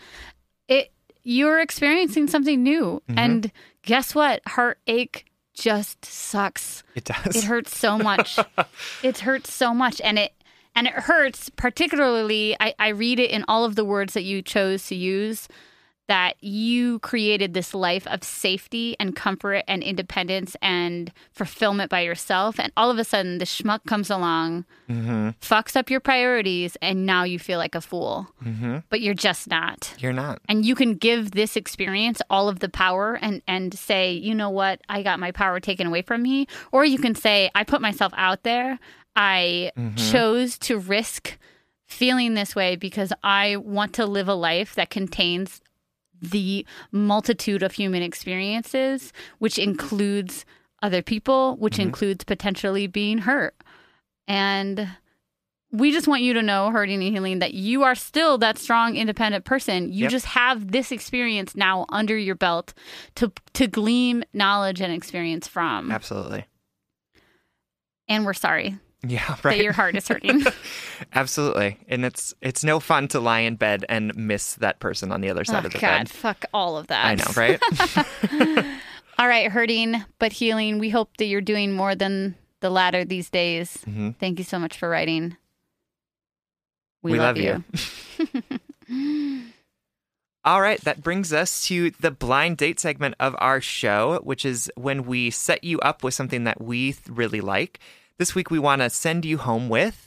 It 0.67 0.91
You're 1.25 1.59
experiencing 1.59 2.27
something 2.27 2.63
new. 2.63 3.01
Mm-hmm. 3.09 3.19
And 3.19 3.51
guess 3.81 4.15
what? 4.15 4.41
Heartache 4.47 5.25
just 5.53 6.05
sucks. 6.05 6.83
it 6.93 7.05
does 7.05 7.35
It 7.35 7.43
hurts 7.43 7.75
so 7.75 7.97
much. 7.97 8.39
it 9.03 9.17
hurts 9.19 9.51
so 9.51 9.73
much. 9.73 9.99
And 10.01 10.19
it 10.19 10.33
and 10.75 10.87
it 10.87 10.93
hurts 10.93 11.49
particularly 11.49 12.55
I, 12.59 12.75
I 12.77 12.89
read 12.89 13.19
it 13.19 13.31
in 13.31 13.43
all 13.47 13.65
of 13.65 13.75
the 13.75 13.85
words 13.85 14.13
that 14.13 14.23
you 14.23 14.41
chose 14.41 14.85
to 14.87 14.95
use 14.95 15.47
that 16.07 16.35
you 16.43 16.99
created 16.99 17.53
this 17.53 17.73
life 17.73 18.05
of 18.07 18.23
safety 18.23 18.95
and 18.99 19.15
comfort 19.15 19.63
and 19.67 19.81
independence 19.81 20.55
and 20.61 21.11
fulfillment 21.31 21.89
by 21.89 22.01
yourself. 22.01 22.59
And 22.59 22.71
all 22.77 22.91
of 22.91 22.99
a 22.99 23.03
sudden 23.03 23.39
the 23.39 23.45
schmuck 23.45 23.85
comes 23.85 24.09
along 24.09 24.65
mm-hmm. 24.89 25.29
fucks 25.41 25.75
up 25.75 25.89
your 25.89 25.99
priorities 25.99 26.77
and 26.81 27.05
now 27.05 27.23
you 27.23 27.39
feel 27.39 27.57
like 27.57 27.75
a 27.75 27.81
fool. 27.81 28.27
Mm-hmm. 28.43 28.79
But 28.89 29.01
you're 29.01 29.13
just 29.13 29.49
not. 29.49 29.93
You're 29.97 30.13
not. 30.13 30.41
And 30.47 30.65
you 30.65 30.75
can 30.75 30.95
give 30.95 31.31
this 31.31 31.55
experience 31.55 32.21
all 32.29 32.49
of 32.49 32.59
the 32.59 32.69
power 32.69 33.17
and 33.21 33.41
and 33.47 33.73
say 33.73 34.13
you 34.13 34.35
know 34.35 34.49
what? 34.49 34.81
I 34.89 35.03
got 35.03 35.19
my 35.19 35.31
power 35.31 35.59
taken 35.59 35.87
away 35.87 36.01
from 36.01 36.21
me. 36.21 36.47
Or 36.71 36.85
you 36.85 36.97
can 36.97 37.15
say 37.15 37.49
i 37.55 37.63
put 37.63 37.81
myself 37.81 38.13
out 38.15 38.43
there. 38.43 38.79
I 39.15 39.71
mm-hmm. 39.77 39.95
chose 39.95 40.57
to 40.59 40.77
risk 40.77 41.37
feeling 41.87 42.33
this 42.33 42.55
way 42.55 42.75
because 42.75 43.13
i 43.23 43.55
want 43.57 43.93
to 43.93 44.07
live 44.07 44.27
a 44.27 44.33
life 44.33 44.73
that 44.73 44.89
contains 44.89 45.61
the 46.29 46.65
multitude 46.91 47.63
of 47.63 47.73
human 47.73 48.01
experiences 48.01 49.13
which 49.39 49.57
includes 49.57 50.45
other 50.81 51.01
people 51.01 51.55
which 51.57 51.73
mm-hmm. 51.73 51.83
includes 51.83 52.23
potentially 52.23 52.87
being 52.87 53.19
hurt 53.19 53.55
and 54.27 54.87
we 55.71 55.91
just 55.91 56.07
want 56.07 56.21
you 56.21 56.33
to 56.33 56.41
know, 56.41 56.71
hurting 56.71 57.03
and 57.03 57.13
healing, 57.13 57.39
that 57.39 57.53
you 57.53 57.83
are 57.83 57.95
still 57.95 58.37
that 58.37 58.57
strong, 58.57 58.95
independent 58.95 59.45
person. 59.45 59.91
You 59.91 60.03
Yep. 60.03 60.11
just 60.11 60.25
have 60.27 60.71
this 60.71 60.91
experience 60.91 61.55
now 61.55 61.85
under 61.89 62.17
your 62.17 62.35
belt 62.35 62.73
to 63.15 63.31
to 63.53 63.67
glean 63.67 64.25
knowledge 64.33 64.81
and 64.81 64.93
experience 64.93 65.47
from. 65.47 65.91
absolutely 65.91 66.45
And 68.07 68.25
we're 68.25 68.33
sorry 68.33 68.77
yeah 69.03 69.35
right 69.43 69.57
that 69.57 69.63
your 69.63 69.73
heart 69.73 69.95
is 69.95 70.07
hurting. 70.07 70.43
absolutely 71.13 71.77
and 71.87 72.03
it's 72.05 72.33
it's 72.41 72.63
no 72.63 72.79
fun 72.79 73.07
to 73.09 73.19
lie 73.19 73.39
in 73.39 73.55
bed 73.55 73.85
and 73.89 74.15
miss 74.15 74.55
that 74.55 74.79
person 74.79 75.11
on 75.11 75.21
the 75.21 75.29
other 75.29 75.43
side 75.45 75.63
oh 75.63 75.67
of 75.67 75.73
the 75.73 75.79
God, 75.79 75.87
bed 75.99 76.09
fuck 76.09 76.45
all 76.53 76.77
of 76.77 76.87
that. 76.87 77.05
i 77.05 77.15
know 77.15 77.25
right 77.35 77.61
All 79.17 79.27
right, 79.29 79.49
hurting 79.49 80.03
but 80.19 80.33
healing. 80.33 80.77
We 80.77 80.89
hope 80.89 81.15
that 81.17 81.25
you're 81.27 81.39
doing 81.39 81.71
more 81.71 81.95
than 81.95 82.35
the 82.59 82.69
latter 82.69 83.05
these 83.05 83.29
days. 83.29 83.77
Mm-hmm. 83.87 84.11
Thank 84.19 84.39
you 84.39 84.43
so 84.43 84.59
much 84.59 84.77
for 84.77 84.89
writing. 84.89 85.37
We, 87.01 87.13
We 87.13 87.19
love, 87.19 87.37
love 87.37 87.63
you. 88.89 89.41
All 90.43 90.61
right, 90.61 90.79
that 90.81 91.01
brings 91.01 91.31
us 91.33 91.65
to 91.67 91.91
the 91.91 92.11
blind 92.11 92.57
date 92.57 92.79
segment 92.79 93.15
of 93.19 93.35
our 93.39 93.61
show, 93.61 94.19
which 94.23 94.45
is 94.45 94.69
when 94.75 95.05
we 95.05 95.31
set 95.31 95.63
you 95.63 95.79
up 95.79 96.03
with 96.03 96.13
something 96.13 96.43
that 96.43 96.61
we 96.61 96.91
th- 96.91 97.07
really 97.07 97.41
like. 97.41 97.79
This 98.17 98.33
week, 98.33 98.49
we 98.49 98.59
want 98.59 98.81
to 98.81 98.89
send 98.89 99.25
you 99.25 99.37
home 99.37 99.67
with. 99.69 100.05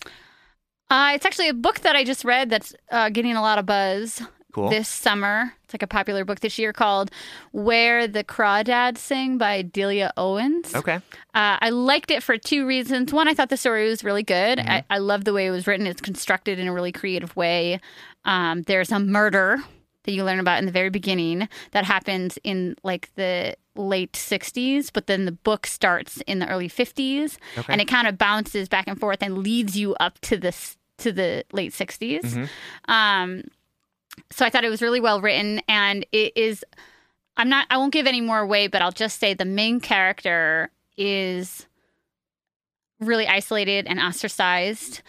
Uh, 0.91 1.13
it's 1.15 1.27
actually 1.27 1.49
a 1.49 1.55
book 1.55 1.81
that 1.81 1.95
I 1.95 2.05
just 2.05 2.25
read 2.25 2.49
that's 2.49 2.75
uh, 2.91 3.11
getting 3.11 3.37
a 3.37 3.43
lot 3.43 3.59
of 3.59 3.67
buzz. 3.67 4.23
Cool. 4.51 4.71
this 4.71 4.89
summer. 4.89 5.53
It's 5.65 5.75
like 5.75 5.83
a 5.83 5.87
popular 5.87 6.25
book 6.25 6.41
this 6.41 6.59
year 6.59 6.73
called 6.73 7.11
Where 7.53 8.09
the 8.09 8.25
Crawdads 8.25 8.97
Sing 8.97 9.37
by 9.37 9.61
Delia 9.61 10.11
Owens. 10.17 10.75
Okay. 10.75 10.95
Uh, 11.35 11.59
I 11.61 11.69
liked 11.69 12.11
it 12.11 12.23
for 12.23 12.39
two 12.39 12.67
reasons. 12.67 13.13
One, 13.13 13.29
I 13.29 13.35
thought 13.35 13.51
the 13.51 13.59
story 13.59 13.89
was 13.89 14.03
really 14.03 14.23
good. 14.23 14.59
Mm-hmm. 14.59 14.71
I, 14.71 14.85
I 14.89 14.99
love 14.99 15.25
the 15.25 15.35
way 15.35 15.47
it 15.47 15.51
was 15.51 15.67
written. 15.67 15.87
It's 15.87 16.01
constructed 16.01 16.59
in 16.59 16.67
a 16.67 16.73
really 16.73 16.93
creative 16.93 17.37
way. 17.37 17.79
Um, 18.25 18.63
there's 18.63 18.91
a 18.91 18.99
murder 18.99 19.59
that 20.05 20.13
you 20.13 20.25
learn 20.25 20.39
about 20.41 20.59
in 20.59 20.67
the 20.67 20.73
very 20.73 20.91
beginning 20.91 21.49
that 21.73 21.85
happens 21.85 22.39
in 22.45 22.77
like 22.83 23.11
the 23.17 23.57
late 23.75 24.13
60s, 24.13 24.91
but 24.93 25.07
then 25.07 25.25
the 25.25 25.33
book 25.33 25.67
starts 25.67 26.21
in 26.27 26.39
the 26.39 26.49
early 26.49 26.69
50s, 26.69 27.37
Okay. 27.59 27.73
and 27.73 27.81
it 27.81 27.87
kind 27.89 28.07
of 28.09 28.17
bounces 28.19 28.69
back 28.69 28.87
and 28.89 28.99
forth 28.99 29.23
and 29.23 29.39
leads 29.39 29.77
you 29.77 29.95
up 29.97 30.19
to 30.23 30.37
this 30.37 30.77
to 30.99 31.13
the 31.13 31.45
late 31.53 31.73
60s. 31.73 32.21
Mm-hmm. 32.23 32.91
Um, 32.93 33.43
so 34.31 34.45
I 34.45 34.51
thought 34.51 34.65
it 34.65 34.71
was 34.71 34.83
really 34.83 35.01
well 35.01 35.21
written, 35.21 35.61
and 35.69 36.05
it 36.13 36.37
is. 36.37 36.65
I'm 37.37 37.49
not. 37.49 37.67
I 37.71 37.77
won't 37.77 37.93
give 37.93 38.07
any 38.09 38.21
more 38.21 38.41
away, 38.41 38.67
but 38.67 38.83
I'll 38.83 38.91
just 38.91 39.21
say 39.21 39.33
the 39.35 39.45
main 39.45 39.79
character 39.81 40.71
is 40.97 41.67
really 43.01 43.29
isolated 43.29 43.87
and 43.87 44.01
ostracized, 44.01 45.03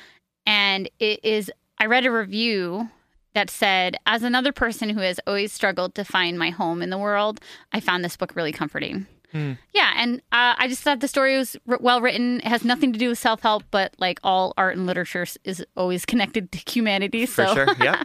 and 0.46 0.90
it 1.00 1.22
is. 1.24 1.52
I 1.80 1.86
read 1.88 2.06
a 2.06 2.12
review 2.12 2.90
that 3.34 3.50
said, 3.50 3.96
as 4.06 4.24
another 4.24 4.52
person 4.52 4.90
who 4.90 5.02
has 5.02 5.20
always 5.28 5.52
struggled 5.54 5.96
to 5.96 6.04
find 6.04 6.38
my 6.38 6.50
home 6.50 6.82
in 6.82 6.90
the 6.90 6.98
world, 6.98 7.40
I 7.72 7.80
found 7.80 8.04
this 8.04 8.18
book 8.18 8.36
really 8.36 8.52
comforting. 8.52 9.08
Yeah, 9.32 9.94
and 9.96 10.22
uh, 10.32 10.56
I 10.58 10.68
just 10.68 10.82
thought 10.82 11.02
the 11.02 11.08
story 11.08 11.38
was 11.38 11.56
r- 11.68 11.78
well 11.80 12.02
written. 12.02 12.40
It 12.40 12.46
has 12.48 12.66
nothing 12.66 12.92
to 12.94 12.98
do 13.00 13.10
with 13.10 13.20
self 13.20 13.42
help, 13.42 13.64
but 13.70 13.94
like 14.00 14.20
all 14.24 14.54
art 14.58 14.76
and 14.76 14.88
literature 14.88 15.28
is 15.44 15.64
always 15.78 16.04
connected 16.08 16.52
to 16.52 16.58
humanity. 16.72 17.28
For 17.28 17.46
so, 17.46 17.54
sure. 17.54 17.68
Yeah. 17.80 18.04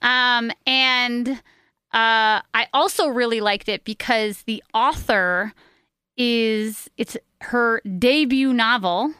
um, 0.00 0.50
and 0.66 1.28
uh, 1.28 2.40
I 2.54 2.66
also 2.72 3.08
really 3.08 3.42
liked 3.42 3.68
it 3.68 3.84
because 3.84 4.42
the 4.44 4.62
author 4.72 5.52
is 6.16 6.88
it's 6.96 7.16
her 7.42 7.80
debut 7.98 8.52
novel, 8.54 9.12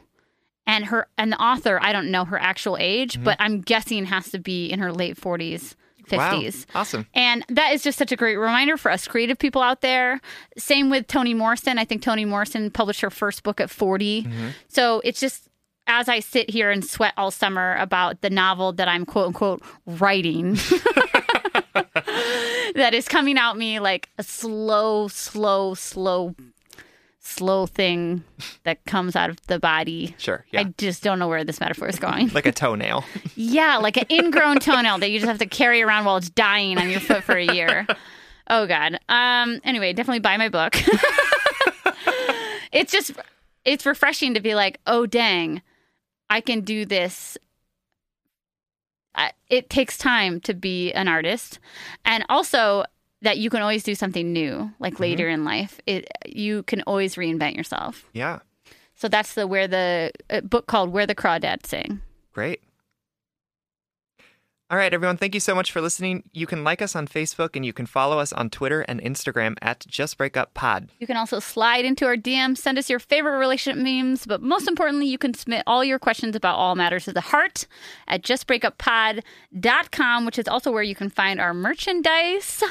and 0.68 0.84
her 0.84 1.08
and 1.16 1.32
the 1.32 1.42
author 1.42 1.80
I 1.82 1.92
don't 1.92 2.12
know 2.12 2.24
her 2.26 2.38
actual 2.38 2.76
age, 2.78 3.14
mm-hmm. 3.14 3.24
but 3.24 3.36
I'm 3.40 3.60
guessing 3.60 4.04
has 4.04 4.30
to 4.30 4.38
be 4.38 4.68
in 4.68 4.78
her 4.78 4.92
late 4.92 5.16
forties, 5.16 5.74
50s 6.06 6.66
wow. 6.74 6.80
Awesome. 6.80 7.06
And 7.14 7.44
that 7.48 7.72
is 7.72 7.82
just 7.82 7.98
such 7.98 8.12
a 8.12 8.16
great 8.16 8.36
reminder 8.36 8.76
for 8.76 8.92
us 8.92 9.08
creative 9.08 9.38
people 9.38 9.62
out 9.62 9.80
there. 9.80 10.20
Same 10.56 10.90
with 10.90 11.08
Toni 11.08 11.34
Morrison. 11.34 11.78
I 11.78 11.84
think 11.84 12.02
Toni 12.02 12.24
Morrison 12.24 12.70
published 12.70 13.00
her 13.00 13.10
first 13.10 13.42
book 13.42 13.60
at 13.60 13.70
40. 13.70 14.22
Mm-hmm. 14.22 14.48
So 14.68 15.00
it's 15.02 15.18
just 15.18 15.48
as 15.88 16.08
I 16.08 16.20
sit 16.20 16.50
here 16.50 16.70
and 16.70 16.84
sweat 16.84 17.14
all 17.16 17.30
summer 17.30 17.74
about 17.76 18.20
the 18.20 18.28
novel 18.30 18.74
that 18.74 18.88
I'm 18.88 19.06
quote 19.06 19.28
unquote 19.28 19.62
writing, 19.86 20.54
that 22.74 22.90
is 22.92 23.08
coming 23.08 23.38
out 23.38 23.56
me 23.56 23.80
like 23.80 24.10
a 24.18 24.22
slow, 24.22 25.08
slow, 25.08 25.72
slow, 25.72 26.34
slow 27.28 27.66
thing 27.66 28.24
that 28.64 28.84
comes 28.86 29.14
out 29.14 29.30
of 29.30 29.40
the 29.46 29.58
body. 29.58 30.14
Sure. 30.18 30.44
Yeah. 30.50 30.60
I 30.60 30.64
just 30.78 31.02
don't 31.02 31.18
know 31.18 31.28
where 31.28 31.44
this 31.44 31.60
metaphor 31.60 31.88
is 31.88 31.98
going. 31.98 32.28
like 32.28 32.46
a 32.46 32.52
toenail. 32.52 33.04
Yeah, 33.36 33.76
like 33.76 33.96
an 33.96 34.06
ingrown 34.10 34.58
toenail 34.58 34.98
that 34.98 35.10
you 35.10 35.18
just 35.18 35.28
have 35.28 35.38
to 35.38 35.46
carry 35.46 35.80
around 35.82 36.04
while 36.04 36.16
it's 36.16 36.30
dying 36.30 36.76
on 36.78 36.90
your 36.90 37.00
foot 37.00 37.22
for 37.22 37.36
a 37.36 37.54
year. 37.54 37.86
Oh 38.48 38.66
God. 38.66 38.98
Um. 39.08 39.60
Anyway, 39.62 39.92
definitely 39.92 40.20
buy 40.20 40.36
my 40.36 40.48
book. 40.48 40.74
it's 42.72 42.90
just, 42.90 43.12
it's 43.64 43.86
refreshing 43.86 44.34
to 44.34 44.40
be 44.40 44.54
like, 44.54 44.80
oh 44.86 45.06
dang, 45.06 45.62
I 46.30 46.40
can 46.40 46.62
do 46.62 46.84
this. 46.84 47.38
I, 49.14 49.32
it 49.48 49.68
takes 49.70 49.98
time 49.98 50.40
to 50.40 50.54
be 50.54 50.92
an 50.92 51.08
artist, 51.08 51.58
and 52.04 52.24
also 52.28 52.84
that 53.22 53.38
you 53.38 53.50
can 53.50 53.62
always 53.62 53.82
do 53.82 53.94
something 53.94 54.32
new. 54.32 54.72
Like 54.78 55.00
later 55.00 55.28
in 55.28 55.44
life, 55.44 55.80
it 55.86 56.08
you 56.26 56.62
can 56.64 56.82
always 56.82 57.16
reinvent 57.16 57.56
yourself. 57.56 58.08
Yeah. 58.12 58.40
So 58.94 59.08
that's 59.08 59.34
the 59.34 59.46
where 59.46 59.68
the 59.68 60.12
uh, 60.30 60.40
book 60.42 60.66
called 60.66 60.90
"Where 60.90 61.06
the 61.06 61.14
Crawdads 61.14 61.66
Sing." 61.66 62.00
Great. 62.32 62.60
All 64.70 64.76
right, 64.76 64.92
everyone. 64.92 65.16
Thank 65.16 65.32
you 65.32 65.40
so 65.40 65.54
much 65.54 65.72
for 65.72 65.80
listening. 65.80 66.24
You 66.34 66.46
can 66.46 66.62
like 66.62 66.82
us 66.82 66.94
on 66.94 67.08
Facebook 67.08 67.56
and 67.56 67.64
you 67.64 67.72
can 67.72 67.86
follow 67.86 68.18
us 68.18 68.34
on 68.34 68.50
Twitter 68.50 68.82
and 68.82 69.00
Instagram 69.00 69.56
at 69.62 69.86
Just 69.86 70.18
Break 70.18 70.36
Up 70.36 70.52
Pod. 70.52 70.90
You 70.98 71.06
can 71.06 71.16
also 71.16 71.40
slide 71.40 71.86
into 71.86 72.04
our 72.04 72.16
DM, 72.16 72.54
send 72.54 72.76
us 72.76 72.90
your 72.90 72.98
favorite 72.98 73.38
relationship 73.38 73.82
memes, 73.82 74.26
but 74.26 74.42
most 74.42 74.68
importantly, 74.68 75.06
you 75.06 75.16
can 75.16 75.32
submit 75.32 75.62
all 75.66 75.82
your 75.82 75.98
questions 75.98 76.36
about 76.36 76.56
all 76.56 76.74
matters 76.74 77.08
of 77.08 77.14
the 77.14 77.22
heart 77.22 77.66
at 78.08 78.20
justbreakuppod.com, 78.20 80.26
which 80.26 80.38
is 80.38 80.48
also 80.48 80.70
where 80.70 80.82
you 80.82 80.94
can 80.94 81.08
find 81.08 81.40
our 81.40 81.54
merchandise. 81.54 82.62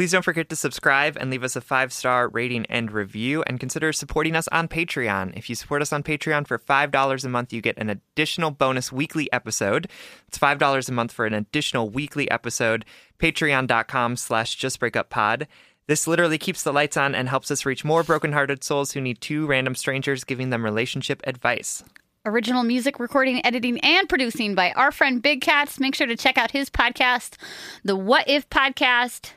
Please 0.00 0.12
don't 0.12 0.24
forget 0.24 0.48
to 0.48 0.56
subscribe 0.56 1.18
and 1.18 1.30
leave 1.30 1.44
us 1.44 1.56
a 1.56 1.60
five 1.60 1.92
star 1.92 2.26
rating 2.28 2.64
and 2.70 2.90
review, 2.90 3.42
and 3.42 3.60
consider 3.60 3.92
supporting 3.92 4.34
us 4.34 4.48
on 4.48 4.66
Patreon. 4.66 5.36
If 5.36 5.50
you 5.50 5.54
support 5.54 5.82
us 5.82 5.92
on 5.92 6.02
Patreon 6.02 6.46
for 6.46 6.58
$5 6.58 7.22
a 7.22 7.28
month, 7.28 7.52
you 7.52 7.60
get 7.60 7.76
an 7.76 7.90
additional 7.90 8.50
bonus 8.50 8.90
weekly 8.90 9.30
episode. 9.30 9.90
It's 10.26 10.38
$5 10.38 10.88
a 10.88 10.92
month 10.92 11.12
for 11.12 11.26
an 11.26 11.34
additional 11.34 11.90
weekly 11.90 12.30
episode. 12.30 12.86
Patreon.com 13.18 14.16
slash 14.16 14.56
justbreakuppod. 14.56 15.46
This 15.86 16.06
literally 16.06 16.38
keeps 16.38 16.62
the 16.62 16.72
lights 16.72 16.96
on 16.96 17.14
and 17.14 17.28
helps 17.28 17.50
us 17.50 17.66
reach 17.66 17.84
more 17.84 18.02
brokenhearted 18.02 18.64
souls 18.64 18.92
who 18.92 19.02
need 19.02 19.20
two 19.20 19.44
random 19.44 19.74
strangers 19.74 20.24
giving 20.24 20.48
them 20.48 20.64
relationship 20.64 21.20
advice. 21.24 21.84
Original 22.24 22.62
music 22.62 22.98
recording, 22.98 23.44
editing, 23.44 23.78
and 23.80 24.08
producing 24.08 24.54
by 24.54 24.72
our 24.72 24.92
friend 24.92 25.20
Big 25.20 25.42
Cats. 25.42 25.78
Make 25.78 25.94
sure 25.94 26.06
to 26.06 26.16
check 26.16 26.38
out 26.38 26.52
his 26.52 26.70
podcast, 26.70 27.36
the 27.84 27.96
What 27.96 28.26
If 28.26 28.48
Podcast. 28.48 29.32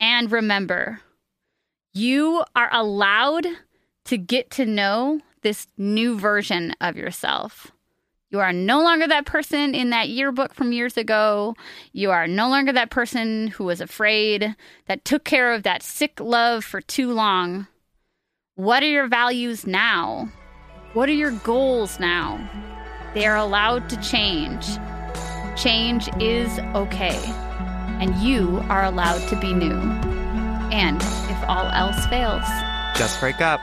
And 0.00 0.30
remember, 0.30 1.00
you 1.92 2.44
are 2.54 2.68
allowed 2.72 3.46
to 4.06 4.18
get 4.18 4.50
to 4.52 4.66
know 4.66 5.20
this 5.42 5.66
new 5.76 6.18
version 6.18 6.74
of 6.80 6.96
yourself. 6.96 7.72
You 8.30 8.40
are 8.40 8.52
no 8.52 8.82
longer 8.82 9.06
that 9.06 9.24
person 9.24 9.74
in 9.74 9.90
that 9.90 10.08
yearbook 10.08 10.52
from 10.52 10.72
years 10.72 10.96
ago. 10.96 11.54
You 11.92 12.10
are 12.10 12.26
no 12.26 12.48
longer 12.48 12.72
that 12.72 12.90
person 12.90 13.48
who 13.48 13.64
was 13.64 13.80
afraid, 13.80 14.54
that 14.86 15.04
took 15.04 15.24
care 15.24 15.52
of 15.52 15.62
that 15.62 15.82
sick 15.82 16.18
love 16.20 16.64
for 16.64 16.80
too 16.80 17.12
long. 17.12 17.68
What 18.56 18.82
are 18.82 18.88
your 18.88 19.06
values 19.06 19.66
now? 19.66 20.28
What 20.92 21.08
are 21.08 21.12
your 21.12 21.30
goals 21.30 22.00
now? 22.00 22.40
They 23.14 23.26
are 23.26 23.36
allowed 23.36 23.88
to 23.90 23.96
change. 24.02 24.66
Change 25.56 26.08
is 26.20 26.58
okay. 26.74 27.45
And 28.00 28.14
you 28.16 28.64
are 28.68 28.84
allowed 28.84 29.26
to 29.28 29.36
be 29.36 29.52
new. 29.54 29.78
And 30.72 31.00
if 31.30 31.48
all 31.48 31.66
else 31.70 32.06
fails, 32.06 32.44
Just 32.98 33.20
break 33.20 33.40
up. 33.40 33.60